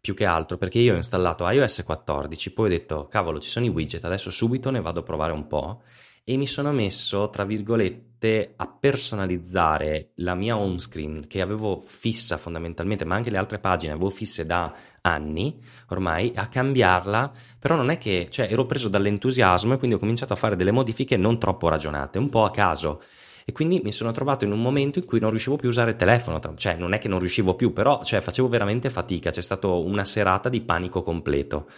più 0.00 0.14
che 0.14 0.24
altro 0.24 0.56
perché 0.56 0.78
io 0.78 0.94
ho 0.94 0.96
installato 0.96 1.48
iOS 1.48 1.82
14, 1.84 2.52
poi 2.52 2.66
ho 2.66 2.70
detto 2.70 3.08
cavolo 3.08 3.38
ci 3.38 3.48
sono 3.48 3.66
i 3.66 3.68
widget, 3.68 4.04
adesso 4.04 4.30
subito 4.30 4.70
ne 4.70 4.80
vado 4.80 5.00
a 5.00 5.02
provare 5.02 5.32
un 5.32 5.46
po' 5.46 5.82
e 6.24 6.36
mi 6.36 6.46
sono 6.46 6.70
messo, 6.70 7.28
tra 7.30 7.44
virgolette, 7.44 8.52
a 8.56 8.68
personalizzare 8.68 10.10
la 10.16 10.34
mia 10.34 10.56
home 10.56 10.78
screen 10.78 11.26
che 11.26 11.40
avevo 11.40 11.80
fissa 11.80 12.36
fondamentalmente, 12.36 13.04
ma 13.04 13.16
anche 13.16 13.30
le 13.30 13.38
altre 13.38 13.58
pagine 13.58 13.92
avevo 13.92 14.10
fisse 14.10 14.46
da 14.46 14.72
anni 15.00 15.58
ormai, 15.88 16.32
a 16.36 16.46
cambiarla, 16.46 17.32
però 17.58 17.74
non 17.74 17.90
è 17.90 17.98
che, 17.98 18.28
cioè 18.30 18.48
ero 18.50 18.66
preso 18.66 18.88
dall'entusiasmo 18.88 19.74
e 19.74 19.78
quindi 19.78 19.96
ho 19.96 19.98
cominciato 19.98 20.34
a 20.34 20.36
fare 20.36 20.56
delle 20.56 20.70
modifiche 20.70 21.16
non 21.16 21.38
troppo 21.38 21.68
ragionate, 21.68 22.18
un 22.18 22.28
po' 22.28 22.44
a 22.44 22.50
caso. 22.50 23.02
E 23.44 23.52
quindi 23.52 23.80
mi 23.82 23.92
sono 23.92 24.12
trovato 24.12 24.44
in 24.44 24.52
un 24.52 24.60
momento 24.60 24.98
in 24.98 25.04
cui 25.04 25.20
non 25.20 25.30
riuscivo 25.30 25.56
più 25.56 25.68
a 25.68 25.70
usare 25.70 25.90
il 25.90 25.96
telefono, 25.96 26.40
cioè 26.56 26.76
non 26.76 26.92
è 26.92 26.98
che 26.98 27.08
non 27.08 27.18
riuscivo 27.18 27.54
più, 27.54 27.72
però 27.72 28.02
cioè, 28.04 28.20
facevo 28.20 28.48
veramente 28.48 28.90
fatica, 28.90 29.30
c'è 29.30 29.42
stata 29.42 29.66
una 29.68 30.04
serata 30.04 30.48
di 30.48 30.60
panico 30.60 31.02
completo. 31.02 31.68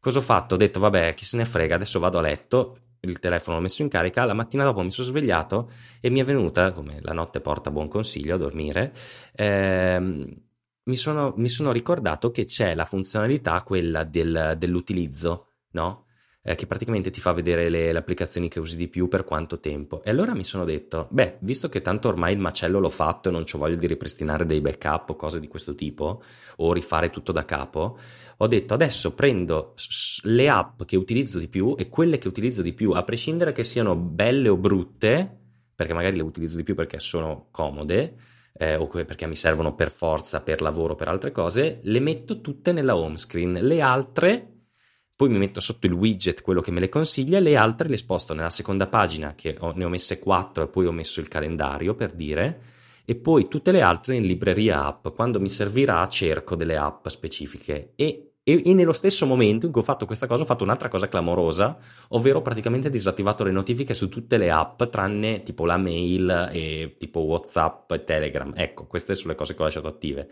Cosa 0.00 0.18
ho 0.18 0.22
fatto? 0.22 0.54
Ho 0.54 0.58
detto, 0.58 0.78
vabbè, 0.80 1.14
chi 1.14 1.24
se 1.24 1.36
ne 1.36 1.44
frega, 1.44 1.74
adesso 1.74 1.98
vado 1.98 2.18
a 2.18 2.20
letto, 2.20 2.78
il 3.00 3.18
telefono 3.18 3.56
l'ho 3.56 3.62
messo 3.62 3.82
in 3.82 3.88
carica, 3.88 4.24
la 4.24 4.34
mattina 4.34 4.64
dopo 4.64 4.82
mi 4.82 4.90
sono 4.90 5.06
svegliato 5.06 5.70
e 6.00 6.10
mi 6.10 6.20
è 6.20 6.24
venuta, 6.24 6.72
come 6.72 6.98
la 7.02 7.12
notte 7.12 7.40
porta 7.40 7.70
buon 7.70 7.88
consiglio 7.88 8.34
a 8.34 8.38
dormire, 8.38 8.92
ehm, 9.34 10.26
mi, 10.84 10.96
sono, 10.96 11.34
mi, 11.36 11.48
sono, 11.48 11.72
ricordato 11.72 12.30
che 12.30 12.44
c'è 12.44 12.74
la 12.74 12.84
funzionalità 12.84 13.62
quella 13.62 14.04
del, 14.04 14.54
dell'utilizzo, 14.58 15.54
no? 15.72 16.05
Eh, 16.48 16.54
che 16.54 16.66
praticamente 16.66 17.10
ti 17.10 17.20
fa 17.20 17.32
vedere 17.32 17.68
le, 17.68 17.90
le, 17.90 17.98
applicazioni 17.98 18.46
che 18.46 18.60
usi 18.60 18.76
di 18.76 18.86
più 18.86 19.08
per 19.08 19.24
quanto 19.24 19.58
tempo. 19.58 20.00
E 20.04 20.10
allora 20.10 20.32
mi 20.32 20.44
sono 20.44 20.64
detto, 20.64 21.08
beh, 21.10 21.38
visto 21.40 21.68
che 21.68 21.80
tanto 21.80 22.06
ormai 22.06 22.34
il 22.34 22.38
macello 22.38 22.78
l'ho 22.78 22.88
fatto 22.88 23.28
e 23.28 23.32
non 23.32 23.44
ho 23.50 23.58
voglia 23.58 23.74
di 23.74 23.88
ripristinare 23.88 24.46
dei 24.46 24.60
backup 24.60 25.10
o 25.10 25.16
cose 25.16 25.40
di 25.40 25.48
questo 25.48 25.74
tipo, 25.74 26.22
o 26.58 26.72
rifare 26.72 27.10
tutto 27.10 27.32
da 27.32 27.44
capo, 27.44 27.98
ho 28.36 28.46
detto 28.46 28.74
adesso 28.74 29.12
prendo 29.12 29.74
le 30.22 30.48
app 30.48 30.84
che 30.84 30.96
utilizzo 30.96 31.40
di 31.40 31.48
più 31.48 31.74
e 31.76 31.88
quelle 31.88 32.18
che 32.18 32.28
utilizzo 32.28 32.62
di 32.62 32.74
più, 32.74 32.92
a 32.92 33.02
prescindere 33.02 33.50
che 33.50 33.64
siano 33.64 33.96
belle 33.96 34.48
o 34.48 34.56
brutte, 34.56 35.38
perché 35.74 35.94
magari 35.94 36.14
le 36.14 36.22
utilizzo 36.22 36.56
di 36.56 36.62
più 36.62 36.76
perché 36.76 37.00
sono 37.00 37.48
comode, 37.50 38.14
eh, 38.52 38.76
o 38.76 38.86
perché 38.86 39.26
mi 39.26 39.34
servono 39.34 39.74
per 39.74 39.90
forza, 39.90 40.40
per 40.42 40.60
lavoro, 40.60 40.94
per 40.94 41.08
altre 41.08 41.32
cose, 41.32 41.80
le 41.82 41.98
metto 41.98 42.40
tutte 42.40 42.70
nella 42.70 42.96
home 42.96 43.16
screen. 43.16 43.54
Le 43.54 43.80
altre, 43.80 44.55
poi 45.16 45.30
mi 45.30 45.38
metto 45.38 45.60
sotto 45.60 45.86
il 45.86 45.92
widget 45.92 46.42
quello 46.42 46.60
che 46.60 46.70
me 46.70 46.80
le 46.80 46.90
consiglia, 46.90 47.40
le 47.40 47.56
altre 47.56 47.88
le 47.88 47.96
sposto 47.96 48.34
nella 48.34 48.50
seconda 48.50 48.86
pagina, 48.86 49.34
che 49.34 49.56
ho, 49.58 49.72
ne 49.74 49.84
ho 49.84 49.88
messe 49.88 50.18
quattro 50.18 50.64
e 50.64 50.68
poi 50.68 50.84
ho 50.84 50.92
messo 50.92 51.20
il 51.20 51.28
calendario 51.28 51.94
per 51.94 52.12
dire, 52.12 52.60
e 53.06 53.16
poi 53.16 53.48
tutte 53.48 53.72
le 53.72 53.80
altre 53.80 54.16
in 54.16 54.26
libreria 54.26 54.84
app. 54.84 55.08
Quando 55.14 55.40
mi 55.40 55.48
servirà 55.48 56.06
cerco 56.06 56.54
delle 56.54 56.76
app 56.76 57.06
specifiche 57.08 57.92
e 57.96 58.32
E, 58.48 58.62
e, 58.64 58.74
nello 58.74 58.92
stesso 58.92 59.26
momento 59.26 59.66
in 59.66 59.72
cui 59.72 59.80
ho 59.80 59.84
fatto 59.84 60.06
questa 60.06 60.28
cosa 60.28 60.42
ho 60.44 60.46
fatto 60.46 60.62
un'altra 60.62 60.88
cosa 60.88 61.08
clamorosa, 61.08 61.76
ovvero 62.10 62.42
praticamente 62.42 62.90
disattivato 62.90 63.42
le 63.42 63.50
notifiche 63.50 63.92
su 63.92 64.08
tutte 64.08 64.36
le 64.36 64.50
app, 64.52 64.84
tranne 64.84 65.42
tipo 65.42 65.64
la 65.64 65.76
mail 65.76 66.50
e 66.52 66.94
tipo 66.96 67.20
Whatsapp 67.22 67.90
e 67.90 68.04
Telegram. 68.04 68.52
Ecco, 68.54 68.86
queste 68.86 69.16
sono 69.16 69.30
le 69.32 69.34
cose 69.36 69.54
che 69.54 69.62
ho 69.62 69.64
lasciato 69.64 69.88
attive. 69.88 70.30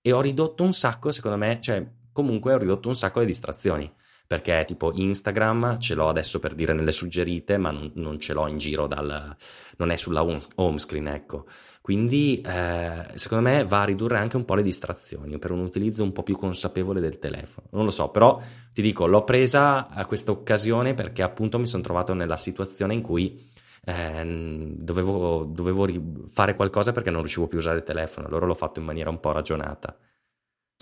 E 0.00 0.12
ho 0.12 0.20
ridotto 0.20 0.62
un 0.62 0.72
sacco, 0.72 1.10
secondo 1.10 1.38
me, 1.38 1.58
cioè 1.60 1.84
comunque 2.12 2.54
ho 2.54 2.58
ridotto 2.58 2.86
un 2.88 2.94
sacco 2.94 3.18
le 3.18 3.26
distrazioni. 3.26 3.92
Perché 4.30 4.62
tipo 4.64 4.92
Instagram 4.94 5.80
ce 5.80 5.96
l'ho 5.96 6.08
adesso 6.08 6.38
per 6.38 6.54
dire 6.54 6.72
nelle 6.72 6.92
suggerite, 6.92 7.58
ma 7.58 7.72
non, 7.72 7.90
non 7.94 8.20
ce 8.20 8.32
l'ho 8.32 8.46
in 8.46 8.58
giro 8.58 8.86
dal... 8.86 9.36
non 9.78 9.90
è 9.90 9.96
sulla 9.96 10.22
home 10.22 10.78
screen, 10.78 11.08
ecco. 11.08 11.46
Quindi 11.80 12.40
eh, 12.40 13.06
secondo 13.14 13.48
me 13.48 13.64
va 13.64 13.80
a 13.80 13.84
ridurre 13.84 14.18
anche 14.18 14.36
un 14.36 14.44
po' 14.44 14.54
le 14.54 14.62
distrazioni 14.62 15.36
per 15.40 15.50
un 15.50 15.58
utilizzo 15.58 16.04
un 16.04 16.12
po' 16.12 16.22
più 16.22 16.36
consapevole 16.36 17.00
del 17.00 17.18
telefono. 17.18 17.66
Non 17.72 17.84
lo 17.84 17.90
so, 17.90 18.10
però 18.10 18.40
ti 18.72 18.82
dico, 18.82 19.08
l'ho 19.08 19.24
presa 19.24 19.88
a 19.88 20.06
questa 20.06 20.30
occasione 20.30 20.94
perché 20.94 21.24
appunto 21.24 21.58
mi 21.58 21.66
sono 21.66 21.82
trovato 21.82 22.14
nella 22.14 22.36
situazione 22.36 22.94
in 22.94 23.00
cui 23.00 23.50
eh, 23.84 24.74
dovevo, 24.78 25.42
dovevo 25.42 25.88
fare 26.30 26.54
qualcosa 26.54 26.92
perché 26.92 27.10
non 27.10 27.22
riuscivo 27.22 27.48
più 27.48 27.58
a 27.58 27.62
usare 27.62 27.78
il 27.78 27.82
telefono, 27.82 28.28
allora 28.28 28.46
l'ho 28.46 28.54
fatto 28.54 28.78
in 28.78 28.86
maniera 28.86 29.10
un 29.10 29.18
po' 29.18 29.32
ragionata. 29.32 29.98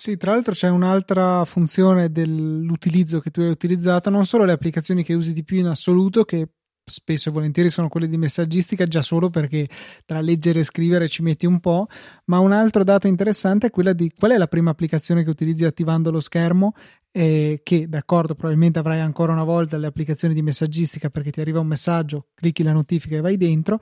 Sì, 0.01 0.17
tra 0.17 0.31
l'altro 0.31 0.53
c'è 0.53 0.69
un'altra 0.69 1.45
funzione 1.45 2.13
dell'utilizzo 2.13 3.19
che 3.19 3.31
tu 3.33 3.41
hai 3.41 3.49
utilizzato, 3.51 4.11
non 4.11 4.27
solo 4.27 4.45
le 4.45 4.53
applicazioni 4.53 5.03
che 5.03 5.13
usi 5.15 5.33
di 5.33 5.43
più 5.43 5.57
in 5.59 5.67
assoluto, 5.67 6.25
che 6.25 6.49
spesso 6.91 7.29
e 7.29 7.33
volentieri 7.33 7.71
sono 7.71 7.89
quelle 7.89 8.09
di 8.09 8.17
messaggistica 8.17 8.85
già 8.85 9.03
solo 9.03 9.31
perché 9.31 9.69
tra 10.05 10.21
leggere 10.21 10.61
e 10.61 10.65
scrivere 10.65 11.09
ci 11.09 11.23
metti 11.23 11.47
un 11.47 11.61
po', 11.61 11.87
ma 12.27 12.39
un 12.39 12.53
altro 12.53 12.85
dato 12.85 13.07
interessante 13.07 13.69
è 13.69 13.71
quella 13.71 13.93
di 13.93 14.13
qual 14.17 14.33
è 14.33 14.37
la 14.39 14.47
prima 14.47 14.71
applicazione 14.71 15.23
che 15.23 15.31
utilizzi 15.31 15.65
attivando 15.65 16.11
lo 16.11 16.21
schermo 16.21 16.75
eh, 17.11 17.61
che 17.63 17.89
d'accordo 17.89 18.35
probabilmente 18.35 18.79
avrai 18.79 19.01
ancora 19.01 19.33
una 19.33 19.45
volta 19.45 19.77
le 19.77 19.87
applicazioni 19.87 20.35
di 20.35 20.43
messaggistica 20.43 21.11
perché 21.11 21.31
ti 21.31 21.41
arriva 21.41 21.61
un 21.61 21.67
messaggio, 21.67 22.27
clicchi 22.35 22.63
la 22.63 22.73
notifica 22.73 23.17
e 23.17 23.21
vai 23.21 23.37
dentro, 23.37 23.81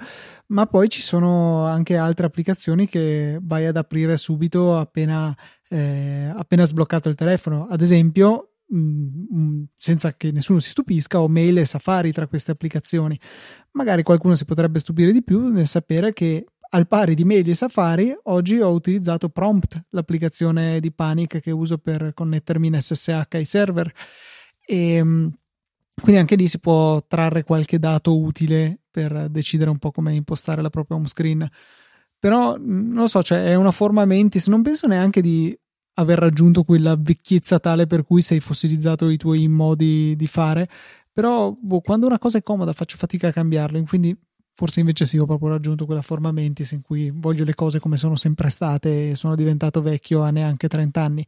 ma 0.48 0.66
poi 0.66 0.88
ci 0.88 1.02
sono 1.02 1.64
anche 1.64 1.96
altre 1.96 2.26
applicazioni 2.26 2.88
che 2.88 3.38
vai 3.42 3.66
ad 3.66 3.76
aprire 3.76 4.16
subito 4.16 4.76
appena, 4.76 5.36
eh, 5.68 6.32
appena 6.34 6.64
sbloccato 6.64 7.08
il 7.08 7.14
telefono, 7.14 7.66
ad 7.68 7.80
esempio 7.82 8.52
Mm, 8.74 9.26
mm, 9.32 9.62
senza 9.76 10.12
che 10.14 10.32
nessuno 10.32 10.58
si 10.58 10.70
stupisca, 10.70 11.20
ho 11.20 11.28
mail 11.28 11.58
e 11.58 11.64
Safari 11.64 12.12
tra 12.12 12.26
queste 12.26 12.50
applicazioni. 12.50 13.18
Magari 13.72 14.02
qualcuno 14.02 14.34
si 14.34 14.44
potrebbe 14.44 14.80
stupire 14.80 15.12
di 15.12 15.22
più 15.22 15.48
nel 15.48 15.66
sapere 15.66 16.12
che 16.12 16.46
al 16.70 16.88
pari 16.88 17.14
di 17.14 17.24
mail 17.24 17.48
e 17.48 17.54
Safari, 17.54 18.16
oggi 18.24 18.60
ho 18.60 18.70
utilizzato 18.72 19.28
Prompt, 19.28 19.86
l'applicazione 19.90 20.80
di 20.80 20.92
Panic 20.92 21.40
che 21.40 21.50
uso 21.52 21.78
per 21.78 22.12
connettermi 22.12 22.66
in 22.66 22.80
SSH 22.80 23.26
ai 23.30 23.44
server. 23.44 23.92
E 24.66 25.02
mm, 25.02 25.28
quindi 26.00 26.20
anche 26.20 26.36
lì 26.36 26.48
si 26.48 26.58
può 26.58 27.02
trarre 27.06 27.44
qualche 27.44 27.78
dato 27.78 28.18
utile 28.18 28.80
per 28.90 29.28
decidere 29.30 29.70
un 29.70 29.78
po' 29.78 29.92
come 29.92 30.14
impostare 30.14 30.60
la 30.60 30.70
propria 30.70 30.96
home 30.96 31.06
screen. 31.06 31.48
Però 32.18 32.56
non 32.58 32.94
lo 32.94 33.06
so, 33.06 33.22
cioè 33.22 33.44
è 33.44 33.54
una 33.54 33.70
forma 33.70 34.04
mentis, 34.04 34.48
non 34.48 34.62
penso 34.62 34.86
neanche 34.88 35.20
di 35.20 35.56
aver 35.98 36.18
raggiunto 36.18 36.62
quella 36.64 36.96
vecchiezza 36.98 37.58
tale 37.58 37.86
per 37.86 38.04
cui 38.04 38.22
sei 38.22 38.40
fossilizzato 38.40 39.08
i 39.08 39.16
tuoi 39.16 39.48
modi 39.48 40.14
di 40.16 40.26
fare. 40.26 40.68
Però 41.12 41.56
boh, 41.58 41.80
quando 41.80 42.06
una 42.06 42.18
cosa 42.18 42.38
è 42.38 42.42
comoda 42.42 42.72
faccio 42.72 42.96
fatica 42.96 43.28
a 43.28 43.32
cambiarla, 43.32 43.82
quindi 43.84 44.16
forse 44.52 44.80
invece 44.80 45.06
sì, 45.06 45.18
ho 45.18 45.26
proprio 45.26 45.50
raggiunto 45.50 45.86
quella 45.86 46.02
forma 46.02 46.32
mentis 46.32 46.72
in 46.72 46.82
cui 46.82 47.10
voglio 47.10 47.44
le 47.44 47.54
cose 47.54 47.78
come 47.78 47.96
sono 47.96 48.16
sempre 48.16 48.48
state 48.48 49.10
e 49.10 49.14
sono 49.14 49.34
diventato 49.34 49.82
vecchio 49.82 50.22
a 50.22 50.30
neanche 50.30 50.68
30 50.68 51.00
anni. 51.02 51.26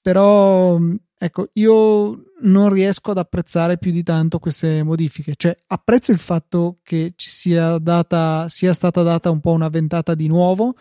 Però 0.00 0.78
ecco, 1.18 1.48
io 1.54 2.32
non 2.42 2.70
riesco 2.72 3.10
ad 3.10 3.18
apprezzare 3.18 3.78
più 3.78 3.92
di 3.92 4.02
tanto 4.02 4.38
queste 4.38 4.82
modifiche. 4.82 5.34
Cioè, 5.36 5.56
apprezzo 5.66 6.10
il 6.12 6.18
fatto 6.18 6.78
che 6.82 7.12
ci 7.16 7.28
sia, 7.28 7.78
data, 7.78 8.48
sia 8.48 8.72
stata 8.72 9.02
data 9.02 9.30
un 9.30 9.40
po' 9.40 9.52
una 9.52 9.68
ventata 9.68 10.14
di 10.14 10.26
nuovo, 10.26 10.74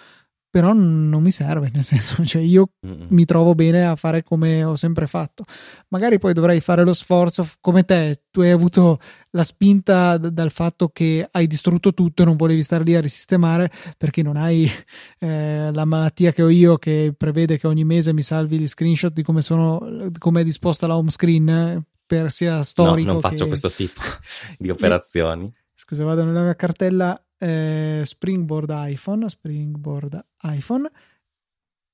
però 0.49 0.73
non 0.73 1.21
mi 1.21 1.31
serve, 1.31 1.69
nel 1.71 1.83
senso, 1.83 2.23
cioè 2.25 2.41
io 2.41 2.71
mm-hmm. 2.85 3.07
mi 3.09 3.25
trovo 3.25 3.53
bene 3.53 3.85
a 3.85 3.95
fare 3.95 4.23
come 4.23 4.63
ho 4.63 4.75
sempre 4.75 5.05
fatto. 5.07 5.43
Magari 5.89 6.17
poi 6.17 6.33
dovrei 6.33 6.59
fare 6.59 6.83
lo 6.83 6.93
sforzo 6.93 7.47
come 7.61 7.83
te, 7.83 8.23
tu 8.31 8.41
hai 8.41 8.51
avuto 8.51 8.99
la 9.31 9.43
spinta 9.43 10.17
d- 10.17 10.29
dal 10.29 10.51
fatto 10.51 10.89
che 10.89 11.27
hai 11.29 11.45
distrutto 11.45 11.93
tutto 11.93 12.23
e 12.23 12.25
non 12.25 12.35
volevi 12.35 12.63
stare 12.63 12.83
lì 12.83 12.95
a 12.95 13.01
risistemare 13.01 13.71
perché 13.97 14.23
non 14.23 14.37
hai 14.37 14.69
eh, 15.19 15.69
la 15.71 15.85
malattia 15.85 16.31
che 16.31 16.41
ho 16.41 16.49
io 16.49 16.77
che 16.77 17.13
prevede 17.15 17.59
che 17.59 17.67
ogni 17.67 17.83
mese 17.83 18.11
mi 18.13 18.23
salvi 18.23 18.57
gli 18.57 18.67
screenshot 18.67 19.13
di 19.13 19.23
come 19.23 19.41
sono 19.41 20.09
come 20.17 20.41
è 20.41 20.43
disposta 20.43 20.87
la 20.87 20.97
home 20.97 21.11
screen 21.11 21.83
per 22.05 22.31
sia 22.31 22.63
storico. 22.63 23.05
No, 23.05 23.13
non 23.13 23.21
faccio 23.21 23.43
che... 23.43 23.49
questo 23.49 23.69
tipo 23.69 24.01
di 24.57 24.71
operazioni. 24.71 25.53
Scusa, 25.75 26.03
vado 26.03 26.23
nella 26.23 26.41
mia 26.41 26.55
cartella 26.55 27.21
eh, 27.39 28.01
Springboard 28.03 28.71
iPhone, 28.71 29.27
Springboard 29.27 30.23
iPhone 30.43 30.89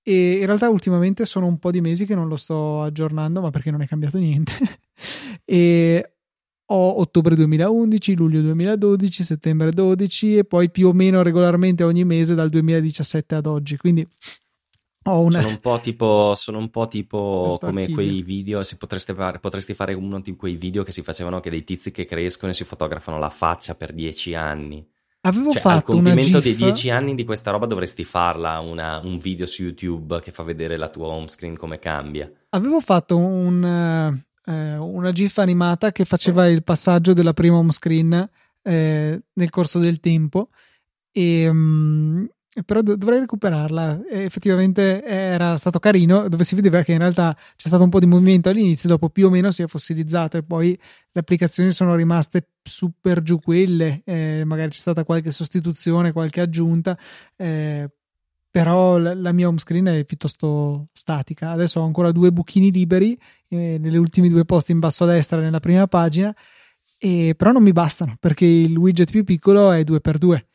e 0.07 0.33
in 0.33 0.45
realtà 0.45 0.69
ultimamente 0.69 1.25
sono 1.25 1.47
un 1.47 1.57
po' 1.57 1.71
di 1.71 1.81
mesi 1.81 2.05
che 2.05 2.13
non 2.13 2.27
lo 2.27 2.35
sto 2.35 2.83
aggiornando, 2.83 3.41
ma 3.41 3.49
perché 3.49 3.71
non 3.71 3.81
è 3.81 3.87
cambiato 3.87 4.19
niente. 4.19 4.53
e 5.43 6.11
ho 6.63 6.99
ottobre 6.99 7.35
2011, 7.35 8.13
luglio 8.15 8.41
2012, 8.41 9.23
settembre 9.23 9.71
12 9.71 10.37
e 10.37 10.43
poi 10.43 10.69
più 10.69 10.89
o 10.89 10.93
meno 10.93 11.23
regolarmente 11.23 11.83
ogni 11.83 12.03
mese 12.03 12.35
dal 12.35 12.49
2017 12.49 13.33
ad 13.33 13.47
oggi. 13.47 13.77
Quindi 13.77 14.07
ho 15.05 15.21
una... 15.21 15.41
Sono 15.41 15.53
un 15.53 15.59
po' 15.59 15.79
tipo, 15.79 16.33
sono 16.35 16.59
un 16.59 16.69
po 16.69 16.87
tipo 16.87 17.57
come 17.59 17.89
quei 17.89 18.21
video, 18.21 18.61
potreste 18.77 19.15
fare, 19.15 19.39
potresti 19.39 19.73
fare 19.73 19.95
uno 19.95 20.19
di 20.19 20.35
quei 20.35 20.55
video 20.55 20.83
che 20.83 20.91
si 20.91 21.01
facevano 21.01 21.39
che 21.39 21.49
dei 21.49 21.63
tizi 21.63 21.89
che 21.89 22.05
crescono 22.05 22.51
e 22.51 22.55
si 22.55 22.63
fotografano 22.63 23.17
la 23.17 23.29
faccia 23.31 23.73
per 23.73 23.91
dieci 23.91 24.35
anni. 24.35 24.87
Avevo 25.26 25.51
cioè, 25.51 25.61
fatto 25.61 25.91
al 25.91 25.97
compimento 25.97 26.39
dei 26.39 26.55
dieci 26.55 26.91
anni 26.91 27.15
di 27.15 27.23
questa 27.23 27.49
roba 27.49 27.65
dovresti 27.65 28.03
farla 28.03 28.59
una, 28.59 29.01
un 29.03 29.17
video 29.17 29.47
su 29.47 29.63
YouTube 29.63 30.19
che 30.19 30.32
fa 30.32 30.43
vedere 30.43 30.78
la 30.78 30.88
tua 30.88 31.07
home 31.07 31.28
screen 31.28 31.57
come 31.57 31.80
cambia. 31.80 32.32
Avevo 32.49 32.80
fatto 32.80 33.17
un, 33.17 33.63
eh, 34.45 34.76
una 34.78 35.11
GIF 35.11 35.39
animata 35.39 35.91
che 35.91 36.05
faceva 36.05 36.47
il 36.47 36.63
passaggio 36.63 37.13
della 37.13 37.34
prima 37.34 37.57
home 37.57 37.71
screen 37.71 38.30
eh, 38.61 39.21
nel 39.34 39.49
corso 39.49 39.80
del 39.80 39.99
tempo 39.99 40.49
e, 41.11 41.47
um, 41.47 42.28
però 42.64 42.82
dovrei 42.82 43.20
recuperarla. 43.20 44.01
effettivamente 44.10 45.03
era 45.03 45.58
stato 45.58 45.80
carino, 45.80 46.30
dove 46.30 46.43
si 46.43 46.56
vedeva 46.56 46.82
che 46.84 46.93
in 46.93 46.99
realtà 46.99 47.36
c'è 47.56 47.68
stato 47.68 47.84
un 47.84 47.89
po' 47.89 47.99
di 47.99 48.06
movimento 48.06 48.49
all'inizio, 48.49 48.88
dopo 48.88 49.10
più 49.10 49.28
o 49.28 49.30
meno 49.30 49.51
si 49.51 49.64
è 49.64 49.68
fossilizzato 49.68 50.38
e 50.38 50.43
poi 50.43 50.78
le 51.12 51.20
applicazioni 51.20 51.72
sono 51.72 51.95
rimaste 51.95 52.47
super 52.64 53.22
giù 53.22 53.39
quelle, 53.39 54.01
eh, 54.06 54.43
magari 54.45 54.70
c'è 54.70 54.80
stata 54.80 55.03
qualche 55.03 55.32
sostituzione, 55.32 56.14
qualche 56.14 56.41
aggiunta. 56.41 56.97
Eh, 57.36 57.89
però 58.49 58.97
la, 58.97 59.34
mia 59.34 59.49
home 59.49 59.58
screen 59.58 59.86
è 59.88 60.06
piuttosto 60.06 60.88
statica. 60.93 61.51
Adesso 61.51 61.82
ho 61.82 61.84
ancora 61.84 62.14
due 62.14 62.32
buchini 62.32 62.72
liberi 62.72 63.20
eh, 63.49 63.78
nelle 63.78 63.97
ultime 63.97 64.30
due 64.30 64.45
posti 64.45 64.72
in 64.72 64.80
basso 64.80 65.03
a 65.03 65.08
destra 65.08 65.41
nella 65.41 65.60
prima 65.60 65.88
pagina, 65.88 66.34
e, 66.97 67.34
però 67.36 67.51
non 67.51 67.64
mi 67.64 67.74
bastano 67.74 68.16
perché 68.18 68.45
il 68.45 68.78
widget 68.78 69.12
più 69.12 69.26
piccolo 69.26 69.72
è 69.72 69.82
2x2 69.82 70.45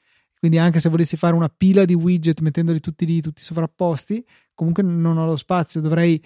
quindi 0.41 0.59
anche 0.59 0.81
se 0.81 0.89
volessi 0.89 1.19
fare 1.19 1.37
una 1.37 1.53
pila 1.55 1.85
di 1.85 1.95
widget 1.95 2.41
mettendoli 2.41 2.81
tutti 2.81 3.05
lì, 3.05 3.21
tutti 3.21 3.43
sovrapposti, 3.43 4.25
comunque 4.55 4.83
non 4.83 5.19
ho 5.19 5.27
lo 5.27 5.37
spazio, 5.37 5.83
dovrei 5.83 6.21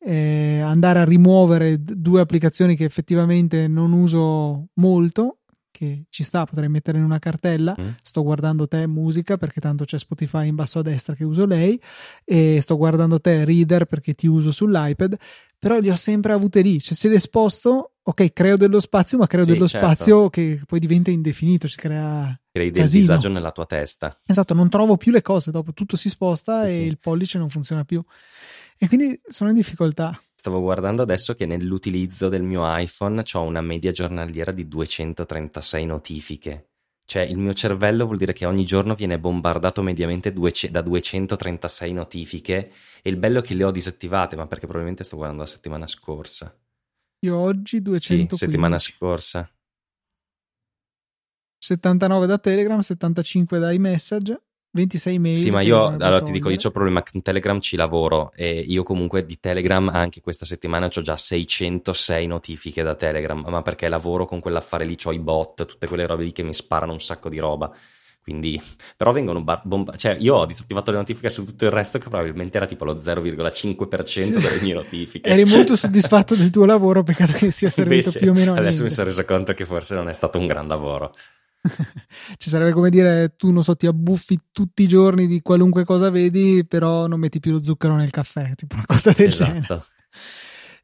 eh, 0.00 0.60
andare 0.60 0.98
a 0.98 1.04
rimuovere 1.04 1.80
due 1.80 2.20
applicazioni 2.20 2.74
che 2.74 2.84
effettivamente 2.84 3.68
non 3.68 3.92
uso 3.92 4.70
molto 4.74 5.39
che 5.80 6.04
ci 6.10 6.22
sta, 6.24 6.44
potrei 6.44 6.68
mettere 6.68 6.98
in 6.98 7.04
una 7.04 7.18
cartella. 7.18 7.74
Mm. 7.80 7.88
Sto 8.02 8.22
guardando 8.22 8.68
te 8.68 8.86
musica 8.86 9.38
perché 9.38 9.60
tanto 9.60 9.86
c'è 9.86 9.98
Spotify 9.98 10.46
in 10.46 10.54
basso 10.54 10.80
a 10.80 10.82
destra 10.82 11.14
che 11.14 11.24
uso 11.24 11.46
lei 11.46 11.80
e 12.22 12.58
sto 12.60 12.76
guardando 12.76 13.18
te 13.18 13.46
reader 13.46 13.86
perché 13.86 14.12
ti 14.12 14.26
uso 14.26 14.52
sull'iPad, 14.52 15.16
però 15.58 15.78
li 15.78 15.88
ho 15.88 15.96
sempre 15.96 16.34
avute 16.34 16.60
lì, 16.60 16.80
cioè 16.80 16.94
se 16.94 17.08
le 17.08 17.18
sposto, 17.18 17.92
ok, 18.02 18.30
creo 18.34 18.58
dello 18.58 18.78
spazio, 18.78 19.16
ma 19.16 19.26
creo 19.26 19.44
sì, 19.44 19.52
dello 19.52 19.66
certo. 19.66 19.86
spazio 19.86 20.28
che 20.28 20.60
poi 20.66 20.80
diventa 20.80 21.10
indefinito, 21.10 21.66
si 21.66 21.76
crea 21.76 22.38
crei 22.52 22.70
del 22.70 22.82
casino. 22.82 23.00
disagio 23.00 23.28
nella 23.30 23.52
tua 23.52 23.64
testa. 23.64 24.18
Esatto, 24.26 24.52
non 24.52 24.68
trovo 24.68 24.98
più 24.98 25.12
le 25.12 25.22
cose, 25.22 25.50
dopo 25.50 25.72
tutto 25.72 25.96
si 25.96 26.10
sposta 26.10 26.66
sì, 26.66 26.72
e 26.72 26.76
sì. 26.76 26.80
il 26.82 26.98
pollice 26.98 27.38
non 27.38 27.48
funziona 27.48 27.84
più. 27.84 28.04
E 28.78 28.86
quindi 28.86 29.18
sono 29.28 29.48
in 29.48 29.56
difficoltà. 29.56 30.20
Stavo 30.40 30.62
guardando 30.62 31.02
adesso 31.02 31.34
che 31.34 31.44
nell'utilizzo 31.44 32.30
del 32.30 32.42
mio 32.42 32.62
iPhone 32.64 33.22
ho 33.30 33.42
una 33.42 33.60
media 33.60 33.90
giornaliera 33.90 34.52
di 34.52 34.66
236 34.66 35.84
notifiche. 35.84 36.70
Cioè 37.04 37.24
il 37.24 37.36
mio 37.36 37.52
cervello 37.52 38.06
vuol 38.06 38.16
dire 38.16 38.32
che 38.32 38.46
ogni 38.46 38.64
giorno 38.64 38.94
viene 38.94 39.18
bombardato 39.18 39.82
mediamente 39.82 40.32
da 40.32 40.80
236 40.80 41.92
notifiche 41.92 42.72
e 43.02 43.10
il 43.10 43.18
bello 43.18 43.40
è 43.40 43.42
che 43.42 43.52
le 43.52 43.64
ho 43.64 43.70
disattivate, 43.70 44.34
ma 44.34 44.46
perché 44.46 44.64
probabilmente 44.64 45.04
sto 45.04 45.16
guardando 45.16 45.42
la 45.42 45.48
settimana 45.48 45.86
scorsa. 45.86 46.58
Io 47.26 47.36
oggi 47.36 47.82
215. 47.82 48.34
Sì, 48.34 48.36
settimana 48.46 48.78
scorsa. 48.78 49.46
79 51.58 52.26
da 52.26 52.38
Telegram, 52.38 52.78
75 52.78 53.58
da 53.58 53.72
iMessage 53.72 54.40
26 54.72 55.18
mail. 55.18 55.36
Sì, 55.36 55.50
ma 55.50 55.60
io 55.60 55.86
allora 55.86 56.22
ti 56.22 56.32
dico, 56.32 56.48
io 56.48 56.56
ho 56.56 56.66
il 56.66 56.72
problema 56.72 57.02
con 57.02 57.22
Telegram 57.22 57.58
ci 57.60 57.76
lavoro 57.76 58.30
e 58.34 58.60
io 58.60 58.82
comunque 58.82 59.26
di 59.26 59.38
Telegram 59.40 59.88
anche 59.88 60.20
questa 60.20 60.46
settimana 60.46 60.86
ho 60.86 61.00
già 61.00 61.16
606 61.16 62.26
notifiche 62.26 62.82
da 62.82 62.94
Telegram, 62.94 63.44
ma 63.48 63.62
perché 63.62 63.88
lavoro 63.88 64.26
con 64.26 64.40
quell'affare 64.40 64.84
lì, 64.84 64.96
ho 65.04 65.12
i 65.12 65.18
bot, 65.18 65.66
tutte 65.66 65.88
quelle 65.88 66.06
robe 66.06 66.24
lì 66.24 66.32
che 66.32 66.42
mi 66.42 66.54
sparano 66.54 66.92
un 66.92 67.00
sacco 67.00 67.28
di 67.28 67.38
roba. 67.38 67.72
Quindi, 68.22 68.62
però 68.96 69.12
vengono 69.12 69.42
bar- 69.42 69.62
bomba- 69.64 69.96
cioè 69.96 70.14
io 70.18 70.36
ho 70.36 70.46
disattivato 70.46 70.90
le 70.90 70.98
notifiche 70.98 71.30
su 71.30 71.42
tutto 71.44 71.64
il 71.64 71.70
resto 71.70 71.98
che 71.98 72.08
probabilmente 72.08 72.58
era 72.58 72.66
tipo 72.66 72.84
lo 72.84 72.94
0,5% 72.94 74.04
sì. 74.04 74.30
delle 74.30 74.60
mie 74.60 74.74
notifiche. 74.74 75.28
Eri 75.28 75.44
molto 75.50 75.74
soddisfatto 75.74 76.36
del 76.36 76.50
tuo 76.50 76.66
lavoro, 76.66 77.02
peccato 77.02 77.32
che 77.32 77.50
sia 77.50 77.70
servito 77.70 78.08
Invece, 78.08 78.18
più 78.18 78.30
o 78.30 78.34
meno 78.34 78.52
a 78.52 78.58
Adesso 78.58 78.68
niente. 78.68 78.84
mi 78.84 78.90
sono 78.90 79.06
reso 79.08 79.24
conto 79.24 79.54
che 79.54 79.64
forse 79.64 79.94
non 79.94 80.08
è 80.08 80.12
stato 80.12 80.38
un 80.38 80.46
gran 80.46 80.68
lavoro. 80.68 81.12
Ci 82.36 82.48
sarebbe 82.48 82.72
come 82.72 82.90
dire, 82.90 83.34
tu 83.36 83.50
non 83.52 83.62
so, 83.62 83.76
ti 83.76 83.86
abbuffi 83.86 84.38
tutti 84.50 84.82
i 84.82 84.88
giorni 84.88 85.26
di 85.26 85.42
qualunque 85.42 85.84
cosa 85.84 86.10
vedi, 86.10 86.64
però 86.66 87.06
non 87.06 87.20
metti 87.20 87.40
più 87.40 87.52
lo 87.52 87.62
zucchero 87.62 87.96
nel 87.96 88.10
caffè, 88.10 88.52
tipo 88.56 88.76
una 88.76 88.86
cosa 88.86 89.12
del 89.12 89.26
esatto. 89.26 89.52
genere. 89.52 89.84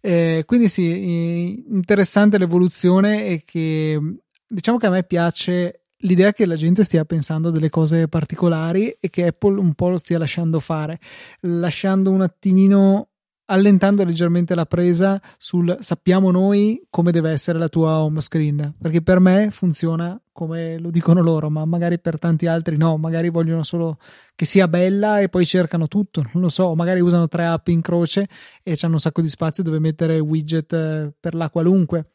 Eh, 0.01 0.45
quindi 0.47 0.69
sì, 0.69 1.65
interessante 1.69 2.39
l'evoluzione 2.39 3.27
e 3.27 3.43
che 3.45 3.99
diciamo 4.47 4.79
che 4.79 4.87
a 4.87 4.91
me 4.91 5.03
piace 5.03 5.87
l'idea 6.01 6.33
che 6.33 6.47
la 6.47 6.55
gente 6.55 6.85
stia 6.85 7.05
pensando 7.05 7.51
delle 7.51 7.71
cose 7.71 8.07
particolari 8.07 8.97
e 9.01 9.09
che 9.09 9.27
Apple 9.27 9.59
un 9.59 9.75
po' 9.75 9.89
lo 9.89 9.99
stia 9.99 10.19
lasciando 10.19 10.61
fare, 10.61 11.01
lasciando 11.41 12.11
un 12.11 12.21
attimino 12.21 13.09
allentando 13.47 14.05
leggermente 14.05 14.55
la 14.55 14.67
presa 14.67 15.21
sul 15.39 15.77
sappiamo 15.81 16.31
noi 16.31 16.85
come 16.91 17.13
deve 17.13 17.31
essere 17.31 17.59
la 17.59 17.69
tua 17.69 18.01
home 18.01 18.21
screen 18.21 18.75
perché 18.79 19.03
per 19.03 19.21
me 19.21 19.51
funziona 19.51 20.21
come 20.33 20.79
lo 20.79 20.91
dicono 20.91 21.23
loro 21.23 21.49
ma 21.49 21.65
magari 21.65 21.99
per 21.99 22.19
tanti 22.19 22.47
altri 22.47 22.77
no 22.77 22.97
magari 22.97 23.31
vogliono 23.31 23.63
solo 23.63 23.99
che 24.35 24.45
sia 24.45 24.69
bella 24.69 25.21
e 25.21 25.29
poi 25.29 25.47
cercano 25.47 25.87
tutto 25.87 26.23
non 26.33 26.43
lo 26.43 26.49
so 26.49 26.75
magari 26.75 27.01
usano 27.01 27.29
tre 27.29 27.47
app 27.47 27.69
in 27.69 27.81
croce 27.81 28.29
e 28.63 28.77
hanno 28.83 28.95
un 28.95 29.01
sacco 29.01 29.23
di 29.23 29.29
spazio 29.29 29.63
dove 29.63 29.79
mettere 29.79 30.19
widget 30.19 30.73
eh, 30.73 31.13
per 31.19 31.35
la 31.35 31.51
qualunque. 31.51 32.13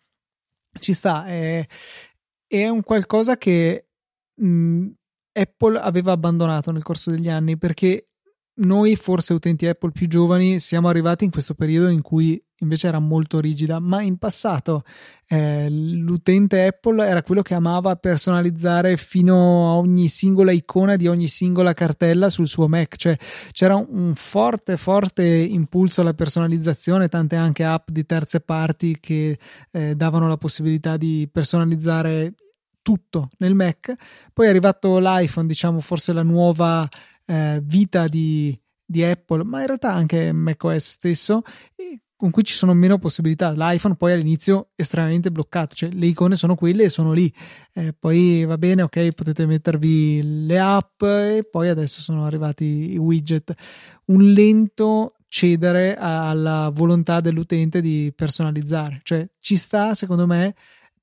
Ci 0.74 0.94
sta 0.94 1.26
è, 1.26 1.66
è 2.48 2.68
un 2.68 2.82
qualcosa 2.84 3.38
che 3.38 3.88
mh, 4.36 4.88
Apple 5.34 5.80
aveva 5.80 6.14
abbandonato 6.14 6.72
nel 6.72 6.84
corso 6.84 7.10
degli 7.10 7.30
anni 7.30 7.58
perché 7.58 8.11
noi, 8.62 8.96
forse 8.96 9.34
utenti 9.34 9.68
Apple 9.68 9.92
più 9.92 10.08
giovani, 10.08 10.60
siamo 10.60 10.88
arrivati 10.88 11.26
in 11.26 11.32
questo 11.32 11.54
periodo 11.54 11.90
in 11.90 12.02
cui 12.02 12.42
invece 12.62 12.88
era 12.88 13.00
molto 13.00 13.40
rigida, 13.40 13.80
ma 13.80 14.02
in 14.02 14.18
passato 14.18 14.84
eh, 15.28 15.68
l'utente 15.70 16.68
Apple 16.68 17.06
era 17.06 17.24
quello 17.24 17.42
che 17.42 17.56
amava 17.56 17.96
personalizzare 17.96 18.98
fino 18.98 19.72
a 19.72 19.76
ogni 19.78 20.08
singola 20.08 20.52
icona 20.52 20.96
di 20.96 21.08
ogni 21.08 21.28
singola 21.28 21.74
cartella 21.74 22.30
sul 22.30 22.48
suo 22.48 22.68
Mac, 22.68 22.96
cioè 22.96 23.18
c'era 23.52 23.76
un 23.76 24.14
forte, 24.16 24.78
forte 24.78 25.26
impulso 25.26 26.02
alla 26.02 26.14
personalizzazione, 26.14 27.08
tante 27.08 27.36
anche 27.36 27.64
app 27.64 27.90
di 27.90 28.06
terze 28.06 28.42
parti 28.42 28.98
che 29.00 29.38
eh, 29.72 29.96
davano 29.96 30.28
la 30.28 30.38
possibilità 30.38 30.98
di 30.98 31.28
personalizzare 31.32 32.34
tutto 32.82 33.30
nel 33.38 33.56
Mac. 33.56 33.94
Poi 34.34 34.46
è 34.46 34.50
arrivato 34.50 35.00
l'iPhone, 35.00 35.48
diciamo 35.48 35.80
forse 35.80 36.14
la 36.14 36.24
nuova 36.24 36.88
eh, 37.32 37.62
vita 37.64 38.08
di, 38.08 38.58
di, 38.86 39.04
Apple, 39.04 39.44
ma 39.46 39.62
in 39.62 39.68
realtà 39.68 39.94
anche 39.94 40.34
macOS 40.34 40.90
stesso, 40.90 41.42
con 42.18 42.30
cui 42.30 42.44
ci 42.44 42.54
sono 42.54 42.74
meno 42.74 42.98
possibilità. 42.98 43.52
L'iPhone 43.52 43.96
poi 43.96 44.12
all'inizio 44.12 44.72
estremamente 44.76 45.32
bloccato, 45.32 45.74
cioè 45.74 45.90
le 45.90 46.06
icone 46.08 46.36
sono 46.36 46.56
quelle 46.56 46.84
e 46.84 46.90
sono 46.90 47.14
lì. 47.14 47.34
Eh, 47.74 47.94
poi 47.98 48.44
va 48.44 48.58
bene, 48.58 48.82
ok, 48.82 49.12
potete 49.14 49.46
mettervi 49.46 50.46
le 50.46 50.60
app 50.60 51.02
e 51.04 51.48
poi 51.50 51.70
adesso 51.70 52.02
sono 52.02 52.26
arrivati 52.26 52.92
i 52.92 52.98
widget. 52.98 53.54
Un 54.06 54.34
lento 54.34 55.16
cedere 55.30 55.96
alla 55.98 56.70
volontà 56.74 57.22
dell'utente 57.22 57.80
di 57.80 58.12
personalizzare, 58.14 59.00
cioè 59.04 59.26
ci 59.40 59.56
sta, 59.56 59.94
secondo 59.94 60.28
me, 60.28 60.54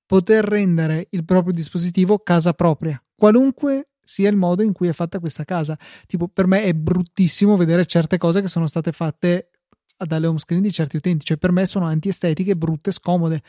poter 0.05 0.45
rendere 0.45 1.07
il 1.11 1.25
proprio 1.25 1.55
dispositivo 1.55 2.19
casa 2.19 2.53
propria, 2.53 3.03
qualunque 3.17 3.88
sia 4.09 4.31
il 4.31 4.37
modo 4.37 4.63
in 4.63 4.73
cui 4.73 4.89
è 4.89 4.93
fatta 4.93 5.21
questa 5.21 5.45
casa. 5.45 5.79
Tipo, 6.07 6.29
per 6.29 6.47
me 6.47 6.63
è 6.63 6.73
bruttissimo 6.73 7.57
vedere 7.57 7.85
certe 7.85 8.17
cose 8.17 8.41
che 8.41 8.49
sono 8.49 8.67
state 8.67 8.91
fatte 8.91 9.51
dalle 9.99 10.27
home 10.27 10.39
screen 10.39 10.63
di 10.63 10.73
certi 10.73 10.97
utenti. 10.97 11.27
Cioè, 11.27 11.37
per 11.37 11.53
me 11.53 11.67
sono 11.67 11.85
antiestetiche, 11.85 12.57
brutte, 12.57 12.91
scomode. 12.91 13.43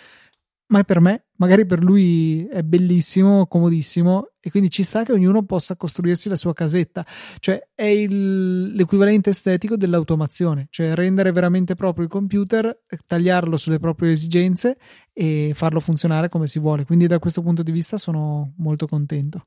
Ma 0.72 0.80
è 0.80 0.84
per 0.84 0.99
me, 0.99 1.28
magari 1.38 1.66
per 1.66 1.82
lui 1.82 2.45
è 2.45 2.62
bellissimo, 2.62 3.47
comodissimo, 3.47 4.34
e 4.39 4.51
quindi 4.51 4.70
ci 4.70 4.84
sta 4.84 5.03
che 5.03 5.14
ognuno 5.14 5.43
possa 5.43 5.76
costruirsi 5.78 6.30
la 6.30 6.36
sua 6.36 6.53
casetta. 6.53 7.03
Cioè, 7.39 7.70
è 7.74 7.86
il, 7.86 8.74
l'equivalente 8.74 9.30
estetico 9.32 9.78
dell'automazione, 9.78 10.68
cioè 10.70 10.93
rendere 10.93 11.32
veramente 11.32 11.74
proprio 11.74 12.03
il 12.03 12.12
computer, 12.12 12.84
tagliarlo 13.07 13.55
sulle 13.55 13.80
proprie 13.80 14.12
esigenze 14.12 14.78
e 15.14 15.53
farlo 15.55 15.80
funzionare 15.80 16.28
come 16.28 16.47
si 16.47 16.60
vuole. 16.60 16.84
Quindi, 16.86 17.07
da 17.07 17.18
questo 17.18 17.41
punto 17.41 17.64
di 17.64 17.72
vista, 17.72 17.97
sono 17.97 18.53
molto 18.57 18.86
contento. 18.86 19.45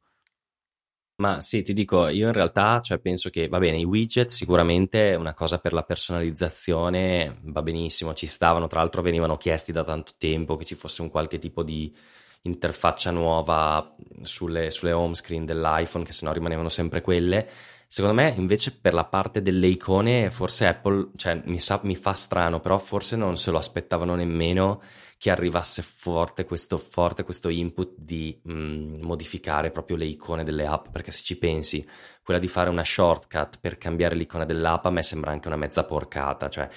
Ma 1.22 1.40
sì, 1.40 1.62
ti 1.62 1.72
dico, 1.72 2.08
io 2.08 2.26
in 2.26 2.32
realtà 2.32 2.80
cioè, 2.80 2.98
penso 2.98 3.30
che 3.30 3.46
va 3.46 3.60
bene, 3.60 3.78
i 3.78 3.84
widget 3.84 4.28
sicuramente 4.30 5.14
una 5.16 5.34
cosa 5.34 5.58
per 5.58 5.72
la 5.72 5.84
personalizzazione 5.84 7.36
va 7.44 7.62
benissimo, 7.62 8.12
ci 8.12 8.26
stavano, 8.26 8.66
tra 8.66 8.80
l'altro 8.80 9.02
venivano 9.02 9.36
chiesti 9.36 9.70
da 9.70 9.84
tanto 9.84 10.14
tempo 10.18 10.56
che 10.56 10.64
ci 10.64 10.74
fosse 10.74 11.00
un 11.00 11.10
qualche 11.10 11.38
tipo 11.38 11.62
di 11.62 11.94
interfaccia 12.42 13.12
nuova 13.12 13.94
sulle, 14.22 14.72
sulle 14.72 14.90
home 14.90 15.14
screen 15.14 15.44
dell'iPhone, 15.44 16.04
che 16.04 16.12
sennò 16.12 16.32
rimanevano 16.32 16.68
sempre 16.68 17.00
quelle. 17.02 17.48
Secondo 17.86 18.20
me, 18.20 18.34
invece, 18.36 18.72
per 18.72 18.92
la 18.92 19.04
parte 19.04 19.42
delle 19.42 19.68
icone, 19.68 20.32
forse 20.32 20.66
Apple, 20.66 21.10
cioè, 21.14 21.40
mi, 21.44 21.60
sa, 21.60 21.78
mi 21.84 21.94
fa 21.94 22.14
strano, 22.14 22.58
però 22.58 22.78
forse 22.78 23.14
non 23.14 23.36
se 23.36 23.52
lo 23.52 23.58
aspettavano 23.58 24.16
nemmeno 24.16 24.82
che 25.22 25.30
arrivasse 25.30 25.82
forte 25.82 26.44
questo, 26.44 26.78
forte 26.78 27.22
questo 27.22 27.48
input 27.48 27.92
di 27.96 28.36
mh, 28.42 28.52
mm, 28.52 28.94
modificare 29.02 29.70
proprio 29.70 29.96
le 29.96 30.04
icone 30.04 30.42
delle 30.42 30.66
app, 30.66 30.88
perché 30.88 31.12
se 31.12 31.22
ci 31.22 31.38
pensi, 31.38 31.88
quella 32.24 32.40
di 32.40 32.48
fare 32.48 32.68
una 32.68 32.82
shortcut 32.82 33.60
per 33.60 33.78
cambiare 33.78 34.16
l'icona 34.16 34.44
dell'app 34.44 34.84
a 34.84 34.90
me 34.90 35.04
sembra 35.04 35.30
anche 35.30 35.46
una 35.46 35.56
mezza 35.56 35.84
porcata, 35.84 36.48
cioè 36.48 36.68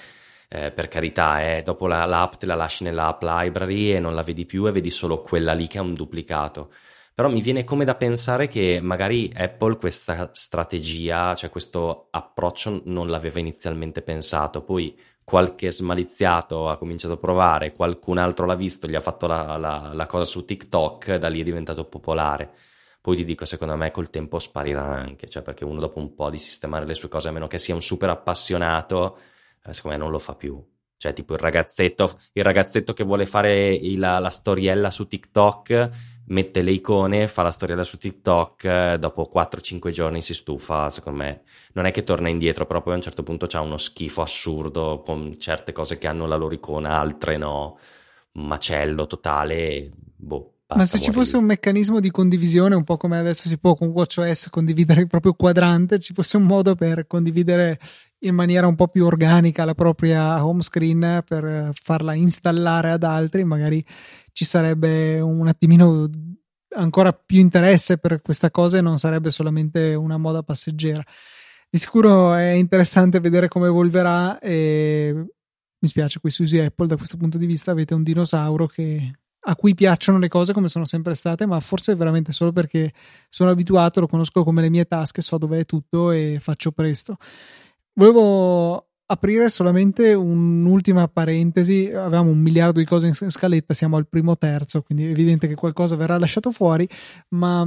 eh, 0.48 0.70
per 0.70 0.86
carità, 0.86 1.56
eh, 1.56 1.62
dopo 1.62 1.88
la, 1.88 2.04
l'app 2.04 2.34
te 2.34 2.46
la 2.46 2.54
lasci 2.54 2.84
nella 2.84 3.08
app 3.08 3.22
library 3.24 3.90
e 3.90 3.98
non 3.98 4.14
la 4.14 4.22
vedi 4.22 4.46
più 4.46 4.64
e 4.68 4.70
vedi 4.70 4.90
solo 4.90 5.22
quella 5.22 5.52
lì 5.52 5.66
che 5.66 5.78
è 5.78 5.80
un 5.80 5.94
duplicato. 5.94 6.72
Però 7.14 7.28
mi 7.28 7.40
viene 7.40 7.64
come 7.64 7.84
da 7.84 7.96
pensare 7.96 8.46
che 8.46 8.78
magari 8.80 9.28
Apple 9.34 9.76
questa 9.76 10.30
strategia, 10.32 11.34
cioè 11.34 11.50
questo 11.50 12.06
approccio 12.12 12.82
non 12.84 13.08
l'aveva 13.08 13.40
inizialmente 13.40 14.02
pensato, 14.02 14.62
poi 14.62 14.96
qualche 15.26 15.72
smaliziato 15.72 16.68
ha 16.68 16.76
cominciato 16.76 17.14
a 17.14 17.16
provare, 17.16 17.72
qualcun 17.72 18.16
altro 18.16 18.46
l'ha 18.46 18.54
visto, 18.54 18.86
gli 18.86 18.94
ha 18.94 19.00
fatto 19.00 19.26
la, 19.26 19.56
la, 19.56 19.90
la 19.92 20.06
cosa 20.06 20.22
su 20.22 20.44
TikTok, 20.44 21.16
da 21.16 21.26
lì 21.26 21.40
è 21.40 21.42
diventato 21.42 21.84
popolare. 21.86 22.52
Poi 23.00 23.16
ti 23.16 23.24
dico, 23.24 23.44
secondo 23.44 23.74
me 23.74 23.90
col 23.90 24.08
tempo 24.08 24.38
sparirà 24.38 24.84
anche, 24.84 25.26
cioè 25.28 25.42
perché 25.42 25.64
uno 25.64 25.80
dopo 25.80 25.98
un 25.98 26.14
po' 26.14 26.30
di 26.30 26.38
sistemare 26.38 26.86
le 26.86 26.94
sue 26.94 27.08
cose, 27.08 27.26
a 27.26 27.32
meno 27.32 27.48
che 27.48 27.58
sia 27.58 27.74
un 27.74 27.82
super 27.82 28.08
appassionato, 28.08 29.18
eh, 29.64 29.72
secondo 29.72 29.96
me 29.96 30.02
non 30.04 30.12
lo 30.12 30.20
fa 30.20 30.36
più. 30.36 30.64
Cioè, 30.96 31.12
tipo 31.12 31.32
il 31.34 31.40
ragazzetto, 31.40 32.08
il 32.32 32.44
ragazzetto 32.44 32.92
che 32.92 33.02
vuole 33.02 33.26
fare 33.26 33.80
la, 33.96 34.20
la 34.20 34.30
storiella 34.30 34.90
su 34.90 35.08
TikTok 35.08 35.90
mette 36.26 36.62
le 36.62 36.70
icone, 36.70 37.28
fa 37.28 37.42
la 37.42 37.50
storiella 37.50 37.84
su 37.84 37.98
TikTok, 37.98 38.94
dopo 38.94 39.30
4-5 39.32 39.90
giorni 39.90 40.22
si 40.22 40.34
stufa, 40.34 40.90
secondo 40.90 41.22
me. 41.22 41.42
Non 41.72 41.86
è 41.86 41.90
che 41.90 42.04
torna 42.04 42.28
indietro, 42.28 42.66
però 42.66 42.82
poi 42.82 42.94
a 42.94 42.96
un 42.96 43.02
certo 43.02 43.22
punto 43.22 43.46
c'ha 43.46 43.60
uno 43.60 43.78
schifo 43.78 44.22
assurdo 44.22 45.02
con 45.04 45.38
certe 45.38 45.72
cose 45.72 45.98
che 45.98 46.06
hanno 46.06 46.26
la 46.26 46.36
loro 46.36 46.54
icona, 46.54 46.98
altre 46.98 47.36
no. 47.36 47.78
Un 48.32 48.46
macello 48.46 49.06
totale, 49.06 49.90
boh. 50.16 50.52
Ma 50.74 50.84
se 50.84 50.98
ci 50.98 51.12
fosse 51.12 51.36
un 51.36 51.44
meccanismo 51.44 52.00
di 52.00 52.10
condivisione, 52.10 52.74
un 52.74 52.82
po' 52.82 52.96
come 52.96 53.16
adesso 53.16 53.48
si 53.48 53.56
può 53.56 53.76
con 53.76 53.88
WatchOS 53.88 54.50
condividere 54.50 55.02
il 55.02 55.06
proprio 55.06 55.32
quadrante, 55.34 56.00
ci 56.00 56.12
fosse 56.12 56.38
un 56.38 56.42
modo 56.42 56.74
per 56.74 57.06
condividere 57.06 57.78
in 58.20 58.34
maniera 58.34 58.66
un 58.66 58.74
po' 58.74 58.88
più 58.88 59.04
organica 59.04 59.64
la 59.64 59.74
propria 59.74 60.44
home 60.44 60.62
screen 60.62 61.22
per 61.26 61.70
farla 61.74 62.14
installare 62.14 62.90
ad 62.90 63.02
altri, 63.02 63.44
magari 63.44 63.84
ci 64.32 64.44
sarebbe 64.44 65.20
un 65.20 65.46
attimino 65.48 66.08
ancora 66.76 67.12
più 67.12 67.38
interesse 67.38 67.98
per 67.98 68.20
questa 68.22 68.50
cosa 68.50 68.78
e 68.78 68.80
non 68.80 68.98
sarebbe 68.98 69.30
solamente 69.30 69.94
una 69.94 70.16
moda 70.16 70.42
passeggera. 70.42 71.02
Di 71.68 71.78
sicuro 71.78 72.34
è 72.34 72.50
interessante 72.50 73.20
vedere 73.20 73.48
come 73.48 73.66
evolverà 73.66 74.38
e 74.38 75.12
mi 75.78 75.88
spiace 75.88 76.20
qui 76.20 76.30
su 76.30 76.42
Easy 76.42 76.58
Apple 76.58 76.86
da 76.86 76.96
questo 76.96 77.16
punto 77.16 77.38
di 77.38 77.46
vista 77.46 77.70
avete 77.70 77.94
un 77.94 78.02
dinosauro 78.02 78.66
che, 78.66 79.12
a 79.40 79.56
cui 79.56 79.74
piacciono 79.74 80.18
le 80.18 80.28
cose 80.28 80.52
come 80.52 80.68
sono 80.68 80.84
sempre 80.84 81.14
state, 81.14 81.44
ma 81.44 81.58
forse 81.60 81.94
veramente 81.94 82.32
solo 82.32 82.52
perché 82.52 82.92
sono 83.28 83.50
abituato, 83.50 84.00
lo 84.00 84.06
conosco 84.06 84.44
come 84.44 84.62
le 84.62 84.70
mie 84.70 84.86
tasche, 84.86 85.22
so 85.22 85.38
dove 85.38 85.60
è 85.60 85.64
tutto 85.64 86.10
e 86.12 86.38
faccio 86.40 86.72
presto. 86.72 87.16
Volevo 87.98 88.88
aprire 89.06 89.48
solamente 89.48 90.12
un'ultima 90.12 91.08
parentesi. 91.08 91.90
Avevamo 91.90 92.30
un 92.30 92.38
miliardo 92.38 92.78
di 92.78 92.84
cose 92.84 93.06
in 93.06 93.14
scaletta, 93.14 93.72
siamo 93.72 93.96
al 93.96 94.06
primo 94.06 94.36
terzo, 94.36 94.82
quindi 94.82 95.06
è 95.06 95.10
evidente 95.10 95.48
che 95.48 95.54
qualcosa 95.54 95.96
verrà 95.96 96.18
lasciato 96.18 96.50
fuori, 96.50 96.86
ma 97.30 97.66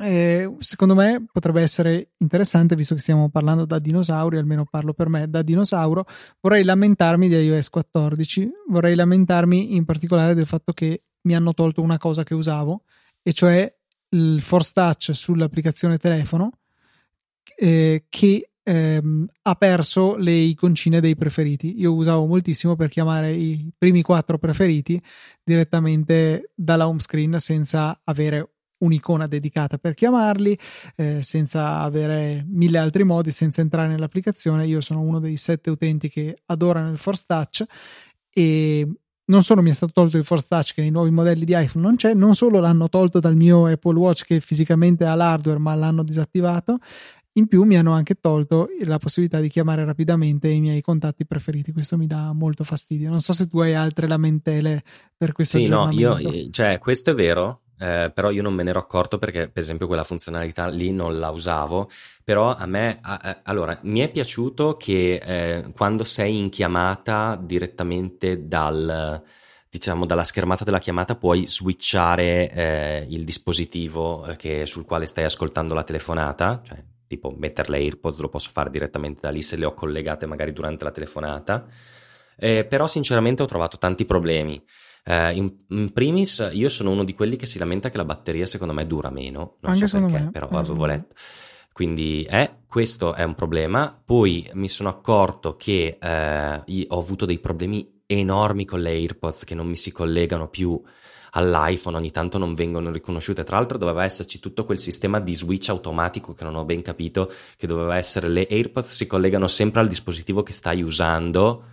eh, 0.00 0.56
secondo 0.58 0.96
me 0.96 1.24
potrebbe 1.30 1.62
essere 1.62 2.14
interessante, 2.18 2.74
visto 2.74 2.96
che 2.96 3.00
stiamo 3.00 3.28
parlando 3.28 3.64
da 3.64 3.78
dinosauri, 3.78 4.38
almeno 4.38 4.64
parlo 4.64 4.92
per 4.92 5.08
me 5.08 5.30
da 5.30 5.42
dinosauro. 5.42 6.04
Vorrei 6.40 6.64
lamentarmi 6.64 7.28
di 7.28 7.36
iOS 7.36 7.68
14, 7.68 8.50
vorrei 8.70 8.96
lamentarmi 8.96 9.76
in 9.76 9.84
particolare 9.84 10.34
del 10.34 10.46
fatto 10.46 10.72
che 10.72 11.02
mi 11.22 11.36
hanno 11.36 11.54
tolto 11.54 11.80
una 11.80 11.98
cosa 11.98 12.24
che 12.24 12.34
usavo, 12.34 12.82
e 13.22 13.32
cioè 13.32 13.72
il 14.10 14.40
Force 14.40 14.72
Touch 14.74 15.14
sull'applicazione 15.14 15.96
telefono, 15.96 16.50
eh, 17.56 18.04
che 18.08 18.50
ehm, 18.68 19.26
ha 19.42 19.54
perso 19.54 20.16
le 20.16 20.32
iconcine 20.32 21.00
dei 21.00 21.16
preferiti. 21.16 21.80
Io 21.80 21.94
usavo 21.94 22.26
moltissimo 22.26 22.76
per 22.76 22.90
chiamare 22.90 23.32
i 23.32 23.70
primi 23.76 24.02
quattro 24.02 24.38
preferiti 24.38 25.00
direttamente 25.42 26.50
dalla 26.54 26.86
home 26.86 27.00
screen 27.00 27.38
senza 27.38 27.98
avere 28.04 28.50
un'icona 28.80 29.26
dedicata 29.26 29.78
per 29.78 29.94
chiamarli, 29.94 30.56
eh, 30.96 31.22
senza 31.22 31.80
avere 31.80 32.44
mille 32.46 32.78
altri 32.78 33.04
modi, 33.04 33.32
senza 33.32 33.62
entrare 33.62 33.88
nell'applicazione. 33.88 34.66
Io 34.66 34.82
sono 34.82 35.00
uno 35.00 35.18
dei 35.18 35.36
sette 35.38 35.70
utenti 35.70 36.10
che 36.10 36.36
adorano 36.46 36.90
il 36.90 36.98
Force 36.98 37.24
Touch 37.26 37.64
e 38.30 38.86
non 39.28 39.42
solo 39.44 39.62
mi 39.62 39.70
è 39.70 39.74
stato 39.74 39.92
tolto 39.92 40.16
il 40.16 40.24
Force 40.24 40.46
Touch 40.48 40.74
che 40.74 40.80
nei 40.80 40.90
nuovi 40.90 41.10
modelli 41.10 41.44
di 41.44 41.54
iPhone 41.54 41.84
non 41.84 41.96
c'è, 41.96 42.14
non 42.14 42.34
solo 42.34 42.60
l'hanno 42.60 42.88
tolto 42.88 43.20
dal 43.20 43.36
mio 43.36 43.66
Apple 43.66 43.98
Watch 43.98 44.24
che 44.24 44.40
fisicamente 44.40 45.04
ha 45.04 45.14
l'hardware 45.14 45.58
ma 45.58 45.74
l'hanno 45.74 46.02
disattivato, 46.02 46.78
in 47.38 47.46
più 47.46 47.62
mi 47.62 47.76
hanno 47.76 47.92
anche 47.92 48.16
tolto 48.20 48.68
la 48.84 48.98
possibilità 48.98 49.40
di 49.40 49.48
chiamare 49.48 49.84
rapidamente 49.84 50.48
i 50.48 50.60
miei 50.60 50.80
contatti 50.80 51.24
preferiti. 51.24 51.72
Questo 51.72 51.96
mi 51.96 52.06
dà 52.06 52.32
molto 52.32 52.64
fastidio. 52.64 53.08
Non 53.08 53.20
so 53.20 53.32
se 53.32 53.46
tu 53.46 53.60
hai 53.60 53.74
altre 53.74 54.06
lamentele 54.06 54.82
per 55.16 55.32
questo 55.32 55.58
sì, 55.58 55.66
no, 55.66 55.88
io, 55.90 56.16
cioè, 56.50 56.78
questo 56.78 57.10
è 57.10 57.14
vero, 57.14 57.62
eh, 57.78 58.10
però 58.12 58.30
io 58.30 58.42
non 58.42 58.54
me 58.54 58.64
ne 58.64 58.70
ero 58.70 58.80
accorto 58.80 59.18
perché 59.18 59.48
per 59.48 59.62
esempio 59.62 59.86
quella 59.86 60.04
funzionalità 60.04 60.66
lì 60.66 60.92
non 60.92 61.18
la 61.18 61.30
usavo, 61.30 61.88
però 62.24 62.54
a 62.54 62.66
me, 62.66 62.98
a, 63.00 63.40
allora, 63.44 63.78
mi 63.82 64.00
è 64.00 64.10
piaciuto 64.10 64.76
che 64.76 65.14
eh, 65.14 65.70
quando 65.72 66.04
sei 66.04 66.36
in 66.36 66.50
chiamata 66.50 67.40
direttamente 67.40 68.46
dal, 68.46 69.22
diciamo, 69.70 70.06
dalla 70.06 70.24
schermata 70.24 70.64
della 70.64 70.80
chiamata 70.80 71.14
puoi 71.14 71.46
switchare 71.46 72.50
eh, 72.50 73.06
il 73.08 73.24
dispositivo 73.24 74.26
eh, 74.26 74.36
che, 74.36 74.66
sul 74.66 74.84
quale 74.84 75.06
stai 75.06 75.24
ascoltando 75.24 75.74
la 75.74 75.84
telefonata, 75.84 76.60
cioè 76.64 76.82
tipo 77.08 77.34
mettere 77.36 77.70
le 77.70 77.78
AirPods 77.78 78.20
lo 78.20 78.28
posso 78.28 78.50
fare 78.52 78.70
direttamente 78.70 79.20
da 79.22 79.30
lì 79.30 79.42
se 79.42 79.56
le 79.56 79.64
ho 79.64 79.74
collegate 79.74 80.26
magari 80.26 80.52
durante 80.52 80.84
la 80.84 80.92
telefonata, 80.92 81.66
eh, 82.36 82.64
però 82.64 82.86
sinceramente 82.86 83.42
ho 83.42 83.46
trovato 83.46 83.78
tanti 83.78 84.04
problemi. 84.04 84.62
Eh, 85.04 85.32
in, 85.34 85.52
in, 85.68 85.92
primis, 85.92 86.48
io 86.52 86.68
sono 86.68 86.90
uno 86.90 87.02
di 87.02 87.14
quelli 87.14 87.36
che 87.36 87.46
si 87.46 87.58
lamenta 87.58 87.90
che 87.90 87.96
la 87.96 88.04
batteria 88.04 88.46
secondo 88.46 88.74
me 88.74 88.86
dura 88.86 89.10
meno. 89.10 89.56
Non 89.60 89.72
Anche 89.72 89.86
so 89.86 89.98
perché, 90.00 90.18
me. 90.18 90.30
però 90.30 90.48
avevo 90.48 90.86
letto. 90.86 91.14
Quindi 91.72 92.24
eh, 92.28 92.58
questo 92.68 93.14
è 93.14 93.22
un 93.22 93.34
problema. 93.34 94.00
Poi 94.04 94.48
mi 94.54 94.68
sono 94.68 94.88
accorto 94.88 95.56
che 95.56 95.96
eh, 96.00 96.86
ho 96.88 96.98
avuto 96.98 97.24
dei 97.24 97.38
problemi 97.38 98.02
enormi 98.04 98.64
con 98.64 98.80
le 98.80 98.90
AirPods 98.90 99.44
che 99.44 99.54
non 99.54 99.66
mi 99.66 99.76
si 99.76 99.92
collegano 99.92 100.48
più 100.48 100.80
all'iPhone, 101.32 101.96
ogni 101.96 102.10
tanto 102.10 102.38
non 102.38 102.54
vengono 102.54 102.90
riconosciute. 102.90 103.44
Tra 103.44 103.56
l'altro 103.56 103.78
doveva 103.78 104.04
esserci 104.04 104.38
tutto 104.38 104.64
quel 104.64 104.78
sistema 104.78 105.20
di 105.20 105.34
switch 105.34 105.68
automatico 105.68 106.34
che 106.34 106.44
non 106.44 106.56
ho 106.56 106.64
ben 106.64 106.82
capito, 106.82 107.32
che 107.56 107.66
doveva 107.66 107.96
essere 107.96 108.28
le 108.28 108.46
AirPods 108.50 108.92
si 108.92 109.06
collegano 109.06 109.46
sempre 109.46 109.80
al 109.80 109.88
dispositivo 109.88 110.42
che 110.42 110.52
stai 110.52 110.82
usando 110.82 111.64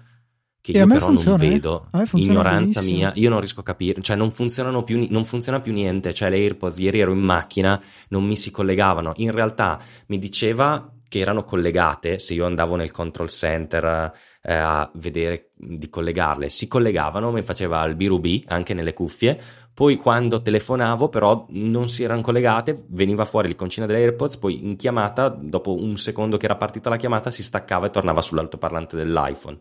che 0.66 0.72
e 0.72 0.80
io 0.80 0.88
però 0.88 1.06
funziona, 1.06 1.38
non 1.38 1.48
vedo. 1.48 1.90
Eh? 1.94 2.06
Ignoranza 2.14 2.80
benissimo. 2.80 2.98
mia, 2.98 3.12
io 3.16 3.30
non 3.30 3.40
riesco 3.40 3.60
a 3.60 3.64
capire, 3.64 4.02
cioè 4.02 4.16
non 4.16 4.32
funzionano 4.32 4.84
più, 4.84 5.06
non 5.12 5.24
funziona 5.24 5.60
più 5.60 5.72
niente, 5.72 6.12
cioè 6.12 6.32
le 6.32 6.38
AirPods, 6.38 6.80
ieri 6.80 7.02
ero 7.02 7.12
in 7.12 7.20
macchina, 7.20 7.80
non 8.10 8.26
mi 8.26 8.36
si 8.36 8.50
collegavano, 8.50 9.14
in 9.18 9.30
realtà 9.30 9.80
mi 10.08 10.18
diceva 10.18 10.92
che 11.08 11.20
erano 11.20 11.44
collegate, 11.44 12.20
se 12.20 12.34
io 12.34 12.46
andavo 12.46 12.76
nel 12.76 12.92
control 12.92 13.30
center 13.30 14.12
eh, 14.42 14.54
a 14.54 14.90
vedere 14.96 15.52
di 15.56 15.90
collegarle, 15.90 16.50
si 16.50 16.68
collegavano, 16.68 17.32
mi 17.32 17.42
faceva 17.44 17.84
il 17.86 17.96
B 17.96 18.44
anche 18.48 18.74
nelle 18.74 18.94
cuffie, 18.94 19.40
poi 19.74 19.98
quando 19.98 20.42
telefonavo 20.42 21.10
però 21.10 21.46
non 21.50 21.90
si 21.90 22.04
erano 22.04 22.22
collegate, 22.22 22.86
veniva 22.88 23.26
fuori 23.26 23.50
l'iconcina 23.50 23.86
delle 23.86 24.00
AirPods, 24.00 24.38
poi 24.38 24.66
in 24.66 24.78
chiamata, 24.78 25.28
dopo 25.28 25.76
un 25.76 25.98
secondo 25.98 26.38
che 26.38 26.46
era 26.46 26.56
partita 26.56 26.90
la 26.90 26.96
chiamata, 26.96 27.30
si 27.30 27.44
staccava 27.44 27.88
e 27.88 27.90
tornava 27.90 28.22
sull'altoparlante 28.22 28.96
dell'iPhone. 28.96 29.58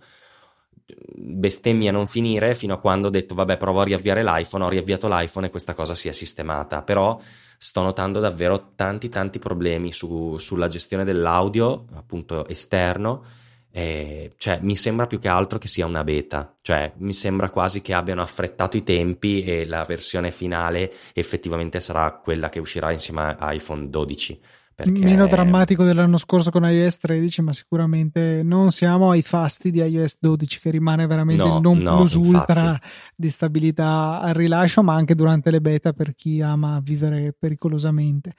Bestemmia 1.17 1.91
non 1.91 2.07
finire 2.07 2.55
fino 2.55 2.75
a 2.75 2.79
quando 2.79 3.09
ho 3.09 3.11
detto 3.11 3.35
vabbè 3.35 3.57
provo 3.57 3.81
a 3.81 3.85
riavviare 3.85 4.23
l'iPhone, 4.23 4.65
ho 4.65 4.69
riavviato 4.69 5.09
l'iPhone 5.09 5.47
e 5.47 5.51
questa 5.51 5.75
cosa 5.75 5.97
si 5.97 6.09
è 6.09 6.13
sistemata, 6.13 6.83
però 6.83 7.19
sto 7.65 7.81
notando 7.81 8.21
davvero 8.21 8.73
tanti 8.77 9.09
tanti 9.09 9.39
problemi 9.39 9.91
su, 9.91 10.37
sulla 10.37 10.69
gestione 10.69 11.03
dell'audio 11.03 11.87
appunto 11.95 12.47
esterno 12.47 13.25
e, 13.71 14.35
cioè 14.37 14.59
mi 14.61 14.77
sembra 14.77 15.07
più 15.07 15.19
che 15.19 15.29
altro 15.29 15.57
che 15.57 15.67
sia 15.67 15.87
una 15.87 16.05
beta, 16.05 16.57
cioè 16.61 16.93
mi 16.99 17.15
sembra 17.15 17.49
quasi 17.49 17.81
che 17.81 17.95
abbiano 17.95 18.21
affrettato 18.21 18.77
i 18.77 18.83
tempi 18.83 19.45
e 19.45 19.65
la 19.65 19.83
versione 19.85 20.31
finale 20.31 20.93
effettivamente 21.15 21.81
sarà 21.81 22.13
quella 22.13 22.51
che 22.51 22.61
uscirà 22.61 22.93
insieme 22.93 23.35
a 23.39 23.55
iPhone 23.55 23.89
12 23.89 24.41
perché... 24.75 24.91
Meno 24.91 25.27
drammatico 25.27 25.85
dell'anno 25.85 26.19
scorso 26.19 26.51
con 26.51 26.65
iOS 26.65 26.99
13, 26.99 27.43
ma 27.43 27.53
sicuramente 27.53 28.43
non 28.43 28.71
siamo 28.71 29.11
ai 29.11 29.23
fasti 29.23 29.71
di 29.71 29.81
iOS 29.81 30.17
12, 30.19 30.59
che 30.61 30.71
rimane 30.71 31.07
veramente 31.07 31.45
no, 31.45 31.57
il 31.57 31.63
non 31.63 31.79
no, 31.79 31.97
plus 31.97 32.15
infatti. 32.15 32.35
ultra 32.35 32.81
di 33.15 33.31
stabilità 33.31 34.21
al 34.21 34.35
rilascio, 34.35 34.83
ma 34.83 34.95
anche 34.95 35.15
durante 35.15 35.51
le 35.51 35.61
beta 35.61 35.93
per 35.93 36.15
chi 36.15 36.41
ama 36.41 36.81
vivere 36.83 37.35
pericolosamente. 37.39 38.33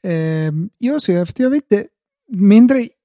Eh, 0.00 0.52
io 0.78 0.98
sì, 0.98 1.12
effettivamente, 1.12 1.92
mentre 2.28 2.96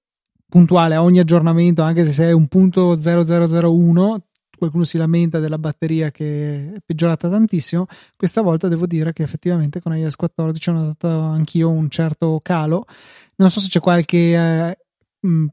puntuale 0.48 0.96
a 0.96 1.04
ogni 1.04 1.20
aggiornamento, 1.20 1.82
anche 1.82 2.06
se 2.06 2.12
sei 2.12 2.34
un 2.34 2.48
punto 2.48 2.98
0001, 2.98 4.26
qualcuno 4.62 4.84
si 4.84 5.00
lamenta 5.00 5.40
della 5.40 5.58
batteria 5.58 6.12
che 6.12 6.72
è 6.76 6.80
peggiorata 6.86 7.28
tantissimo, 7.28 7.88
questa 8.16 8.42
volta 8.42 8.68
devo 8.68 8.86
dire 8.86 9.12
che 9.12 9.24
effettivamente 9.24 9.82
con 9.82 9.98
iOS 9.98 10.16
14 10.16 10.70
ho 10.70 10.74
notato 10.74 11.20
anch'io 11.20 11.72
un 11.72 11.90
certo 11.90 12.40
calo. 12.44 12.86
Non 13.38 13.50
so 13.50 13.60
se 13.60 13.70
c'è 13.70 13.80
qualche 13.80 14.18
eh, 14.36 14.78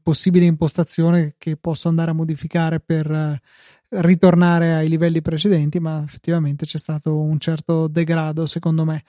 possibile 0.03 0.45
impostazione 0.45 1.33
che 1.39 1.57
posso 1.57 1.87
andare 1.87 2.11
a 2.11 2.13
modificare 2.13 2.79
per 2.79 3.09
eh, 3.09 3.41
ritornare 3.99 4.75
ai 4.75 4.87
livelli 4.87 5.23
precedenti, 5.23 5.79
ma 5.79 6.03
effettivamente 6.03 6.67
c'è 6.67 6.77
stato 6.77 7.17
un 7.19 7.39
certo 7.39 7.87
degrado 7.87 8.45
secondo 8.45 8.85
me. 8.85 9.03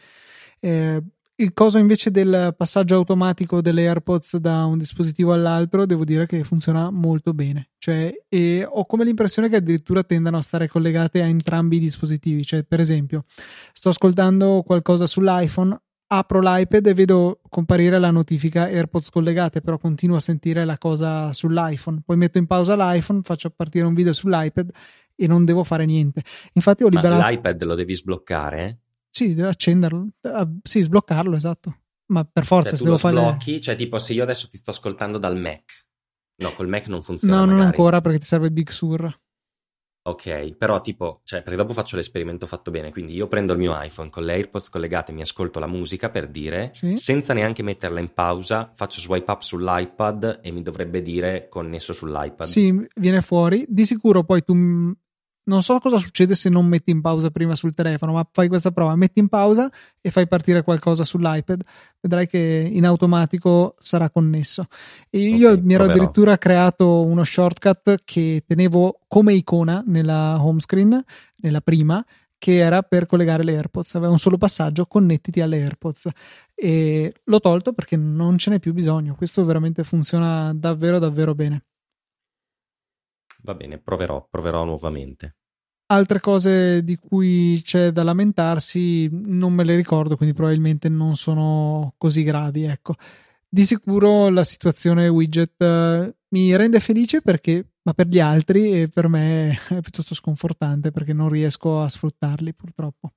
Eh, 0.60 1.02
il 1.40 1.54
coso 1.54 1.78
invece 1.78 2.10
del 2.10 2.54
passaggio 2.56 2.96
automatico 2.96 3.62
delle 3.62 3.86
AirPods 3.86 4.36
da 4.36 4.64
un 4.66 4.76
dispositivo 4.76 5.32
all'altro, 5.32 5.86
devo 5.86 6.04
dire 6.04 6.26
che 6.26 6.44
funziona 6.44 6.90
molto 6.90 7.32
bene. 7.32 7.70
Cioè, 7.78 8.12
ho 8.68 8.84
come 8.84 9.04
l'impressione 9.04 9.48
che 9.48 9.56
addirittura 9.56 10.02
tendano 10.02 10.36
a 10.36 10.42
stare 10.42 10.68
collegate 10.68 11.22
a 11.22 11.26
entrambi 11.26 11.76
i 11.76 11.80
dispositivi. 11.80 12.44
Cioè, 12.44 12.64
per 12.64 12.78
esempio, 12.78 13.24
sto 13.72 13.88
ascoltando 13.88 14.62
qualcosa 14.66 15.06
sull'iPhone, 15.06 15.80
apro 16.08 16.40
l'iPad 16.40 16.86
e 16.86 16.94
vedo 16.94 17.40
comparire 17.48 17.98
la 17.98 18.10
notifica 18.10 18.64
AirPods 18.64 19.08
collegate, 19.08 19.62
però 19.62 19.78
continuo 19.78 20.16
a 20.16 20.20
sentire 20.20 20.66
la 20.66 20.76
cosa 20.76 21.32
sull'iPhone. 21.32 22.02
Poi 22.04 22.16
metto 22.18 22.36
in 22.36 22.46
pausa 22.46 22.76
l'iPhone, 22.76 23.22
faccio 23.22 23.48
partire 23.48 23.86
un 23.86 23.94
video 23.94 24.12
sull'iPad 24.12 24.70
e 25.14 25.26
non 25.26 25.46
devo 25.46 25.64
fare 25.64 25.86
niente. 25.86 26.22
Infatti 26.52 26.82
ho 26.82 26.88
liberato... 26.88 27.22
Ma 27.22 27.30
l'iPad 27.30 27.64
lo 27.64 27.74
devi 27.74 27.94
sbloccare? 27.94 28.80
Sì, 29.10 29.34
devo 29.34 29.48
accenderlo. 29.48 30.08
Sì, 30.62 30.82
sbloccarlo, 30.82 31.36
esatto. 31.36 31.78
Ma 32.10 32.24
per 32.24 32.44
forza, 32.44 32.70
cioè, 32.70 32.78
se 32.78 32.84
devo 32.84 32.98
fare. 32.98 33.16
Sblocchi, 33.16 33.60
cioè, 33.60 33.76
tipo, 33.76 33.98
se 33.98 34.12
io 34.12 34.22
adesso 34.22 34.48
ti 34.48 34.56
sto 34.56 34.70
ascoltando 34.70 35.18
dal 35.18 35.38
Mac. 35.38 35.86
No, 36.42 36.52
col 36.52 36.68
Mac 36.68 36.86
non 36.86 37.02
funziona. 37.02 37.34
No, 37.34 37.40
magari. 37.40 37.58
non 37.58 37.66
ancora 37.66 38.00
perché 38.00 38.18
ti 38.18 38.26
serve 38.26 38.50
Big 38.50 38.70
Sur. 38.70 39.20
Ok, 40.02 40.54
però 40.54 40.80
tipo, 40.80 41.20
cioè, 41.24 41.42
perché 41.42 41.58
dopo 41.58 41.74
faccio 41.74 41.96
l'esperimento 41.96 42.46
fatto 42.46 42.70
bene, 42.70 42.90
quindi 42.90 43.12
io 43.12 43.28
prendo 43.28 43.52
il 43.52 43.58
mio 43.58 43.78
iPhone 43.78 44.08
con 44.08 44.24
le 44.24 44.32
AirPods 44.32 44.70
collegate, 44.70 45.12
mi 45.12 45.20
ascolto 45.20 45.60
la 45.60 45.66
musica 45.66 46.08
per 46.08 46.28
dire, 46.28 46.70
sì. 46.72 46.96
senza 46.96 47.34
neanche 47.34 47.62
metterla 47.62 48.00
in 48.00 48.14
pausa, 48.14 48.72
faccio 48.74 48.98
swipe 48.98 49.30
up 49.30 49.42
sull'iPad 49.42 50.40
e 50.42 50.50
mi 50.52 50.62
dovrebbe 50.62 51.02
dire 51.02 51.48
connesso 51.50 51.92
sull'iPad. 51.92 52.46
Sì, 52.46 52.74
viene 52.94 53.20
fuori. 53.20 53.66
Di 53.68 53.84
sicuro 53.84 54.24
poi 54.24 54.42
tu 54.42 54.54
non 55.50 55.64
so 55.64 55.78
cosa 55.80 55.98
succede 55.98 56.36
se 56.36 56.48
non 56.48 56.64
metti 56.66 56.92
in 56.92 57.00
pausa 57.00 57.30
prima 57.30 57.56
sul 57.56 57.74
telefono, 57.74 58.12
ma 58.12 58.26
fai 58.30 58.46
questa 58.46 58.70
prova, 58.70 58.94
metti 58.94 59.18
in 59.18 59.28
pausa 59.28 59.68
e 60.00 60.10
fai 60.10 60.28
partire 60.28 60.62
qualcosa 60.62 61.02
sull'iPad, 61.02 61.62
vedrai 62.00 62.28
che 62.28 62.70
in 62.72 62.86
automatico 62.86 63.74
sarà 63.78 64.08
connesso. 64.10 64.66
E 65.10 65.18
io 65.18 65.50
okay, 65.50 65.62
mi 65.62 65.74
ero 65.74 65.84
proverò. 65.84 66.04
addirittura 66.04 66.38
creato 66.38 67.04
uno 67.04 67.24
shortcut 67.24 67.96
che 68.04 68.44
tenevo 68.46 69.00
come 69.08 69.34
icona 69.34 69.82
nella 69.84 70.36
home 70.40 70.60
screen, 70.60 71.02
nella 71.38 71.60
prima, 71.60 72.04
che 72.38 72.56
era 72.56 72.82
per 72.82 73.06
collegare 73.06 73.42
le 73.42 73.56
AirPods. 73.56 73.96
Aveva 73.96 74.12
un 74.12 74.18
solo 74.18 74.38
passaggio, 74.38 74.86
connettiti 74.86 75.40
alle 75.40 75.62
AirPods. 75.62 76.08
E 76.54 77.12
l'ho 77.24 77.40
tolto 77.40 77.72
perché 77.72 77.96
non 77.96 78.38
ce 78.38 78.50
n'è 78.50 78.60
più 78.60 78.72
bisogno. 78.72 79.16
Questo 79.16 79.44
veramente 79.44 79.82
funziona 79.82 80.52
davvero, 80.54 81.00
davvero 81.00 81.34
bene. 81.34 81.64
Va 83.42 83.54
bene, 83.54 83.78
proverò, 83.78 84.26
proverò 84.30 84.64
nuovamente. 84.64 85.39
Altre 85.90 86.20
cose 86.20 86.82
di 86.84 86.96
cui 86.96 87.60
c'è 87.64 87.90
da 87.90 88.02
lamentarsi 88.02 89.08
non 89.10 89.52
me 89.52 89.64
le 89.64 89.76
ricordo, 89.76 90.16
quindi 90.16 90.34
probabilmente 90.34 90.88
non 90.88 91.16
sono 91.16 91.94
così 91.98 92.22
gravi. 92.22 92.64
Ecco. 92.64 92.94
Di 93.48 93.64
sicuro 93.64 94.28
la 94.28 94.44
situazione 94.44 95.08
widget 95.08 95.60
uh, 95.60 96.14
mi 96.28 96.54
rende 96.56 96.78
felice 96.78 97.20
perché, 97.20 97.72
ma 97.82 97.92
per 97.92 98.06
gli 98.06 98.20
altri 98.20 98.82
e 98.82 98.88
per 98.88 99.08
me 99.08 99.58
è 99.68 99.80
piuttosto 99.80 100.14
sconfortante 100.14 100.92
perché 100.92 101.12
non 101.12 101.28
riesco 101.28 101.80
a 101.80 101.88
sfruttarli 101.88 102.54
purtroppo. 102.54 103.12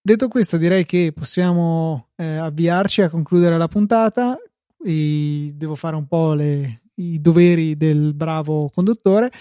Detto 0.00 0.28
questo, 0.28 0.56
direi 0.56 0.84
che 0.84 1.12
possiamo 1.12 2.10
eh, 2.16 2.36
avviarci 2.36 3.02
a 3.02 3.10
concludere 3.10 3.58
la 3.58 3.68
puntata. 3.68 4.38
E 4.82 5.50
devo 5.52 5.74
fare 5.74 5.96
un 5.96 6.06
po' 6.06 6.32
le, 6.32 6.82
i 6.94 7.20
doveri 7.20 7.76
del 7.76 8.14
bravo 8.14 8.70
conduttore. 8.72 9.32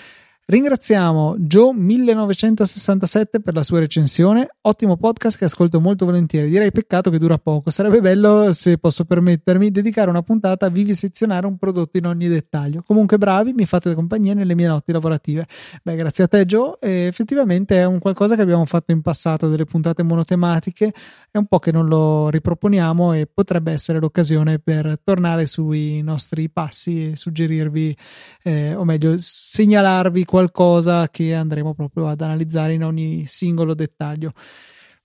Ringraziamo 0.47 1.37
Joe1967 1.39 3.41
per 3.43 3.55
la 3.55 3.63
sua 3.63 3.79
recensione. 3.79 4.47
Ottimo 4.61 4.95
podcast 4.95 5.39
che 5.39 5.45
ascolto 5.45 5.81
molto 5.81 6.05
volentieri. 6.05 6.51
Direi 6.51 6.71
peccato 6.71 7.09
che 7.09 7.17
dura 7.17 7.39
poco. 7.39 7.71
Sarebbe 7.71 7.99
bello, 7.99 8.53
se 8.53 8.77
posso 8.77 9.05
permettermi, 9.05 9.71
dedicare 9.71 10.11
una 10.11 10.21
puntata 10.21 10.67
a 10.67 10.69
vivisezionare 10.69 11.47
un 11.47 11.57
prodotto 11.57 11.97
in 11.97 12.05
ogni 12.05 12.27
dettaglio. 12.27 12.83
Comunque, 12.85 13.17
bravi, 13.17 13.53
mi 13.53 13.65
fate 13.65 13.95
compagnia 13.95 14.35
nelle 14.35 14.53
mie 14.53 14.67
notti 14.67 14.91
lavorative. 14.91 15.47
Beh, 15.81 15.95
grazie 15.95 16.25
a 16.25 16.27
te, 16.27 16.45
Joe. 16.45 16.77
E 16.79 17.07
effettivamente 17.07 17.77
è 17.77 17.85
un 17.85 17.97
qualcosa 17.97 18.35
che 18.35 18.43
abbiamo 18.43 18.67
fatto 18.67 18.91
in 18.91 19.01
passato, 19.01 19.49
delle 19.49 19.65
puntate 19.65 20.03
monotematiche. 20.03 20.93
È 21.31 21.39
un 21.39 21.47
po' 21.47 21.57
che 21.57 21.71
non 21.71 21.87
lo 21.87 22.29
riproponiamo 22.29 23.13
e 23.13 23.25
potrebbe 23.25 23.71
essere 23.71 23.99
l'occasione 23.99 24.59
per 24.59 24.99
tornare 25.03 25.47
sui 25.47 26.03
nostri 26.03 26.51
passi 26.51 27.09
e 27.09 27.15
suggerirvi, 27.15 27.97
eh, 28.43 28.75
o 28.75 28.83
meglio, 28.83 29.15
segnalarvi 29.17 30.23
qualcosa 30.35 31.07
che 31.07 31.33
andremo 31.33 31.73
proprio 31.73 32.07
ad 32.07 32.19
analizzare 32.19 32.73
in 32.73 32.83
ogni 32.83 33.25
singolo 33.25 33.73
dettaglio. 33.73 34.33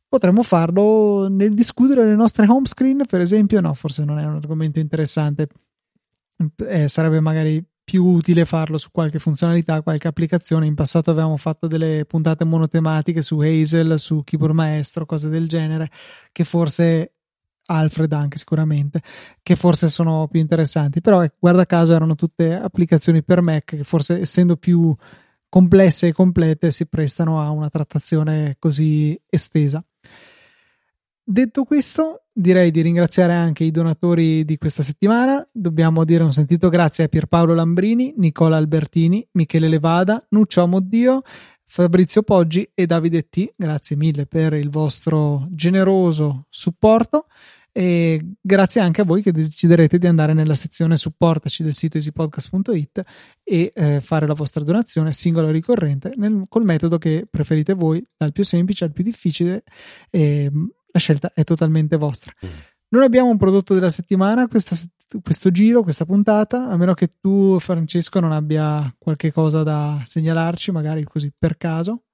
Potremmo 0.09 0.43
farlo 0.43 1.28
nel 1.28 1.55
discutere 1.55 2.05
le 2.05 2.16
nostre 2.16 2.49
home 2.49 2.66
screen, 2.66 3.05
per 3.09 3.20
esempio. 3.20 3.61
No, 3.61 3.72
forse 3.74 4.05
non 4.05 4.18
è 4.18 4.24
un 4.24 4.35
argomento 4.35 4.81
interessante. 4.81 5.47
Eh, 6.66 6.89
sarebbe 6.89 7.20
magari 7.20 7.64
più 7.85 8.05
utile 8.05 8.45
farlo 8.45 8.76
su 8.76 8.91
qualche 8.91 9.20
funzionalità, 9.20 9.83
qualche 9.83 10.09
applicazione. 10.09 10.66
In 10.66 10.74
passato 10.74 11.12
avevamo 11.12 11.37
fatto 11.37 11.68
delle 11.68 12.07
puntate 12.09 12.45
monotematiche 12.45 13.22
su 13.22 13.39
Hazel, 13.39 14.01
su 14.01 14.22
Keyboard 14.24 14.55
Maestro, 14.55 15.07
cose 15.07 15.28
del 15.28 15.47
genere, 15.47 15.91
che 16.33 16.43
forse 16.43 17.12
Alfred 17.70 18.12
anche 18.12 18.37
sicuramente, 18.37 19.01
che 19.43 19.55
forse 19.55 19.89
sono 19.89 20.26
più 20.28 20.41
interessanti, 20.41 21.01
però 21.01 21.22
eh, 21.22 21.33
guarda 21.39 21.64
caso 21.66 21.95
erano 21.95 22.16
tutte 22.16 22.53
applicazioni 22.55 23.22
per 23.22 23.41
Mac 23.41 23.64
che 23.64 23.85
forse 23.85 24.20
essendo 24.20 24.57
più 24.57 24.95
complesse 25.51 26.07
e 26.07 26.12
complete 26.14 26.70
si 26.70 26.86
prestano 26.86 27.40
a 27.42 27.51
una 27.51 27.68
trattazione 27.68 28.57
così 28.59 29.20
estesa. 29.28 29.84
Detto 31.22 31.64
questo, 31.64 32.24
direi 32.32 32.70
di 32.70 32.80
ringraziare 32.80 33.34
anche 33.34 33.64
i 33.64 33.70
donatori 33.70 34.44
di 34.44 34.57
questa 34.57 34.82
settimana. 34.82 35.46
Dobbiamo 35.53 36.05
dire 36.05 36.24
un 36.24 36.32
sentito 36.32 36.68
grazie 36.68 37.05
a 37.05 37.09
Pierpaolo 37.09 37.55
Lambrini, 37.55 38.14
Nicola 38.16 38.57
Albertini, 38.57 39.26
Michele 39.32 39.68
Levada, 39.68 40.24
Nuccio 40.30 40.62
Amoddio, 40.62 41.22
Fabrizio 41.66 42.22
Poggi 42.22 42.68
e 42.74 42.86
Davide 42.86 43.28
T. 43.28 43.53
Grazie 43.55 43.94
mille 43.94 44.26
per 44.26 44.55
il 44.55 44.70
vostro 44.70 45.46
generoso 45.51 46.46
supporto. 46.48 47.26
E 47.73 48.35
grazie 48.41 48.81
anche 48.81 49.01
a 49.01 49.05
voi 49.05 49.23
che 49.23 49.33
deciderete 49.33 49.99
di 49.99 50.07
andare 50.07 50.33
nella 50.33 50.55
sezione 50.55 50.97
supportaci 50.97 51.62
del 51.62 51.75
sito 51.75 51.97
easypodcast.it 51.97 53.03
e 53.45 53.73
eh, 53.75 54.01
fare 54.01 54.27
la 54.27 54.35
vostra 54.35 54.64
donazione 54.64 55.12
singola 55.12 55.49
o 55.49 55.51
ricorrente 55.51 56.11
nel, 56.16 56.45
col 56.49 56.64
metodo 56.64 56.99
che 56.99 57.27
preferite 57.31 57.75
voi, 57.75 58.05
dal 58.16 58.33
più 58.33 58.45
semplice 58.45 58.85
al 58.85 58.93
più 58.93 59.05
difficile. 59.05 59.62
E, 60.11 60.51
la 60.93 60.99
scelta 60.99 61.33
è 61.35 61.45
totalmente 61.45 61.97
vostra. 61.97 62.33
Mm. 62.45 62.49
Non 62.89 63.03
abbiamo 63.03 63.31
un 63.31 63.37
prodotto 63.37 63.75
della 63.75 63.91
settimana 63.91 64.49
questa, 64.49 64.77
questo 65.23 65.51
giro, 65.51 65.83
questa 65.83 66.05
puntata, 66.05 66.68
a 66.68 66.77
meno 66.77 66.95
che 66.95 67.14
tu, 67.21 67.59
Francesco, 67.61 68.18
non 68.18 68.33
abbia 68.33 68.93
qualche 68.99 69.33
cosa 69.33 69.62
da 69.62 70.03
segnalarci, 70.05 70.73
magari 70.73 71.05
così 71.05 71.33
per 71.37 71.57
caso. 71.57 72.07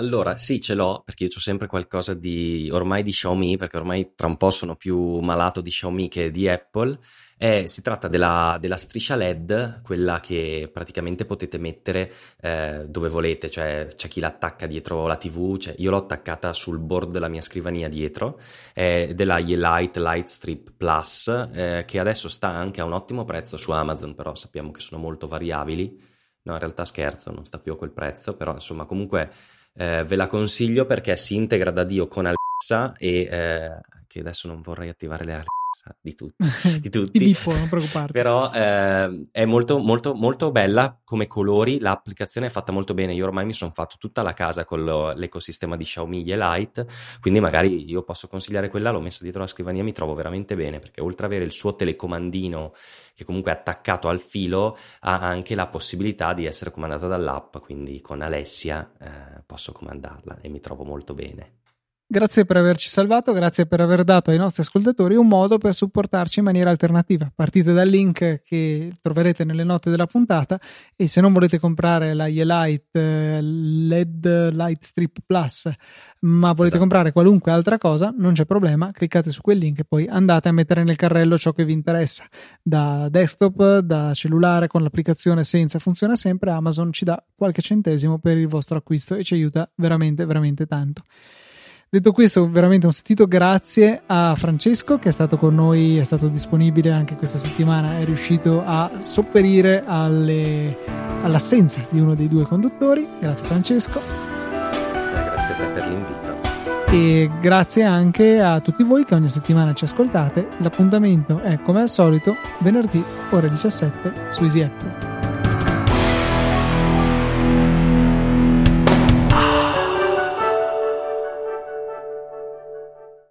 Allora, 0.00 0.38
sì, 0.38 0.60
ce 0.62 0.72
l'ho 0.72 1.02
perché 1.04 1.24
io 1.24 1.30
ho 1.34 1.40
sempre 1.40 1.66
qualcosa 1.66 2.14
di 2.14 2.70
ormai 2.72 3.02
di 3.02 3.10
Xiaomi, 3.10 3.58
perché 3.58 3.76
ormai 3.76 4.12
tra 4.16 4.26
un 4.28 4.38
po' 4.38 4.50
sono 4.50 4.74
più 4.74 5.18
malato 5.18 5.60
di 5.60 5.68
Xiaomi 5.68 6.08
che 6.08 6.30
di 6.30 6.48
Apple. 6.48 6.98
Eh, 7.36 7.68
si 7.68 7.82
tratta 7.82 8.08
della, 8.08 8.56
della, 8.58 8.78
striscia 8.78 9.14
LED, 9.14 9.82
quella 9.82 10.18
che 10.20 10.70
praticamente 10.72 11.26
potete 11.26 11.58
mettere 11.58 12.12
eh, 12.40 12.86
dove 12.88 13.10
volete, 13.10 13.50
cioè 13.50 13.88
c'è 13.94 14.08
chi 14.08 14.20
l'attacca 14.20 14.66
dietro 14.66 15.06
la 15.06 15.16
TV, 15.16 15.58
cioè, 15.58 15.74
io 15.76 15.90
l'ho 15.90 15.98
attaccata 15.98 16.54
sul 16.54 16.78
board 16.78 17.10
della 17.10 17.28
mia 17.28 17.42
scrivania 17.42 17.88
dietro, 17.88 18.40
eh, 18.74 19.12
della 19.14 19.38
Ye-Light 19.38 19.98
Lightstrip 19.98 20.72
Plus, 20.78 21.28
eh, 21.52 21.84
che 21.86 21.98
adesso 21.98 22.30
sta 22.30 22.48
anche 22.48 22.80
a 22.80 22.84
un 22.84 22.92
ottimo 22.92 23.24
prezzo 23.26 23.58
su 23.58 23.70
Amazon, 23.70 24.14
però 24.14 24.34
sappiamo 24.34 24.70
che 24.70 24.80
sono 24.80 25.00
molto 25.00 25.28
variabili. 25.28 26.08
No, 26.42 26.52
in 26.54 26.58
realtà 26.58 26.86
scherzo, 26.86 27.30
non 27.32 27.44
sta 27.44 27.58
più 27.58 27.72
a 27.72 27.76
quel 27.76 27.90
prezzo, 27.90 28.34
però 28.34 28.54
insomma 28.54 28.86
comunque 28.86 29.30
eh, 29.74 30.04
ve 30.04 30.16
la 30.16 30.26
consiglio 30.26 30.86
perché 30.86 31.16
si 31.16 31.34
integra 31.34 31.70
da 31.70 31.84
Dio 31.84 32.08
con 32.08 32.26
Alexa 32.26 32.94
e 32.98 33.28
eh, 33.30 33.80
che 34.06 34.20
adesso 34.20 34.48
non 34.48 34.60
vorrei 34.60 34.88
attivare 34.88 35.24
le 35.24 35.32
Alexa 35.32 35.59
di 36.00 36.14
tutti, 36.14 36.46
di 36.80 36.90
tutti. 36.90 37.18
Ti 37.18 37.24
biffo, 37.24 37.52
non 37.52 37.68
preoccuparti. 37.68 38.12
Però 38.12 38.50
eh, 38.52 39.28
è 39.30 39.44
molto, 39.44 39.78
molto, 39.78 40.14
molto 40.14 40.50
bella 40.50 40.98
come 41.04 41.26
colori, 41.26 41.78
l'applicazione 41.78 42.48
è 42.48 42.50
fatta 42.50 42.72
molto 42.72 42.94
bene, 42.94 43.14
io 43.14 43.24
ormai 43.26 43.44
mi 43.44 43.52
sono 43.52 43.72
fatto 43.72 43.96
tutta 43.98 44.22
la 44.22 44.32
casa 44.32 44.64
con 44.64 44.84
lo, 44.84 45.12
l'ecosistema 45.12 45.76
di 45.76 45.84
Xiaomi 45.84 46.24
e 46.24 46.36
Lite, 46.36 46.86
quindi 47.20 47.40
magari 47.40 47.88
io 47.88 48.02
posso 48.02 48.28
consigliare 48.28 48.68
quella, 48.68 48.90
l'ho 48.90 49.00
messa 49.00 49.22
dietro 49.22 49.40
la 49.40 49.46
scrivania, 49.46 49.82
mi 49.82 49.92
trovo 49.92 50.14
veramente 50.14 50.54
bene, 50.54 50.78
perché 50.78 51.00
oltre 51.00 51.26
ad 51.26 51.32
avere 51.32 51.46
il 51.46 51.52
suo 51.52 51.74
telecomandino 51.74 52.74
che 53.14 53.24
comunque 53.24 53.52
è 53.52 53.54
attaccato 53.54 54.08
al 54.08 54.20
filo, 54.20 54.76
ha 55.00 55.18
anche 55.20 55.54
la 55.54 55.66
possibilità 55.66 56.32
di 56.32 56.46
essere 56.46 56.70
comandata 56.70 57.06
dall'app, 57.06 57.58
quindi 57.58 58.00
con 58.00 58.22
Alessia 58.22 58.92
eh, 58.98 59.42
posso 59.44 59.72
comandarla 59.72 60.38
e 60.40 60.48
mi 60.48 60.60
trovo 60.60 60.84
molto 60.84 61.12
bene. 61.12 61.59
Grazie 62.12 62.44
per 62.44 62.56
averci 62.56 62.88
salvato, 62.88 63.32
grazie 63.32 63.66
per 63.66 63.80
aver 63.80 64.02
dato 64.02 64.32
ai 64.32 64.36
nostri 64.36 64.62
ascoltatori 64.62 65.14
un 65.14 65.28
modo 65.28 65.58
per 65.58 65.72
supportarci 65.72 66.40
in 66.40 66.44
maniera 66.44 66.68
alternativa. 66.68 67.30
Partite 67.32 67.72
dal 67.72 67.86
link 67.86 68.42
che 68.42 68.92
troverete 69.00 69.44
nelle 69.44 69.62
note 69.62 69.90
della 69.90 70.08
puntata 70.08 70.58
e 70.96 71.06
se 71.06 71.20
non 71.20 71.32
volete 71.32 71.60
comprare 71.60 72.12
la 72.14 72.26
Ye-Light 72.26 72.96
eh, 72.96 73.40
LED 73.40 74.50
Light 74.54 74.82
Strip 74.82 75.18
Plus, 75.24 75.70
ma 76.22 76.48
volete 76.48 76.64
esatto. 76.64 76.78
comprare 76.80 77.12
qualunque 77.12 77.52
altra 77.52 77.78
cosa, 77.78 78.12
non 78.18 78.32
c'è 78.32 78.44
problema, 78.44 78.90
cliccate 78.90 79.30
su 79.30 79.40
quel 79.40 79.58
link 79.58 79.78
e 79.78 79.84
poi 79.84 80.08
andate 80.08 80.48
a 80.48 80.52
mettere 80.52 80.82
nel 80.82 80.96
carrello 80.96 81.38
ciò 81.38 81.52
che 81.52 81.64
vi 81.64 81.74
interessa. 81.74 82.24
Da 82.60 83.08
desktop, 83.08 83.78
da 83.78 84.14
cellulare, 84.14 84.66
con 84.66 84.82
l'applicazione 84.82 85.44
senza, 85.44 85.78
funziona 85.78 86.16
sempre, 86.16 86.50
Amazon 86.50 86.92
ci 86.92 87.04
dà 87.04 87.24
qualche 87.36 87.62
centesimo 87.62 88.18
per 88.18 88.36
il 88.36 88.48
vostro 88.48 88.78
acquisto 88.78 89.14
e 89.14 89.22
ci 89.22 89.34
aiuta 89.34 89.70
veramente, 89.76 90.24
veramente 90.24 90.66
tanto. 90.66 91.04
Detto 91.92 92.12
questo, 92.12 92.48
veramente 92.48 92.86
un 92.86 92.92
sentito 92.92 93.26
grazie 93.26 94.02
a 94.06 94.36
Francesco 94.36 95.00
che 95.00 95.08
è 95.08 95.12
stato 95.12 95.36
con 95.36 95.56
noi, 95.56 95.98
è 95.98 96.04
stato 96.04 96.28
disponibile 96.28 96.92
anche 96.92 97.16
questa 97.16 97.36
settimana, 97.36 97.98
è 97.98 98.04
riuscito 98.04 98.62
a 98.64 98.88
sopperire 99.00 99.82
alle, 99.84 100.76
all'assenza 101.22 101.84
di 101.90 101.98
uno 101.98 102.14
dei 102.14 102.28
due 102.28 102.44
conduttori. 102.44 103.04
Grazie 103.18 103.44
Francesco. 103.44 104.00
Grazie 104.52 105.52
a 105.52 105.56
te 105.56 105.64
per 105.64 105.88
l'invito. 105.88 106.92
E 106.92 107.28
grazie 107.40 107.82
anche 107.82 108.40
a 108.40 108.60
tutti 108.60 108.84
voi 108.84 109.04
che 109.04 109.16
ogni 109.16 109.26
settimana 109.26 109.74
ci 109.74 109.82
ascoltate. 109.82 110.46
L'appuntamento 110.58 111.40
è 111.40 111.58
come 111.58 111.80
al 111.80 111.88
solito 111.88 112.36
venerdì 112.60 113.02
ore 113.30 113.50
17 113.50 114.26
su 114.28 114.44
Easy 114.44 114.62
Apple. 114.62 115.19